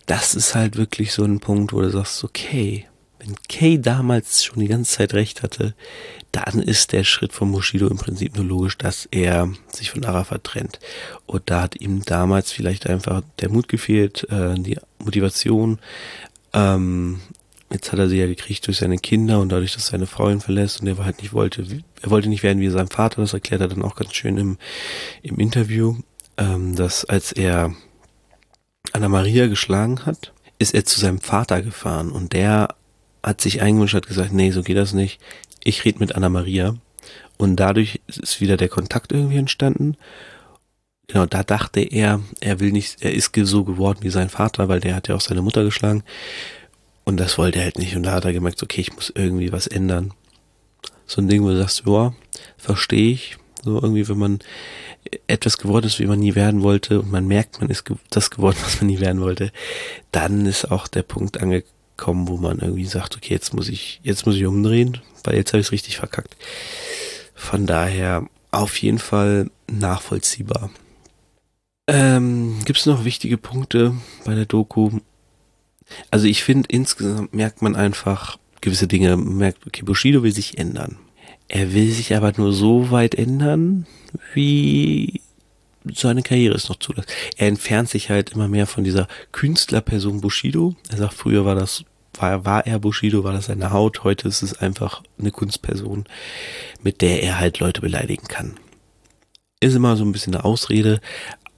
Das 0.07 0.33
ist 0.33 0.55
halt 0.55 0.75
wirklich 0.75 1.13
so 1.13 1.23
ein 1.23 1.39
Punkt, 1.39 1.71
wo 1.71 1.81
du 1.81 1.89
sagst, 1.91 2.23
okay, 2.23 2.87
wenn 3.23 3.35
Kay 3.47 3.79
damals 3.79 4.43
schon 4.43 4.59
die 4.59 4.67
ganze 4.67 4.97
Zeit 4.97 5.13
recht 5.13 5.43
hatte, 5.43 5.73
dann 6.31 6.61
ist 6.61 6.91
der 6.91 7.03
Schritt 7.03 7.31
von 7.31 7.51
Bushido 7.51 7.87
im 7.87 7.97
Prinzip 7.97 8.35
nur 8.35 8.45
logisch, 8.45 8.77
dass 8.77 9.07
er 9.11 9.49
sich 9.71 9.91
von 9.91 10.03
Arafat 10.03 10.43
trennt. 10.43 10.79
Und 11.25 11.43
da 11.45 11.61
hat 11.61 11.79
ihm 11.79 12.03
damals 12.03 12.51
vielleicht 12.51 12.89
einfach 12.89 13.21
der 13.39 13.49
Mut 13.49 13.67
gefehlt, 13.67 14.27
äh, 14.29 14.55
die 14.55 14.77
Motivation. 14.99 15.79
Ähm, 16.53 17.21
jetzt 17.71 17.91
hat 17.91 17.99
er 17.99 18.09
sie 18.09 18.17
ja 18.17 18.27
gekriegt 18.27 18.67
durch 18.67 18.77
seine 18.77 18.97
Kinder 18.97 19.39
und 19.39 19.49
dadurch, 19.49 19.73
dass 19.73 19.87
seine 19.87 20.07
Frau 20.07 20.29
ihn 20.29 20.41
verlässt 20.41 20.81
und 20.81 20.87
er 20.87 20.97
halt 20.97 21.21
nicht 21.21 21.33
wollte, 21.33 21.65
er 22.01 22.09
wollte 22.09 22.29
nicht 22.29 22.43
werden 22.43 22.59
wie 22.59 22.69
sein 22.69 22.87
Vater, 22.87 23.21
das 23.21 23.33
erklärt 23.33 23.61
er 23.61 23.67
dann 23.69 23.83
auch 23.83 23.95
ganz 23.95 24.13
schön 24.13 24.37
im, 24.37 24.57
im 25.21 25.37
Interview, 25.37 25.97
ähm, 26.37 26.75
dass 26.75 27.05
als 27.05 27.31
er 27.31 27.73
Anna 28.91 29.07
Maria 29.07 29.47
geschlagen 29.47 30.05
hat, 30.05 30.33
ist 30.59 30.73
er 30.73 30.85
zu 30.85 30.99
seinem 30.99 31.19
Vater 31.19 31.61
gefahren 31.61 32.11
und 32.11 32.33
der 32.33 32.75
hat 33.23 33.41
sich 33.41 33.61
eingemischt, 33.61 33.95
hat 33.95 34.07
gesagt, 34.07 34.33
nee, 34.33 34.51
so 34.51 34.61
geht 34.61 34.77
das 34.77 34.93
nicht. 34.93 35.19
Ich 35.63 35.85
rede 35.85 35.99
mit 35.99 36.15
Anna 36.15 36.29
Maria. 36.29 36.75
Und 37.37 37.55
dadurch 37.55 38.01
ist 38.07 38.41
wieder 38.41 38.57
der 38.57 38.69
Kontakt 38.69 39.11
irgendwie 39.11 39.37
entstanden. 39.37 39.97
Genau, 41.07 41.25
da 41.25 41.43
dachte 41.43 41.81
er, 41.81 42.21
er 42.39 42.59
will 42.59 42.71
nicht, 42.71 43.01
er 43.01 43.13
ist 43.13 43.35
so 43.35 43.63
geworden 43.63 43.99
wie 44.01 44.09
sein 44.09 44.29
Vater, 44.29 44.69
weil 44.69 44.79
der 44.79 44.95
hat 44.95 45.07
ja 45.07 45.15
auch 45.15 45.21
seine 45.21 45.41
Mutter 45.41 45.63
geschlagen. 45.63 46.03
Und 47.03 47.17
das 47.19 47.37
wollte 47.37 47.59
er 47.59 47.65
halt 47.65 47.79
nicht. 47.79 47.95
Und 47.95 48.03
da 48.03 48.13
hat 48.13 48.25
er 48.25 48.33
gemerkt, 48.33 48.63
okay, 48.63 48.81
ich 48.81 48.93
muss 48.93 49.11
irgendwie 49.13 49.51
was 49.51 49.67
ändern. 49.67 50.13
So 51.05 51.21
ein 51.21 51.27
Ding, 51.27 51.43
wo 51.43 51.49
du 51.49 51.57
sagst, 51.57 51.83
ja, 51.85 52.13
verstehe 52.57 53.11
ich. 53.11 53.37
So 53.63 53.75
irgendwie, 53.81 54.07
wenn 54.07 54.17
man 54.17 54.39
etwas 55.27 55.57
geworden 55.57 55.85
ist, 55.85 55.99
wie 55.99 56.05
man 56.05 56.19
nie 56.19 56.35
werden 56.35 56.63
wollte, 56.63 57.01
und 57.01 57.11
man 57.11 57.27
merkt, 57.27 57.59
man 57.59 57.69
ist 57.69 57.83
das 58.09 58.29
geworden, 58.29 58.57
was 58.63 58.79
man 58.81 58.87
nie 58.87 58.99
werden 58.99 59.21
wollte, 59.21 59.51
dann 60.11 60.45
ist 60.45 60.71
auch 60.71 60.87
der 60.87 61.03
Punkt 61.03 61.41
angekommen, 61.41 61.72
kommen, 61.97 62.27
wo 62.27 62.37
man 62.37 62.59
irgendwie 62.59 62.85
sagt, 62.85 63.15
okay, 63.15 63.33
jetzt 63.33 63.53
muss 63.53 63.69
ich, 63.69 63.99
jetzt 64.03 64.25
muss 64.25 64.35
ich 64.35 64.45
umdrehen, 64.45 64.99
weil 65.23 65.35
jetzt 65.35 65.53
habe 65.53 65.61
ich 65.61 65.67
es 65.67 65.71
richtig 65.71 65.97
verkackt. 65.97 66.35
Von 67.35 67.65
daher 67.65 68.27
auf 68.51 68.77
jeden 68.77 68.99
Fall 68.99 69.49
nachvollziehbar. 69.67 70.69
Ähm, 71.87 72.59
Gibt 72.65 72.79
es 72.79 72.85
noch 72.85 73.03
wichtige 73.03 73.37
Punkte 73.37 73.95
bei 74.25 74.35
der 74.35 74.45
Doku? 74.45 74.99
Also 76.11 76.27
ich 76.27 76.43
finde, 76.43 76.69
insgesamt 76.69 77.33
merkt 77.33 77.61
man 77.61 77.75
einfach 77.75 78.37
gewisse 78.61 78.87
Dinge, 78.87 79.17
merkt, 79.17 79.67
okay, 79.67 79.83
Bushido 79.83 80.23
will 80.23 80.33
sich 80.33 80.57
ändern. 80.57 80.97
Er 81.49 81.73
will 81.73 81.91
sich 81.91 82.15
aber 82.15 82.31
nur 82.37 82.53
so 82.53 82.89
weit 82.91 83.15
ändern, 83.15 83.85
wie 84.33 85.21
seine 85.93 86.23
Karriere 86.23 86.55
es 86.55 86.69
noch 86.69 86.77
zulässt. 86.77 87.11
Er 87.37 87.47
entfernt 87.47 87.89
sich 87.89 88.09
halt 88.09 88.31
immer 88.31 88.47
mehr 88.47 88.67
von 88.67 88.83
dieser 88.83 89.07
Künstlerperson 89.31 90.21
Bushido. 90.21 90.75
Er 90.89 90.97
sagt, 90.97 91.13
früher 91.13 91.45
war 91.45 91.55
das, 91.55 91.83
war, 92.13 92.45
war 92.45 92.65
er 92.65 92.79
Bushido, 92.79 93.23
war 93.23 93.33
das 93.33 93.45
seine 93.45 93.71
Haut, 93.71 94.03
heute 94.03 94.27
ist 94.27 94.41
es 94.41 94.57
einfach 94.57 95.03
eine 95.19 95.31
Kunstperson, 95.31 96.05
mit 96.81 97.01
der 97.01 97.23
er 97.23 97.39
halt 97.39 97.59
Leute 97.59 97.81
beleidigen 97.81 98.27
kann. 98.27 98.55
Ist 99.59 99.75
immer 99.75 99.95
so 99.95 100.03
ein 100.03 100.11
bisschen 100.11 100.35
eine 100.35 100.45
Ausrede, 100.45 100.99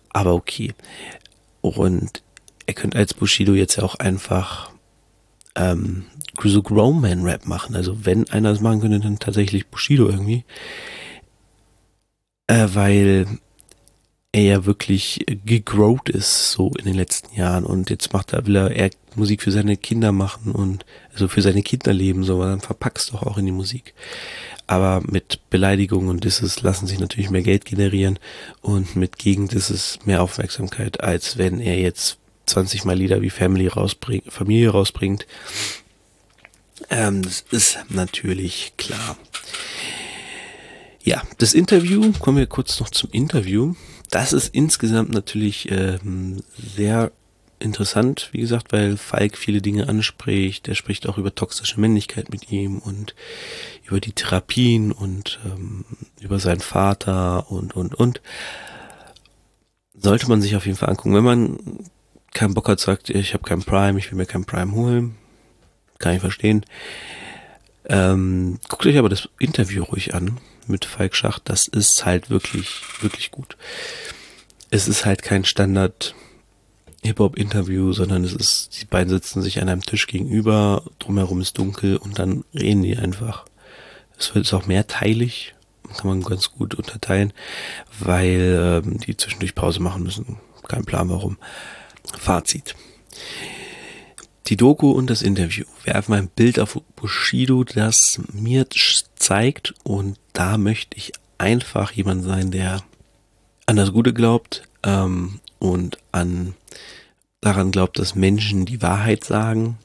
aber 0.09 0.33
okay. 0.33 0.73
Und 1.61 2.21
er 2.65 2.73
könnte 2.73 2.97
als 2.97 3.13
Bushido 3.13 3.53
jetzt 3.53 3.75
ja 3.75 3.83
auch 3.83 3.95
einfach 3.95 4.71
ähm, 5.55 6.05
so 6.43 6.61
Grown 6.61 7.03
Rap 7.03 7.45
machen. 7.45 7.75
Also 7.75 8.05
wenn 8.05 8.29
einer 8.29 8.51
das 8.51 8.61
machen 8.61 8.81
könnte, 8.81 8.99
dann 8.99 9.19
tatsächlich 9.19 9.67
Bushido 9.67 10.07
irgendwie. 10.09 10.43
Äh, 12.47 12.67
weil 12.73 13.27
er 14.35 14.41
ja 14.41 14.65
wirklich 14.65 15.25
gegrowt 15.45 16.09
ist 16.09 16.51
so 16.51 16.73
in 16.77 16.83
den 16.83 16.95
letzten 16.95 17.33
Jahren 17.37 17.63
und 17.63 17.89
jetzt 17.89 18.11
macht 18.11 18.33
er, 18.33 18.45
will 18.45 18.57
er 18.57 18.71
eher 18.71 18.89
Musik 19.15 19.41
für 19.41 19.51
seine 19.51 19.77
Kinder 19.77 20.11
machen 20.11 20.51
und 20.51 20.85
also 21.13 21.29
für 21.29 21.41
seine 21.41 21.63
Kinderleben 21.63 22.25
so, 22.25 22.37
weil 22.37 22.49
dann 22.49 22.59
verpackst 22.59 23.13
doch 23.13 23.23
auch 23.23 23.37
in 23.37 23.45
die 23.45 23.53
Musik. 23.53 23.93
Aber 24.67 25.01
mit 25.05 25.39
Beleidigungen 25.49 26.09
und 26.09 26.25
Disses 26.25 26.61
lassen 26.61 26.85
sich 26.85 26.99
natürlich 26.99 27.29
mehr 27.29 27.43
Geld 27.43 27.63
generieren 27.63 28.19
und 28.61 28.97
mit 28.97 29.19
Gegendisses 29.19 29.99
mehr 30.03 30.21
Aufmerksamkeit, 30.21 30.99
als 30.99 31.37
wenn 31.37 31.61
er 31.61 31.79
jetzt 31.79 32.17
20 32.47 32.83
Mal 32.83 32.97
Lieder 32.97 33.21
wie 33.21 33.29
Family 33.29 33.67
rausbringt, 33.67 34.33
Familie 34.33 34.71
rausbringt. 34.71 35.25
Ähm, 36.89 37.21
das 37.21 37.45
ist 37.51 37.77
natürlich 37.87 38.73
klar. 38.75 39.15
Ja, 41.03 41.23
das 41.37 41.53
Interview, 41.53 42.11
kommen 42.19 42.37
wir 42.37 42.47
kurz 42.47 42.81
noch 42.81 42.89
zum 42.89 43.11
Interview 43.11 43.75
das 44.15 44.31
ist 44.31 44.55
insgesamt 44.55 45.11
natürlich 45.11 45.69
ähm, 45.69 46.41
sehr 46.55 47.11
interessant, 47.59 48.29
wie 48.31 48.39
gesagt, 48.39 48.71
weil 48.71 48.95
Falk 48.95 49.37
viele 49.37 49.61
Dinge 49.61 49.89
anspricht. 49.89 50.69
Er 50.69 50.75
spricht 50.75 51.09
auch 51.09 51.17
über 51.17 51.35
toxische 51.35 51.81
Männlichkeit 51.81 52.29
mit 52.31 52.49
ihm 52.49 52.79
und 52.79 53.13
über 53.83 53.99
die 53.99 54.13
Therapien 54.13 54.93
und 54.93 55.41
ähm, 55.43 55.83
über 56.21 56.39
seinen 56.39 56.61
Vater 56.61 57.51
und, 57.51 57.75
und, 57.75 57.93
und. 57.93 58.21
Sollte 59.93 60.29
man 60.29 60.41
sich 60.41 60.55
auf 60.55 60.65
jeden 60.65 60.77
Fall 60.77 60.91
angucken. 60.91 61.15
Wenn 61.15 61.23
man 61.25 61.59
keinen 62.33 62.53
Bock 62.53 62.69
hat, 62.69 62.79
sagt, 62.79 63.09
ich 63.09 63.33
habe 63.33 63.43
keinen 63.43 63.63
Prime, 63.63 63.99
ich 63.99 64.09
will 64.09 64.17
mir 64.17 64.25
keinen 64.25 64.45
Prime 64.45 64.71
holen, 64.71 65.17
kann 65.99 66.13
ich 66.13 66.21
verstehen. 66.21 66.65
Ähm, 67.83 68.59
guckt 68.69 68.85
euch 68.85 68.97
aber 68.97 69.09
das 69.09 69.27
Interview 69.39 69.83
ruhig 69.83 70.13
an 70.15 70.39
mit 70.67 70.85
Falk 70.85 71.15
Schacht, 71.15 71.43
das 71.45 71.67
ist 71.67 72.05
halt 72.05 72.29
wirklich, 72.29 72.81
wirklich 73.01 73.31
gut. 73.31 73.57
Es 74.69 74.87
ist 74.87 75.05
halt 75.05 75.23
kein 75.23 75.45
Standard 75.45 76.15
Hip-Hop-Interview, 77.03 77.93
sondern 77.93 78.23
es 78.23 78.33
ist, 78.33 78.81
die 78.81 78.85
beiden 78.85 79.09
sitzen 79.09 79.41
sich 79.41 79.61
an 79.61 79.69
einem 79.69 79.83
Tisch 79.83 80.07
gegenüber, 80.07 80.83
drumherum 80.99 81.39
ist 81.41 81.57
dunkel 81.57 81.97
und 81.97 82.19
dann 82.19 82.43
reden 82.53 82.83
die 82.83 82.97
einfach. 82.97 83.45
Es 84.17 84.33
wird 84.33 84.51
auch 84.53 84.65
mehrteilig, 84.65 85.53
kann 85.97 86.07
man 86.07 86.21
ganz 86.21 86.51
gut 86.51 86.73
unterteilen, 86.75 87.33
weil 87.99 88.81
ähm, 88.85 88.99
die 88.99 89.15
zwischendurch 89.15 89.55
Pause 89.55 89.81
machen 89.81 90.03
müssen. 90.03 90.37
Kein 90.67 90.85
Plan 90.85 91.09
warum. 91.09 91.37
Fazit. 92.17 92.75
Die 94.47 94.57
Doku 94.57 94.91
und 94.91 95.09
das 95.09 95.21
Interview 95.21 95.65
werfen 95.83 96.13
ein 96.13 96.27
Bild 96.27 96.59
auf 96.59 96.79
Bushido, 96.95 97.63
das 97.63 98.21
mir 98.31 98.67
zeigt 99.25 99.73
und 99.83 100.19
da 100.33 100.57
möchte 100.59 100.97
ich 100.97 101.13
einfach 101.39 101.91
jemand 101.91 102.23
sein, 102.23 102.51
der 102.51 102.83
an 103.65 103.75
das 103.75 103.91
Gute 103.91 104.13
glaubt 104.13 104.67
ähm, 104.83 105.39
und 105.57 105.97
an 106.11 106.53
daran 107.41 107.71
glaubt, 107.71 107.97
dass 107.97 108.13
Menschen 108.13 108.65
die 108.65 108.83
Wahrheit 108.83 109.23
sagen. 109.23 109.79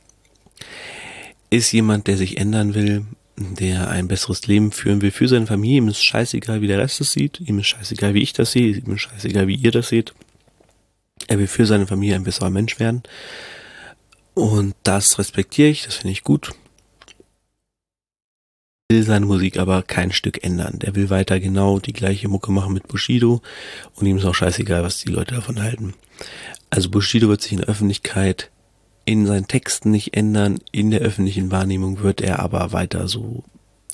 Ist 1.48 1.72
jemand, 1.72 2.06
der 2.06 2.18
sich 2.18 2.36
ändern 2.36 2.74
will, 2.74 3.06
der 3.36 3.88
ein 3.88 4.08
besseres 4.08 4.46
Leben 4.46 4.72
führen 4.72 5.00
will 5.00 5.10
für 5.10 5.26
seine 5.26 5.46
Familie. 5.46 5.78
Ihm 5.78 5.88
ist 5.88 6.04
scheißegal, 6.04 6.60
wie 6.60 6.66
der 6.66 6.78
Rest 6.78 7.00
es 7.00 7.12
sieht. 7.12 7.40
Ihm 7.40 7.58
ist 7.58 7.68
scheißegal, 7.68 8.12
wie 8.12 8.22
ich 8.22 8.34
das 8.34 8.52
sehe. 8.52 8.76
Ihm 8.76 8.94
ist 8.94 9.00
scheißegal, 9.00 9.46
wie 9.46 9.56
ihr 9.56 9.70
das 9.70 9.88
seht. 9.88 10.12
Er 11.28 11.38
will 11.38 11.46
für 11.46 11.64
seine 11.64 11.86
Familie 11.86 12.16
ein 12.16 12.24
besserer 12.24 12.50
Mensch 12.50 12.78
werden. 12.78 13.02
Und 14.34 14.74
das 14.82 15.18
respektiere 15.18 15.68
ich, 15.68 15.84
das 15.84 15.96
finde 15.96 16.12
ich 16.12 16.24
gut. 16.24 16.52
Will 18.90 19.04
seine 19.04 19.24
Musik 19.24 19.56
aber 19.56 19.84
kein 19.84 20.10
Stück 20.10 20.42
ändern. 20.42 20.80
Der 20.80 20.96
will 20.96 21.10
weiter 21.10 21.38
genau 21.38 21.78
die 21.78 21.92
gleiche 21.92 22.26
Mucke 22.26 22.50
machen 22.50 22.74
mit 22.74 22.88
Bushido 22.88 23.40
und 23.94 24.04
ihm 24.04 24.16
ist 24.16 24.24
auch 24.24 24.34
scheißegal, 24.34 24.82
was 24.82 24.98
die 24.98 25.12
Leute 25.12 25.36
davon 25.36 25.62
halten. 25.62 25.94
Also 26.70 26.90
Bushido 26.90 27.28
wird 27.28 27.40
sich 27.40 27.52
in 27.52 27.58
der 27.58 27.68
Öffentlichkeit 27.68 28.50
in 29.04 29.26
seinen 29.26 29.46
Texten 29.46 29.92
nicht 29.92 30.16
ändern, 30.16 30.58
in 30.72 30.90
der 30.90 31.02
öffentlichen 31.02 31.52
Wahrnehmung 31.52 32.02
wird 32.02 32.20
er 32.20 32.40
aber 32.40 32.72
weiter 32.72 33.06
so 33.06 33.44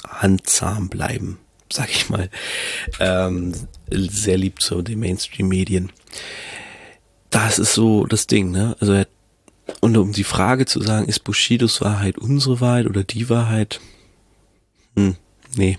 handzahm 0.08 0.88
bleiben, 0.88 1.40
sag 1.70 1.90
ich 1.90 2.08
mal. 2.08 2.30
Ähm, 2.98 3.52
sehr 3.90 4.38
lieb 4.38 4.62
zu 4.62 4.80
den 4.80 5.00
Mainstream-Medien. 5.00 5.92
Das 7.28 7.58
ist 7.58 7.74
so 7.74 8.06
das 8.06 8.28
Ding, 8.28 8.50
ne? 8.50 8.76
Also 8.80 8.94
er 8.94 9.06
und 9.82 9.94
um 9.98 10.12
die 10.12 10.24
Frage 10.24 10.64
zu 10.64 10.80
sagen, 10.80 11.06
ist 11.06 11.22
Bushidos 11.24 11.82
Wahrheit 11.82 12.16
unsere 12.16 12.62
Wahrheit 12.62 12.86
oder 12.86 13.04
die 13.04 13.28
Wahrheit? 13.28 13.80
Hm, 14.96 15.16
nee. 15.56 15.78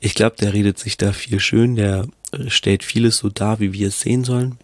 Ich 0.00 0.14
glaube, 0.14 0.36
der 0.36 0.52
redet 0.52 0.78
sich 0.78 0.96
da 0.96 1.12
viel 1.12 1.40
schön, 1.40 1.76
der 1.76 2.06
stellt 2.48 2.84
vieles 2.84 3.18
so 3.18 3.28
dar, 3.28 3.60
wie 3.60 3.72
wir 3.72 3.88
es 3.88 4.00
sehen 4.00 4.24
sollen. 4.24 4.58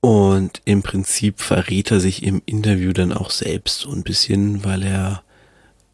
Und 0.00 0.60
im 0.64 0.82
Prinzip 0.82 1.40
verrät 1.40 1.90
er 1.90 1.98
sich 1.98 2.22
im 2.22 2.42
Interview 2.44 2.92
dann 2.92 3.12
auch 3.12 3.30
selbst 3.30 3.80
so 3.80 3.90
ein 3.90 4.02
bisschen, 4.02 4.62
weil 4.64 4.82
er 4.82 5.22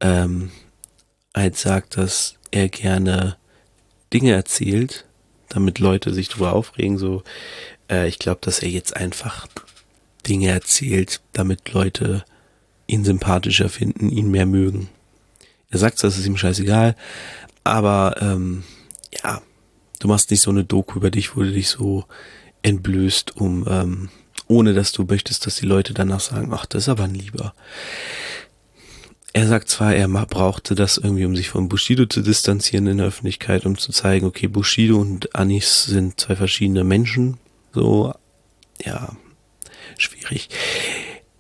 ähm, 0.00 0.50
halt 1.34 1.56
sagt, 1.56 1.96
dass 1.96 2.34
er 2.50 2.68
gerne 2.68 3.36
Dinge 4.12 4.32
erzählt, 4.32 5.06
damit 5.48 5.78
Leute 5.78 6.12
sich 6.12 6.28
drüber 6.28 6.54
aufregen. 6.54 6.98
So, 6.98 7.22
äh, 7.88 8.08
ich 8.08 8.18
glaube, 8.18 8.40
dass 8.42 8.58
er 8.58 8.68
jetzt 8.68 8.96
einfach 8.96 9.46
Dinge 10.26 10.48
erzählt, 10.48 11.20
damit 11.32 11.72
Leute 11.72 12.24
ihn 12.86 13.04
sympathischer 13.04 13.68
finden, 13.68 14.11
ihn 14.11 14.30
mehr 14.30 14.46
mögen. 14.46 14.88
Er 15.71 15.79
sagt, 15.79 16.03
das 16.03 16.18
ist 16.18 16.27
ihm 16.27 16.37
scheißegal, 16.37 16.97
aber 17.64 18.16
ähm, 18.21 18.64
ja, 19.23 19.41
du 20.01 20.09
machst 20.09 20.31
nicht 20.31 20.43
so 20.43 20.51
eine 20.51 20.64
Doku 20.64 20.99
über 20.99 21.11
dich, 21.11 21.37
wo 21.37 21.43
du 21.43 21.53
dich 21.53 21.68
so 21.68 22.05
entblößt, 22.62 23.37
um, 23.37 23.66
ähm, 23.68 24.09
ohne 24.49 24.75
dass 24.75 24.93
du 24.93 25.05
möchtest, 25.05 25.47
dass 25.47 25.57
die 25.57 25.66
Leute 25.66 25.95
danach 25.95 26.21
sagen, 26.21 26.51
ach, 26.53 26.66
das 26.66 26.83
ist 26.83 26.89
aber 26.89 27.05
ein 27.05 27.14
Lieber. 27.14 27.55
Er 29.33 29.47
sagt 29.47 29.68
zwar, 29.68 29.95
er 29.95 30.09
brauchte 30.09 30.75
das 30.75 30.99
irgendwie, 30.99 31.25
um 31.25 31.37
sich 31.37 31.51
von 31.51 31.68
Bushido 31.68 32.07
zu 32.07 32.21
distanzieren 32.21 32.89
in 32.89 32.99
der 32.99 33.07
Öffentlichkeit, 33.07 33.64
um 33.64 33.79
zu 33.79 33.93
zeigen, 33.93 34.27
okay, 34.27 34.49
Bushido 34.49 34.99
und 34.99 35.37
Anis 35.37 35.85
sind 35.85 36.18
zwei 36.21 36.35
verschiedene 36.35 36.83
Menschen. 36.83 37.39
So, 37.73 38.12
ja, 38.85 39.16
schwierig. 39.99 40.49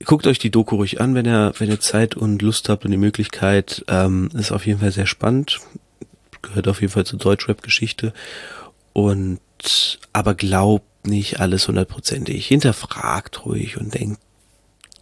Guckt 0.04 0.26
euch 0.26 0.38
die 0.38 0.50
Doku 0.50 0.76
ruhig 0.76 1.00
an, 1.00 1.14
wenn 1.14 1.26
ihr, 1.26 1.52
wenn 1.58 1.68
ihr 1.68 1.80
Zeit 1.80 2.14
und 2.14 2.40
Lust 2.40 2.68
habt 2.68 2.84
und 2.84 2.90
die 2.90 2.96
Möglichkeit. 2.96 3.84
Ähm, 3.88 4.30
ist 4.34 4.52
auf 4.52 4.66
jeden 4.66 4.80
Fall 4.80 4.92
sehr 4.92 5.06
spannend. 5.06 5.60
Gehört 6.42 6.68
auf 6.68 6.80
jeden 6.80 6.92
Fall 6.92 7.04
zur 7.04 7.18
Deutschrap-Geschichte. 7.18 8.14
Und, 8.94 9.98
aber 10.12 10.34
glaubt 10.34 11.06
nicht 11.06 11.40
alles 11.40 11.68
hundertprozentig. 11.68 12.46
Hinterfragt 12.46 13.44
ruhig 13.44 13.76
und 13.76 13.94
denkt, 13.94 14.20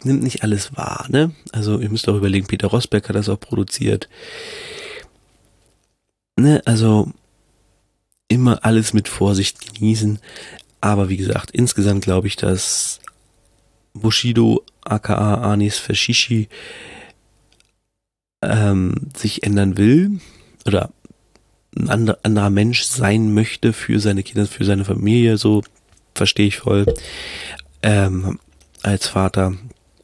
nimmt 0.03 0.23
nicht 0.23 0.43
alles 0.43 0.75
wahr, 0.75 1.05
ne? 1.09 1.31
Also 1.51 1.79
ihr 1.79 1.89
müsst 1.89 2.07
auch 2.07 2.15
überlegen, 2.15 2.47
Peter 2.47 2.67
Rosberg 2.67 3.07
hat 3.09 3.15
das 3.15 3.29
auch 3.29 3.39
produziert. 3.39 4.09
Ne, 6.37 6.61
also 6.65 7.11
immer 8.27 8.63
alles 8.63 8.93
mit 8.93 9.07
Vorsicht 9.07 9.75
genießen. 9.75 10.19
Aber 10.81 11.09
wie 11.09 11.17
gesagt, 11.17 11.51
insgesamt 11.51 12.03
glaube 12.03 12.27
ich, 12.27 12.37
dass 12.37 13.01
Bushido 13.93 14.63
aka 14.83 15.35
Anis 15.35 15.77
Fashishi 15.77 16.49
ähm, 18.41 19.09
sich 19.15 19.43
ändern 19.43 19.77
will 19.77 20.19
oder 20.65 20.91
ein 21.75 22.17
anderer, 22.23 22.49
Mensch 22.49 22.83
sein 22.83 23.33
möchte 23.33 23.73
für 23.73 23.99
seine 23.99 24.23
Kinder, 24.23 24.47
für 24.47 24.65
seine 24.65 24.85
Familie, 24.85 25.37
so 25.37 25.63
verstehe 26.15 26.47
ich 26.47 26.57
voll 26.57 26.85
ähm, 27.83 28.39
als 28.81 29.07
Vater. 29.07 29.53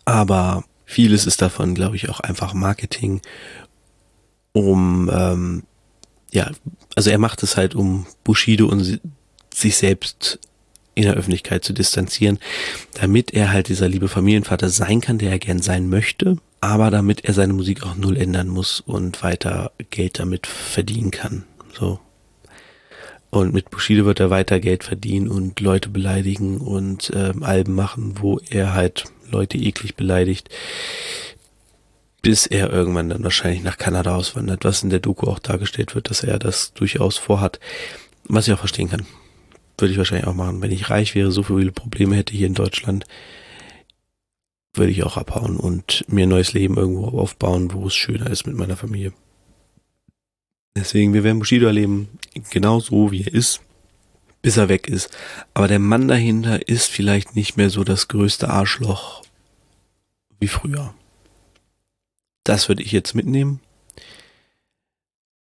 Aber 0.06 0.64
vieles 0.86 1.26
ist 1.26 1.42
davon, 1.42 1.74
glaube 1.74 1.96
ich, 1.96 2.10
auch 2.10 2.20
einfach 2.20 2.54
Marketing, 2.54 3.22
um 4.54 5.10
ähm, 5.12 5.64
ja, 6.32 6.52
also 6.96 7.10
er 7.10 7.18
macht 7.18 7.44
es 7.44 7.58
halt, 7.58 7.76
um 7.76 8.06
Bushido 8.24 8.68
und 8.68 9.00
sich 9.54 9.78
selbst 9.78 10.40
in 10.96 11.04
der 11.04 11.14
Öffentlichkeit 11.14 11.64
zu 11.64 11.74
distanzieren, 11.74 12.39
damit 12.93 13.34
er 13.34 13.52
halt 13.52 13.68
dieser 13.68 13.88
liebe 13.88 14.08
Familienvater 14.08 14.70
sein 14.70 15.02
kann, 15.02 15.18
der 15.18 15.32
er 15.32 15.39
gern 15.39 15.62
sein 15.62 15.89
möchte, 15.89 16.38
aber 16.62 16.89
damit 16.89 17.26
er 17.26 17.34
seine 17.34 17.54
Musik 17.54 17.84
auch 17.84 17.96
null 17.96 18.18
ändern 18.18 18.48
muss 18.48 18.80
und 18.80 19.22
weiter 19.22 19.72
Geld 19.91 20.20
damit 20.20 20.48
verdienen 20.48 21.12
kann. 21.12 21.43
So. 21.78 22.00
Und 23.30 23.54
mit 23.54 23.70
Bushido 23.70 24.06
wird 24.06 24.22
er 24.22 24.30
weiter 24.30 24.62
Geld 24.62 24.86
verdienen 24.86 25.28
und 25.28 25.60
Leute 25.60 25.89
beleidigen 25.89 26.60
und 26.60 27.12
ähm, 27.14 27.43
Alben 27.43 27.76
machen, 27.76 28.16
wo 28.22 28.39
er 28.50 28.74
halt 28.74 29.06
Leute 29.30 29.58
eklig 29.58 29.96
beleidigt, 29.96 30.50
bis 32.22 32.48
er 32.48 32.72
irgendwann 32.72 33.10
dann 33.10 33.24
wahrscheinlich 33.24 33.62
nach 33.62 33.78
Kanada 33.78 34.16
auswandert, 34.16 34.64
was 34.64 34.84
in 34.84 34.89
der 34.89 35.00
Doku 35.00 35.28
auch 35.28 35.39
dargestellt 35.39 35.96
wird, 35.96 36.10
dass 36.10 36.24
er 36.24 36.39
das 36.39 36.74
durchaus 36.74 37.18
vorhat, 37.18 37.60
was 38.24 38.48
ich 38.48 38.54
auch 38.54 38.60
verstehen 38.60 38.89
kann. 38.89 39.06
Würde 39.78 39.92
ich 39.92 39.98
wahrscheinlich 39.98 40.28
auch 40.28 40.34
machen. 40.34 40.62
Wenn 40.62 40.72
ich 40.72 40.90
reich 40.90 41.16
wäre, 41.16 41.32
so 41.32 41.44
viele 41.44 41.72
Probleme 41.72 42.16
hätte 42.16 42.34
hier 42.34 42.48
in 42.48 42.54
Deutschland, 42.54 43.06
würde 44.74 44.92
ich 44.92 45.04
auch 45.04 45.18
abhauen 45.18 45.58
und 45.58 46.06
mir 46.08 46.24
ein 46.26 46.30
neues 46.30 46.54
Leben 46.54 46.78
irgendwo 46.78 47.08
aufbauen, 47.20 47.74
wo 47.74 47.88
es 47.88 47.96
schöner 47.96 48.30
ist 48.30 48.46
mit 48.46 48.56
meiner 48.56 48.78
Familie. 48.78 49.14
Deswegen, 50.78 51.14
wir 51.14 51.24
werden 51.24 51.40
Bushido 51.40 51.68
erleben, 51.68 52.10
genau 52.50 52.80
so 52.80 53.12
wie 53.12 53.24
er 53.24 53.34
ist, 53.34 53.62
bis 54.42 54.58
er 54.58 54.68
weg 54.70 54.88
ist. 54.88 55.10
Aber 55.54 55.68
der 55.68 55.80
Mann 55.80 56.08
dahinter 56.08 56.68
ist 56.68 56.88
vielleicht 56.88 57.36
nicht 57.36 57.56
mehr 57.56 57.70
so 57.70 57.84
das 57.84 58.10
größte 58.10 58.50
Arschloch 58.50 59.24
wie 60.40 60.48
früher. 60.48 60.94
Das 62.44 62.68
würde 62.68 62.84
ich 62.84 62.92
jetzt 62.92 63.16
mitnehmen. 63.16 63.62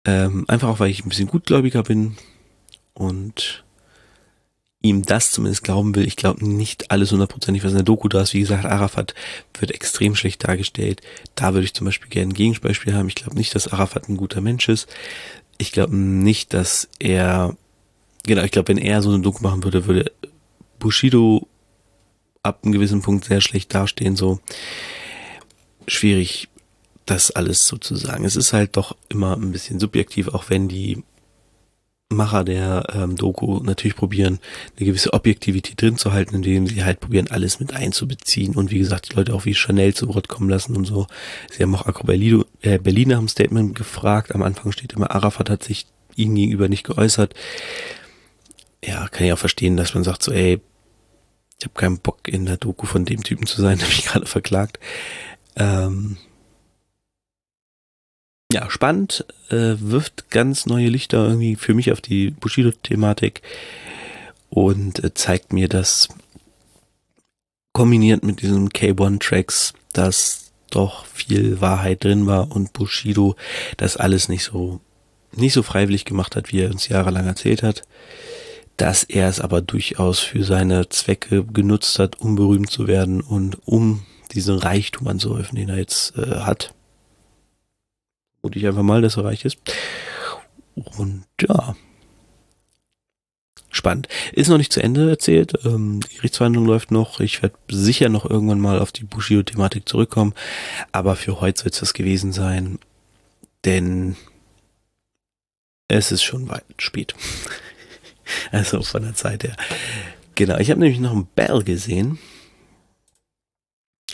Ähm, 0.06 0.46
einfach 0.48 0.70
auch, 0.70 0.80
weil 0.80 0.90
ich 0.90 1.06
ein 1.06 1.10
bisschen 1.10 1.28
gutgläubiger 1.28 1.84
bin 1.84 2.18
und 2.94 3.64
ihm 4.82 5.04
das 5.04 5.32
zumindest 5.32 5.64
glauben 5.64 5.94
will. 5.96 6.08
Ich 6.08 6.16
glaube 6.16 6.48
nicht 6.48 6.90
alles 6.90 7.12
hundertprozentig, 7.12 7.64
was 7.64 7.72
in 7.72 7.78
der 7.78 7.86
Doku 7.86 8.08
da 8.08 8.22
ist. 8.22 8.34
Wie 8.34 8.40
gesagt, 8.40 8.66
Arafat 8.66 9.14
wird 9.60 9.72
extrem 9.72 10.16
schlecht 10.16 10.48
dargestellt. 10.48 11.02
Da 11.36 11.54
würde 11.54 11.66
ich 11.66 11.74
zum 11.74 11.86
Beispiel 11.86 12.10
gerne 12.10 12.32
ein 12.32 12.34
Gegenbeispiel 12.34 12.94
haben. 12.94 13.10
Ich 13.10 13.16
glaube 13.16 13.36
nicht, 13.36 13.54
dass 13.56 13.68
Arafat 13.68 14.08
ein 14.08 14.18
guter 14.18 14.40
Mensch 14.40 14.70
ist. 14.70 14.88
Ich 15.58 15.74
glaube 15.74 15.96
nicht, 15.96 16.54
dass 16.54 16.88
er, 17.00 17.58
genau, 18.26 18.44
ich 18.44 18.52
glaube, 18.52 18.70
wenn 18.70 18.78
er 18.78 19.02
so 19.02 19.10
eine 19.10 19.22
Doku 19.22 19.44
machen 19.44 19.64
würde, 19.64 19.86
würde 19.86 20.12
Bushido 20.80 21.48
ab 22.42 22.62
einem 22.64 22.72
gewissen 22.72 23.02
Punkt 23.02 23.26
sehr 23.26 23.42
schlecht 23.42 23.74
dastehen, 23.76 24.16
so 24.16 24.40
schwierig 25.88 26.48
das 27.06 27.32
alles 27.32 27.68
sozusagen. 27.68 28.24
Es 28.24 28.38
ist 28.38 28.54
halt 28.54 28.78
doch 28.78 28.96
immer 29.10 29.36
ein 29.36 29.52
bisschen 29.52 29.80
subjektiv, 29.80 30.30
auch 30.30 30.50
wenn 30.50 30.70
die 30.70 31.04
Macher 32.12 32.43
der 32.43 32.88
ähm, 32.93 33.16
Doku 33.16 33.60
natürlich 33.62 33.95
probieren, 33.95 34.39
eine 34.78 34.88
gewisse 34.88 35.14
Objektivität 35.14 35.80
drin 35.80 35.97
zu 35.97 36.12
halten, 36.12 36.36
indem 36.36 36.66
sie 36.66 36.84
halt 36.84 36.99
probieren, 36.99 37.28
alles 37.30 37.60
mit 37.60 37.74
einzubeziehen 37.74 38.55
und 38.55 38.72
wie 38.72 38.80
gesagt, 38.80 39.12
die 39.12 39.16
Leute 39.16 39.34
auch 39.34 39.45
wie 39.45 39.53
Chanel 39.53 39.93
zu 39.93 40.14
Wort 40.14 40.28
kommen 40.28 40.49
lassen 40.49 40.76
und 40.76 40.86
so. 40.86 41.05
Sie 41.51 41.62
haben 41.62 41.76
auch 41.76 41.86
Akro 41.86 42.05
Berlino, 42.05 42.45
äh, 42.62 42.80
Berliner 42.80 43.18
haben 43.18 43.28
Statement 43.28 43.76
gefragt. 43.76 44.34
Am 44.34 44.41
Anfang 44.41 44.72
steht 44.72 44.93
immer, 44.93 45.12
Arafat 45.12 45.51
hat 45.51 45.64
sich 45.64 45.86
ihnen 46.16 46.34
gegenüber 46.34 46.68
nicht 46.68 46.84
geäußert. 46.84 47.36
Ja, 48.84 49.07
kann 49.07 49.28
ich 49.28 49.34
auch 49.34 49.38
verstehen, 49.38 49.78
dass 49.78 49.93
man 49.93 50.03
sagt 50.03 50.24
so, 50.24 50.32
ey, 50.32 50.60
ich 51.60 51.66
habe 51.66 51.80
keinen 51.80 51.99
Bock 51.99 52.28
in 52.28 52.47
der 52.47 52.57
Doku 52.57 52.88
von 52.88 53.05
dem 53.05 53.24
Typen 53.24 53.45
zu 53.45 53.62
sein, 53.62 53.78
der 53.80 53.88
mich 53.88 54.05
gerade 54.05 54.26
verklagt. 54.26 54.80
Ähm, 55.55 56.18
ja, 58.52 58.70
spannend, 58.70 59.26
äh, 59.50 59.76
wirft 59.78 60.32
ganz 60.32 60.66
neue 60.66 60.89
Lichter 60.89 61.28
irgendwie 61.28 61.56
für 61.56 61.74
mich 61.74 61.91
auf 61.91 62.02
die 62.02 62.32
Bushido-Thematik 62.32 63.41
und 64.50 65.04
äh, 65.04 65.14
zeigt 65.14 65.54
mir, 65.54 65.68
dass 65.68 66.08
kombiniert 67.74 68.24
mit 68.24 68.41
diesen 68.41 68.70
K1-Tracks, 68.70 69.74
dass 69.93 70.52
doch 70.72 71.06
viel 71.06 71.62
Wahrheit 71.62 72.04
drin 72.04 72.26
war 72.26 72.52
und 72.52 72.74
Bushido 72.74 73.36
das 73.78 73.97
alles 73.97 74.30
nicht 74.30 74.43
so 74.43 74.82
nicht 75.32 75.54
so 75.54 75.62
freiwillig 75.62 76.06
gemacht 76.06 76.36
hat, 76.36 76.52
wie 76.52 76.62
er 76.62 76.72
uns 76.72 76.88
jahrelang 76.88 77.28
erzählt 77.28 77.62
hat, 77.62 77.84
dass 78.78 79.04
er 79.04 79.30
es 79.30 79.39
aber 79.39 79.62
durchaus 79.62 80.20
für 80.20 80.43
seine 80.43 80.89
Zwecke 80.89 81.43
genutzt 81.43 82.00
hat, 82.00 82.20
um 82.20 82.36
berühmt 82.36 82.72
zu 82.72 82.88
werden 82.88 83.22
und 83.22 83.60
um 83.68 84.06
diesen 84.34 84.58
Reichtum 84.58 85.08
anzuhäufen, 85.08 85.56
den 85.56 85.70
er 85.70 85.78
jetzt 85.78 86.18
äh, 86.18 86.39
hat 86.39 86.74
und 88.42 88.56
ich 88.56 88.66
einfach 88.66 88.84
mal, 88.84 89.02
dass 89.02 89.18
er 89.18 89.26
reich 89.26 89.46
ist. 89.46 89.58
Und 90.76 91.26
ja. 91.42 91.76
Spannend. 93.72 94.08
Ist 94.32 94.50
noch 94.50 94.58
nicht 94.58 94.74
zu 94.74 94.82
Ende 94.82 95.10
erzählt. 95.10 95.54
Ähm, 95.64 96.02
die 96.02 96.16
Gerichtsverhandlung 96.16 96.66
läuft 96.66 96.92
noch. 96.92 97.20
Ich 97.20 97.42
werde 97.44 97.56
sicher 97.70 98.10
noch 98.10 98.28
irgendwann 98.28 98.60
mal 98.60 98.80
auf 98.80 98.92
die 98.92 99.04
Bushido-Thematik 99.04 99.88
zurückkommen. 99.88 100.34
Aber 100.92 101.16
für 101.16 101.40
heute 101.40 101.62
soll 101.62 101.72
es 101.72 101.80
das 101.80 101.94
gewesen 101.94 102.32
sein. 102.32 102.80
Denn 103.66 104.16
es 105.88 106.12
ist 106.12 106.24
schon 106.24 106.50
weit 106.50 106.64
spät. 106.78 107.14
also 108.52 108.82
von 108.82 109.04
der 109.04 109.14
Zeit 109.14 109.44
her. 109.44 109.56
Genau. 110.36 110.58
Ich 110.58 110.72
habe 110.72 110.80
nämlich 110.80 111.00
noch 111.00 111.12
einen 111.12 111.28
Bell 111.28 111.64
gesehen. 111.64 112.18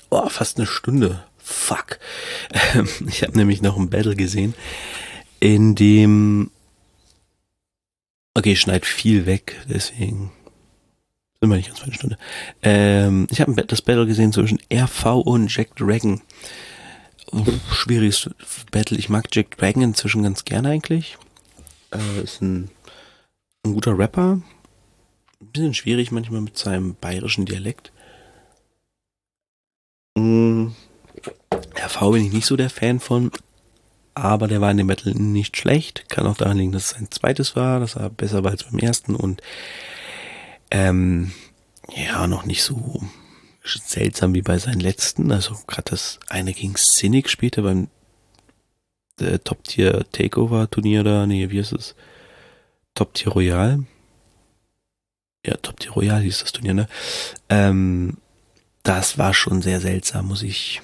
Oh, 0.09 0.27
fast 0.29 0.57
eine 0.57 0.67
Stunde. 0.67 1.23
Fuck. 1.45 1.99
Ähm, 2.73 2.89
ich 3.07 3.21
habe 3.21 3.37
nämlich 3.37 3.61
noch 3.61 3.77
ein 3.77 3.91
Battle 3.91 4.15
gesehen, 4.15 4.55
in 5.39 5.75
dem. 5.75 6.49
Okay, 8.33 8.55
schneid 8.55 8.83
viel 8.83 9.27
weg, 9.27 9.61
deswegen 9.69 10.31
sind 11.39 11.49
wir 11.51 11.57
nicht 11.57 11.67
ganz 11.67 11.79
für 11.79 11.85
eine 11.85 11.93
Stunde. 11.93 12.17
Ähm, 12.63 13.27
ich 13.29 13.41
habe 13.41 13.53
das 13.63 13.83
Battle 13.83 14.07
gesehen 14.07 14.33
zwischen 14.33 14.59
RV 14.73 15.05
und 15.23 15.55
Jack 15.55 15.75
Dragon. 15.75 16.21
Schwieriges 17.71 18.31
Battle. 18.71 18.97
Ich 18.97 19.09
mag 19.09 19.27
Jack 19.31 19.55
Dragon 19.55 19.83
inzwischen 19.83 20.23
ganz 20.23 20.45
gerne 20.45 20.69
eigentlich. 20.69 21.15
Äh, 21.91 22.23
ist 22.23 22.41
ein, 22.41 22.71
ein 23.63 23.73
guter 23.73 23.97
Rapper. 23.97 24.41
Ein 25.41 25.47
bisschen 25.51 25.75
schwierig 25.75 26.11
manchmal 26.11 26.41
mit 26.41 26.57
seinem 26.57 26.95
bayerischen 26.95 27.45
Dialekt. 27.45 27.91
Mm 30.17 30.69
RV 31.95 32.11
bin 32.11 32.25
ich 32.25 32.33
nicht 32.33 32.45
so 32.45 32.55
der 32.55 32.69
Fan 32.69 32.99
von, 32.99 33.31
aber 34.13 34.47
der 34.47 34.61
war 34.61 34.71
in 34.71 34.77
dem 34.77 34.87
Battle 34.87 35.13
nicht 35.13 35.57
schlecht. 35.57 36.09
Kann 36.09 36.27
auch 36.27 36.37
daran 36.37 36.57
liegen, 36.57 36.71
dass 36.71 36.85
es 36.85 36.89
sein 36.91 37.11
zweites 37.11 37.55
war, 37.55 37.79
dass 37.79 37.95
er 37.95 38.09
besser 38.09 38.43
war 38.43 38.51
als 38.51 38.63
beim 38.63 38.79
ersten 38.79 39.15
und 39.15 39.41
ähm, 40.71 41.31
ja, 41.95 42.27
noch 42.27 42.45
nicht 42.45 42.63
so 42.63 43.01
seltsam 43.63 44.33
wie 44.33 44.41
bei 44.41 44.57
seinen 44.57 44.79
letzten. 44.79 45.31
Also 45.31 45.57
gerade 45.67 45.91
das 45.91 46.19
eine 46.27 46.53
gegen 46.53 46.75
Cynic 46.75 47.29
später 47.29 47.61
beim 47.61 47.89
äh, 49.19 49.39
Top-Tier 49.39 50.05
Takeover 50.11 50.69
Turnier 50.69 51.03
da, 51.03 51.25
nee, 51.25 51.49
wie 51.49 51.59
ist 51.59 51.73
es? 51.73 51.95
Top 52.93 53.13
Tier 53.13 53.31
Royal. 53.31 53.85
Ja, 55.45 55.55
Top 55.57 55.79
Tier 55.79 55.91
Royal 55.91 56.21
hieß 56.21 56.39
das 56.39 56.51
Turnier, 56.51 56.73
ne? 56.73 56.87
Ähm, 57.49 58.17
das 58.83 59.17
war 59.17 59.33
schon 59.33 59.61
sehr 59.61 59.81
seltsam, 59.81 60.27
muss 60.27 60.43
ich, 60.43 60.81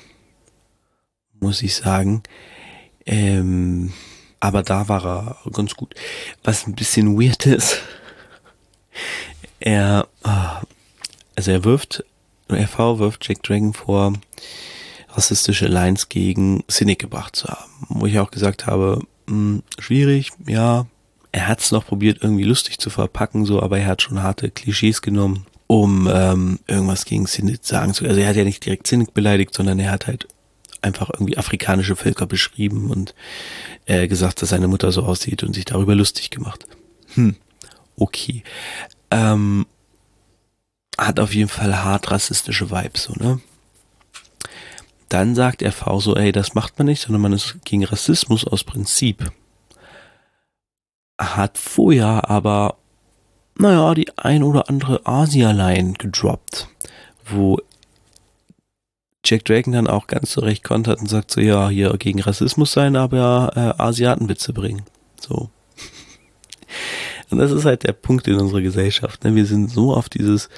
muss 1.42 1.62
ich 1.62 1.76
sagen. 1.76 2.24
Ähm, 3.06 3.92
aber 4.40 4.64
da 4.64 4.88
war 4.88 5.06
er 5.06 5.38
ganz 5.52 5.76
gut. 5.76 5.94
Was 6.44 6.66
ein 6.66 6.76
bisschen 6.76 7.20
weird 7.20 7.46
ist, 7.46 7.82
er, 9.60 10.08
ah, 10.24 10.62
also 11.36 11.52
er 11.52 11.64
wirft, 11.64 12.04
RV 12.50 13.00
wirft 13.00 13.28
Jack 13.28 13.44
Dragon 13.44 13.74
vor, 13.74 14.14
rassistische 15.10 15.68
Lines 15.68 16.10
gegen 16.10 16.64
Cynic 16.70 17.00
gebracht 17.00 17.36
zu 17.36 17.48
haben. 17.48 17.72
Wo 17.90 18.06
ich 18.06 18.20
auch 18.20 18.32
gesagt 18.32 18.66
habe, 18.66 19.02
mh, 19.28 19.34
hm, 19.34 19.64
schwierig, 19.80 20.32
ja. 20.48 20.88
Er 21.34 21.48
hat 21.48 21.62
es 21.62 21.72
noch 21.72 21.86
probiert, 21.86 22.18
irgendwie 22.22 22.44
lustig 22.44 22.78
zu 22.78 22.90
verpacken, 22.90 23.46
so, 23.46 23.62
aber 23.62 23.80
er 23.80 23.86
hat 23.86 24.02
schon 24.02 24.22
harte 24.22 24.52
Klischees 24.52 25.02
genommen, 25.02 25.46
um 25.68 26.10
ähm, 26.12 26.60
irgendwas 26.68 27.06
gegen 27.06 27.26
Cynic 27.26 27.60
sagen 27.62 27.94
zu. 27.94 28.06
Also 28.06 28.20
er 28.20 28.28
hat 28.28 28.36
ja 28.36 28.44
nicht 28.44 28.66
direkt 28.66 28.88
Cynic 28.88 29.14
beleidigt, 29.14 29.54
sondern 29.54 29.80
er 29.80 29.92
hat 29.92 30.08
halt 30.08 30.28
einfach 30.82 31.10
irgendwie 31.14 31.38
afrikanische 31.38 31.96
Völker 31.96 32.26
beschrieben 32.26 32.90
und 32.90 33.14
äh, 33.86 34.08
gesagt, 34.08 34.42
dass 34.42 34.50
seine 34.50 34.68
Mutter 34.68 34.92
so 34.92 35.04
aussieht 35.04 35.44
und 35.44 35.54
sich 35.54 35.66
darüber 35.66 35.96
lustig 35.96 36.30
gemacht. 36.30 36.66
Hm, 37.14 37.36
okay. 37.98 38.44
Ähm, 39.12 39.66
hat 40.98 41.20
auf 41.20 41.34
jeden 41.34 41.50
Fall 41.50 41.84
hart 41.84 42.12
rassistische 42.12 42.72
Vibes, 42.72 43.04
so, 43.04 43.14
ne? 43.14 43.40
Dann 45.10 45.36
sagt 45.36 45.62
RV 45.62 46.00
so, 46.00 46.16
ey, 46.16 46.32
das 46.32 46.54
macht 46.54 46.78
man 46.78 46.88
nicht, 46.88 47.02
sondern 47.02 47.22
man 47.22 47.34
ist 47.34 47.58
gegen 47.66 47.84
Rassismus 47.84 48.48
aus 48.48 48.64
Prinzip. 48.64 49.30
Hat 51.20 51.58
vorher 51.58 52.30
aber, 52.30 52.78
naja, 53.56 53.94
die 53.94 54.08
ein 54.18 54.42
oder 54.42 54.70
andere 54.70 55.06
Asia-Line 55.06 55.94
gedroppt, 55.94 56.70
wo 57.26 57.60
Jack 59.24 59.46
Dragon 59.46 59.74
dann 59.74 59.88
auch 59.88 60.08
ganz 60.08 60.34
so 60.34 60.42
recht 60.42 60.64
kontert 60.64 61.00
und 61.00 61.08
sagt 61.08 61.32
so, 61.32 61.42
ja, 61.42 61.70
hier 61.70 61.96
gegen 61.98 62.22
Rassismus 62.22 62.72
sein, 62.72 62.96
aber 62.96 63.52
äh, 63.56 63.82
Asiatenwitze 63.82 64.54
bringen. 64.54 64.84
So. 65.20 65.50
Und 67.30 67.38
das 67.38 67.52
ist 67.52 67.66
halt 67.66 67.84
der 67.84 67.94
Punkt 67.94 68.28
in 68.28 68.40
unserer 68.40 68.62
Gesellschaft. 68.62 69.24
Ne? 69.24 69.36
Wir 69.36 69.46
sind 69.46 69.70
so 69.70 69.94
auf 69.94 70.10
dieses 70.10 70.50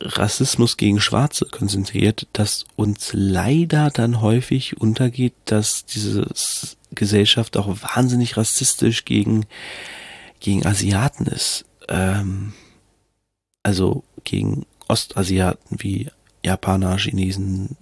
Rassismus 0.00 0.76
gegen 0.76 1.00
Schwarze 1.00 1.46
konzentriert, 1.46 2.26
dass 2.32 2.64
uns 2.76 3.10
leider 3.12 3.90
dann 3.90 4.20
häufig 4.20 4.80
untergeht, 4.80 5.34
dass 5.44 5.84
diese 5.84 6.26
Gesellschaft 6.92 7.56
auch 7.56 7.68
wahnsinnig 7.82 8.36
rassistisch 8.36 9.04
gegen, 9.04 9.46
gegen 10.40 10.66
Asiaten 10.66 11.26
ist. 11.26 11.64
Ähm, 11.88 12.52
also 13.62 14.04
gegen 14.24 14.66
Ostasiaten 14.88 15.78
wie 15.80 16.10
Japaner, 16.44 16.96
Chinesen, 16.98 17.76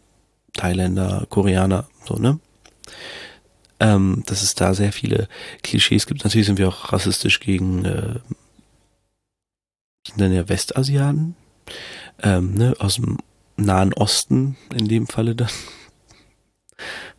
Thailänder, 0.56 1.26
Koreaner, 1.28 1.86
so, 2.04 2.14
ne? 2.14 2.38
Ähm, 3.78 4.22
dass 4.26 4.42
es 4.42 4.54
da 4.54 4.72
sehr 4.72 4.92
viele 4.92 5.28
Klischees 5.62 6.06
gibt. 6.06 6.24
Natürlich 6.24 6.46
sind 6.46 6.58
wir 6.58 6.68
auch 6.68 6.92
rassistisch 6.92 7.40
gegen 7.40 7.84
äh, 7.84 8.14
sind 10.06 10.20
dann 10.20 10.32
ja 10.32 10.48
Westasiaten, 10.48 11.34
ähm, 12.22 12.54
ne, 12.54 12.74
aus 12.78 12.96
dem 12.96 13.18
Nahen 13.56 13.92
Osten 13.94 14.56
in 14.74 14.88
dem 14.88 15.06
Falle 15.06 15.34
dann. 15.34 15.50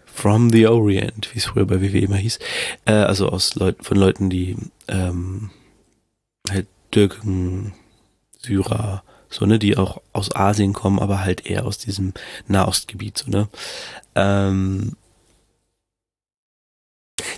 From 0.05 0.49
the 0.49 0.65
Orient, 0.67 1.29
wie 1.33 1.37
es 1.37 1.45
früher 1.45 1.65
bei 1.65 1.79
WWE 1.79 1.99
immer 1.99 2.15
hieß. 2.15 2.39
Äh, 2.85 2.93
also 2.93 3.29
aus 3.29 3.53
Leuten, 3.55 3.83
von 3.83 3.97
Leuten, 3.97 4.29
die 4.29 4.57
ähm, 4.87 5.51
halt 6.49 6.67
Türken, 6.89 7.73
Syrer, 8.39 9.03
so, 9.29 9.45
ne, 9.45 9.59
die 9.59 9.77
auch 9.77 10.01
aus 10.13 10.35
Asien 10.35 10.73
kommen, 10.73 10.99
aber 10.99 11.21
halt 11.21 11.45
eher 11.45 11.65
aus 11.65 11.77
diesem 11.77 12.13
Nahostgebiet, 12.47 13.17
so, 13.17 13.29
ne. 13.29 13.47
Ähm, 14.15 14.93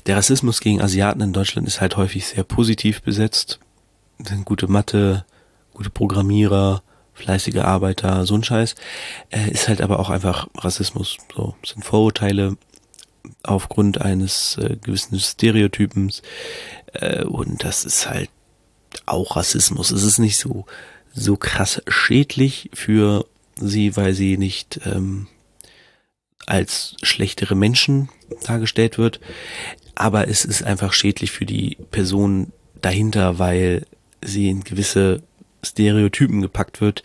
der 0.05 0.17
Rassismus 0.17 0.59
gegen 0.59 0.81
Asiaten 0.81 1.21
in 1.21 1.33
Deutschland 1.33 1.67
ist 1.67 1.81
halt 1.81 1.97
häufig 1.97 2.27
sehr 2.27 2.43
positiv 2.43 3.01
besetzt. 3.01 3.59
Sind 4.23 4.45
gute 4.45 4.67
Mathe, 4.67 5.25
gute 5.73 5.89
Programmierer, 5.89 6.83
fleißige 7.13 7.57
Arbeiter, 7.57 8.25
so 8.25 8.35
ein 8.35 8.43
Scheiß. 8.43 8.75
Äh, 9.29 9.51
ist 9.51 9.67
halt 9.67 9.81
aber 9.81 9.99
auch 9.99 10.09
einfach 10.09 10.47
Rassismus. 10.57 11.17
So, 11.35 11.55
sind 11.65 11.85
Vorurteile 11.85 12.57
aufgrund 13.43 14.01
eines 14.01 14.57
äh, 14.57 14.77
gewissen 14.81 15.19
Stereotypens. 15.19 16.21
Äh, 16.93 17.23
und 17.23 17.63
das 17.63 17.85
ist 17.85 18.09
halt 18.09 18.29
auch 19.05 19.35
Rassismus. 19.35 19.91
Es 19.91 20.03
ist 20.03 20.19
nicht 20.19 20.37
so 20.37 20.65
so 21.19 21.37
krass 21.37 21.81
schädlich 21.87 22.69
für 22.73 23.25
sie, 23.57 23.95
weil 23.95 24.13
sie 24.13 24.37
nicht 24.37 24.79
ähm, 24.85 25.27
als 26.45 26.95
schlechtere 27.03 27.55
Menschen 27.55 28.09
dargestellt 28.43 28.97
wird. 28.97 29.19
Aber 29.95 30.27
es 30.27 30.45
ist 30.45 30.63
einfach 30.63 30.93
schädlich 30.93 31.31
für 31.31 31.45
die 31.45 31.77
Person 31.91 32.53
dahinter, 32.81 33.37
weil 33.37 33.85
sie 34.21 34.49
in 34.49 34.63
gewisse 34.63 35.21
Stereotypen 35.63 36.41
gepackt 36.41 36.79
wird, 36.79 37.03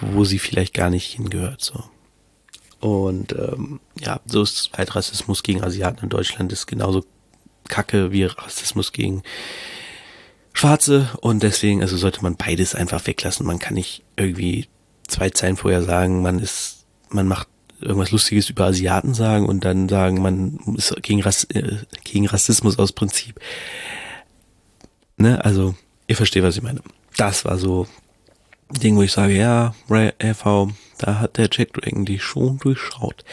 wo 0.00 0.24
sie 0.24 0.40
vielleicht 0.40 0.74
gar 0.74 0.90
nicht 0.90 1.12
hingehört. 1.12 1.62
So. 1.62 1.84
Und 2.80 3.32
ähm, 3.32 3.78
ja, 4.00 4.20
so 4.26 4.42
ist 4.42 4.70
halt 4.76 4.94
Rassismus 4.96 5.44
gegen 5.44 5.62
Asiaten 5.62 6.02
in 6.02 6.08
Deutschland 6.08 6.52
ist 6.52 6.66
genauso 6.66 7.04
kacke 7.68 8.10
wie 8.10 8.24
Rassismus 8.24 8.92
gegen 8.92 9.22
Schwarze 10.52 11.10
und 11.20 11.42
deswegen, 11.42 11.82
also 11.82 11.96
sollte 11.96 12.22
man 12.22 12.36
beides 12.36 12.74
einfach 12.74 13.06
weglassen. 13.06 13.46
Man 13.46 13.58
kann 13.58 13.74
nicht 13.74 14.02
irgendwie 14.16 14.68
zwei 15.08 15.30
Zeilen 15.30 15.56
vorher 15.56 15.82
sagen, 15.82 16.22
man 16.22 16.38
ist, 16.38 16.84
man 17.08 17.26
macht 17.26 17.48
irgendwas 17.80 18.12
Lustiges 18.12 18.48
über 18.48 18.66
Asiaten 18.66 19.14
sagen 19.14 19.46
und 19.46 19.64
dann 19.64 19.88
sagen, 19.88 20.22
man 20.22 20.58
ist 20.76 20.94
gegen, 21.02 21.22
Rass, 21.22 21.44
äh, 21.44 21.78
gegen 22.04 22.26
Rassismus 22.26 22.78
aus 22.78 22.92
Prinzip. 22.92 23.40
Ne, 25.16 25.44
also, 25.44 25.74
ihr 26.06 26.16
versteht, 26.16 26.42
was 26.42 26.56
ich 26.56 26.62
meine. 26.62 26.80
Das 27.16 27.44
war 27.44 27.58
so 27.58 27.86
ein 28.70 28.80
Ding, 28.80 28.96
wo 28.96 29.02
ich 29.02 29.12
sage, 29.12 29.36
ja, 29.36 29.74
RV, 29.90 30.68
da 30.98 31.18
hat 31.18 31.36
der 31.36 31.48
Jack 31.50 31.74
Dragon 31.74 32.04
die 32.04 32.18
schon 32.18 32.58
durchschaut. 32.58 33.24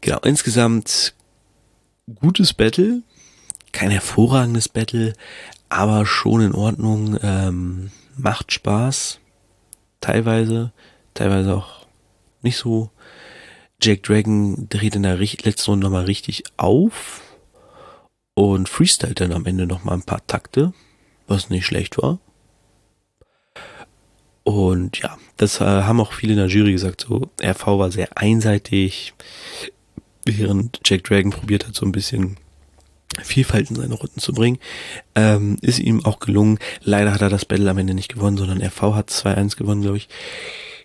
Genau, 0.00 0.20
insgesamt 0.20 1.14
gutes 2.20 2.54
Battle, 2.54 3.02
kein 3.76 3.90
hervorragendes 3.90 4.70
Battle, 4.70 5.12
aber 5.68 6.06
schon 6.06 6.40
in 6.40 6.54
Ordnung, 6.54 7.18
ähm, 7.22 7.90
macht 8.16 8.50
Spaß, 8.50 9.20
teilweise, 10.00 10.72
teilweise 11.12 11.54
auch 11.54 11.86
nicht 12.40 12.56
so. 12.56 12.90
Jack 13.82 14.02
Dragon 14.04 14.66
dreht 14.70 14.96
in 14.96 15.02
der 15.02 15.18
letzten 15.18 15.70
Runde 15.70 15.84
nochmal 15.84 16.06
richtig 16.06 16.44
auf 16.56 17.20
und 18.32 18.66
freestylt 18.70 19.20
dann 19.20 19.34
am 19.34 19.44
Ende 19.44 19.66
nochmal 19.66 19.96
ein 19.98 20.02
paar 20.04 20.26
Takte, 20.26 20.72
was 21.26 21.50
nicht 21.50 21.66
schlecht 21.66 21.98
war. 21.98 22.18
Und 24.42 25.00
ja, 25.00 25.18
das 25.36 25.60
äh, 25.60 25.64
haben 25.64 26.00
auch 26.00 26.14
viele 26.14 26.32
in 26.32 26.38
der 26.38 26.48
Jury 26.48 26.72
gesagt, 26.72 27.02
so 27.06 27.28
RV 27.42 27.66
war 27.66 27.92
sehr 27.92 28.16
einseitig, 28.16 29.12
während 30.24 30.80
Jack 30.82 31.04
Dragon 31.04 31.30
probiert 31.30 31.66
hat, 31.66 31.74
so 31.74 31.84
ein 31.84 31.92
bisschen 31.92 32.38
Vielfalt 33.22 33.70
in 33.70 33.76
seine 33.76 33.94
Runden 33.94 34.20
zu 34.20 34.32
bringen. 34.32 34.58
Ähm, 35.14 35.56
ist 35.62 35.78
ihm 35.78 36.04
auch 36.04 36.18
gelungen. 36.18 36.58
Leider 36.82 37.12
hat 37.12 37.22
er 37.22 37.30
das 37.30 37.44
Battle 37.44 37.70
am 37.70 37.78
Ende 37.78 37.94
nicht 37.94 38.12
gewonnen, 38.12 38.36
sondern 38.36 38.62
RV 38.62 38.94
hat 38.94 39.10
2-1 39.10 39.56
gewonnen, 39.56 39.82
glaube 39.82 39.96
ich. 39.96 40.08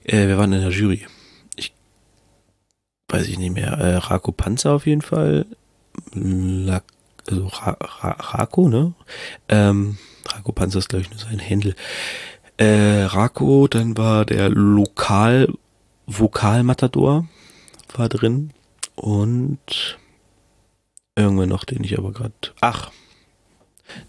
Äh, 0.03 0.27
wir 0.27 0.37
waren 0.37 0.53
in 0.53 0.61
der 0.61 0.71
Jury. 0.71 1.05
Ich 1.55 1.73
weiß 3.09 3.27
ich 3.27 3.37
nicht 3.37 3.53
mehr. 3.53 3.73
Äh, 3.73 3.95
Rako 3.97 4.31
Panzer 4.31 4.73
auf 4.73 4.85
jeden 4.85 5.01
Fall. 5.01 5.45
La 6.13 6.81
also 7.27 7.47
Ra 7.47 7.77
Ra 7.79 8.11
Rako, 8.11 8.69
ne? 8.69 8.93
Ähm, 9.49 9.97
Rako 10.27 10.53
Panzer 10.53 10.79
ist, 10.79 10.89
glaube 10.89 11.03
ich, 11.03 11.09
nur 11.09 11.19
sein 11.19 11.39
Händel. 11.39 11.75
Äh, 12.57 13.03
Rako, 13.03 13.67
dann 13.67 13.97
war 13.97 14.25
der 14.25 14.49
Lokal 14.49 15.47
Vokalmatador 16.07 17.27
war 17.95 18.09
drin 18.09 18.51
und 18.95 19.97
Irgendwann 21.15 21.49
noch, 21.49 21.65
den 21.65 21.83
ich 21.83 21.97
aber 21.97 22.11
gerade. 22.11 22.33
Ach, 22.61 22.91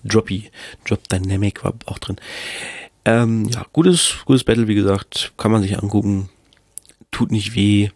Droppy. 0.05 0.50
Drop 0.84 1.09
Dynamic 1.09 1.64
war 1.64 1.74
auch 1.86 1.98
drin. 1.98 2.16
Ähm, 3.05 3.48
ja, 3.48 3.66
gutes, 3.72 4.18
gutes 4.24 4.44
Battle, 4.44 4.68
wie 4.68 4.74
gesagt, 4.74 5.32
kann 5.36 5.50
man 5.50 5.62
sich 5.62 5.78
angucken. 5.78 6.28
Tut 7.11 7.32
nicht 7.32 7.55
weh. 7.55 7.90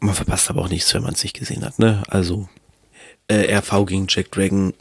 Man 0.00 0.14
verpasst 0.14 0.50
aber 0.50 0.62
auch 0.62 0.68
nichts, 0.68 0.92
wenn 0.94 1.02
man 1.02 1.14
es 1.14 1.22
nicht 1.22 1.38
gesehen 1.38 1.64
hat, 1.64 1.78
ne? 1.78 2.02
Also, 2.08 2.48
äh, 3.28 3.54
RV 3.54 3.86
gegen 3.86 4.06
Jack 4.08 4.32
Dragon 4.32 4.74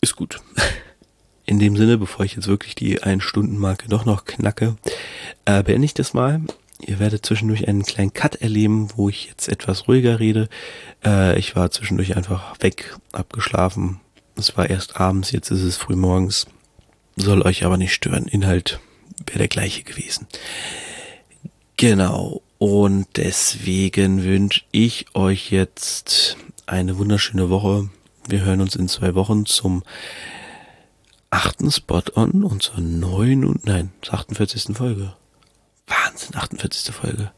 ist 0.00 0.16
gut. 0.16 0.40
In 1.46 1.58
dem 1.58 1.76
Sinne, 1.76 1.98
bevor 1.98 2.24
ich 2.24 2.36
jetzt 2.36 2.46
wirklich 2.46 2.74
die 2.74 3.02
Ein-Stunden-Marke 3.02 3.88
doch 3.88 4.04
noch 4.04 4.24
knacke, 4.24 4.76
äh, 5.46 5.62
beende 5.62 5.86
ich 5.86 5.94
das 5.94 6.14
mal. 6.14 6.40
Ihr 6.82 6.98
werdet 6.98 7.24
zwischendurch 7.24 7.68
einen 7.68 7.82
kleinen 7.82 8.12
Cut 8.12 8.36
erleben, 8.36 8.88
wo 8.96 9.08
ich 9.08 9.26
jetzt 9.26 9.48
etwas 9.48 9.88
ruhiger 9.88 10.20
rede. 10.20 10.48
Äh, 11.04 11.38
ich 11.38 11.56
war 11.56 11.70
zwischendurch 11.70 12.16
einfach 12.16 12.54
weg, 12.60 12.96
abgeschlafen, 13.12 14.00
Es 14.36 14.56
war 14.56 14.70
erst 14.70 15.00
abends, 15.00 15.32
jetzt 15.32 15.50
ist 15.50 15.62
es 15.62 15.76
früh 15.76 15.96
morgens. 15.96 16.46
Soll 17.16 17.42
euch 17.42 17.64
aber 17.64 17.76
nicht 17.76 17.92
stören. 17.92 18.26
Inhalt 18.26 18.80
wäre 19.26 19.38
der 19.38 19.48
gleiche 19.48 19.82
gewesen. 19.82 20.26
Genau. 21.76 22.42
Und 22.58 23.06
deswegen 23.16 24.24
wünsche 24.24 24.62
ich 24.70 25.14
euch 25.14 25.50
jetzt 25.50 26.36
eine 26.66 26.98
wunderschöne 26.98 27.50
Woche. 27.50 27.88
Wir 28.28 28.42
hören 28.42 28.60
uns 28.60 28.76
in 28.76 28.88
zwei 28.88 29.14
Wochen 29.14 29.46
zum 29.46 29.82
achten 31.30 31.70
Spot-On 31.70 32.44
und 32.44 32.62
zur 32.62 32.80
neuen 32.80 33.44
und 33.44 33.64
nein, 33.64 33.92
zur 34.02 34.14
48. 34.14 34.76
Folge. 34.76 35.14
Wahnsinn, 35.90 36.34
48. 36.34 36.92
Folge. 36.92 37.32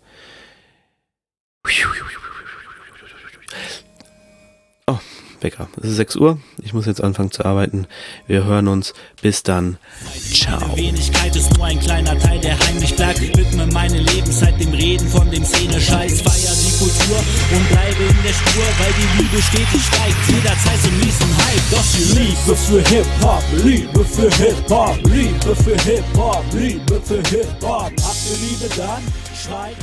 Wecker. 5.43 5.69
Es 5.83 5.91
ist 5.91 5.97
6 5.97 6.17
Uhr. 6.17 6.39
Ich 6.63 6.73
muss 6.73 6.87
jetzt 6.87 7.03
anfangen 7.03 7.31
zu 7.31 7.45
arbeiten. 7.45 7.87
Wir 8.27 8.45
hören 8.45 8.69
uns. 8.69 8.95
Bis 9.21 9.43
dann. 9.43 9.79
Ciao. 10.33 10.61
Meine 10.61 10.77
Wenigkeit 10.77 11.35
ist 11.37 11.57
nur 11.57 11.67
ein 11.67 11.81
kleiner 11.81 12.19
Teil, 12.19 12.39
der 12.41 12.59
heimlich 12.59 12.95
bleibt. 12.95 13.21
Widme 13.21 13.67
meine 13.67 13.99
Lebenszeit 13.99 14.61
dem 14.61 14.73
Reden 14.73 15.09
von 15.09 15.31
dem 15.31 15.45
Szene-Scheiß. 15.45 16.21
Feier 16.23 16.55
die 16.55 16.79
Kultur 16.79 17.19
und 17.53 17.69
bleibe 17.69 18.03
in 18.03 18.23
der 18.23 18.33
Spur, 18.33 18.65
weil 18.79 18.93
die 18.93 19.23
Liebe 19.23 19.43
stetig 19.43 19.83
steigt. 19.83 20.17
Jederzeit 20.29 20.93
mies 21.01 21.21
und 21.21 21.37
Hype. 21.39 21.71
Doch 21.71 21.85
die 21.97 22.19
Liebe 22.19 22.57
für 22.57 22.83
Hip-Hop, 22.89 23.43
Liebe 23.65 24.05
für 24.05 24.31
Hip-Hop, 24.31 24.97
Liebe 25.05 25.57
für 25.57 25.77
Hip-Hop, 25.83 26.45
Liebe 26.53 27.01
für 27.05 27.23
Hip-Hop. 27.29 27.93
Habt 28.03 28.23
ihr 28.31 28.37
Liebe 28.49 28.69
dann? 28.77 29.03
Schreit 29.35 29.77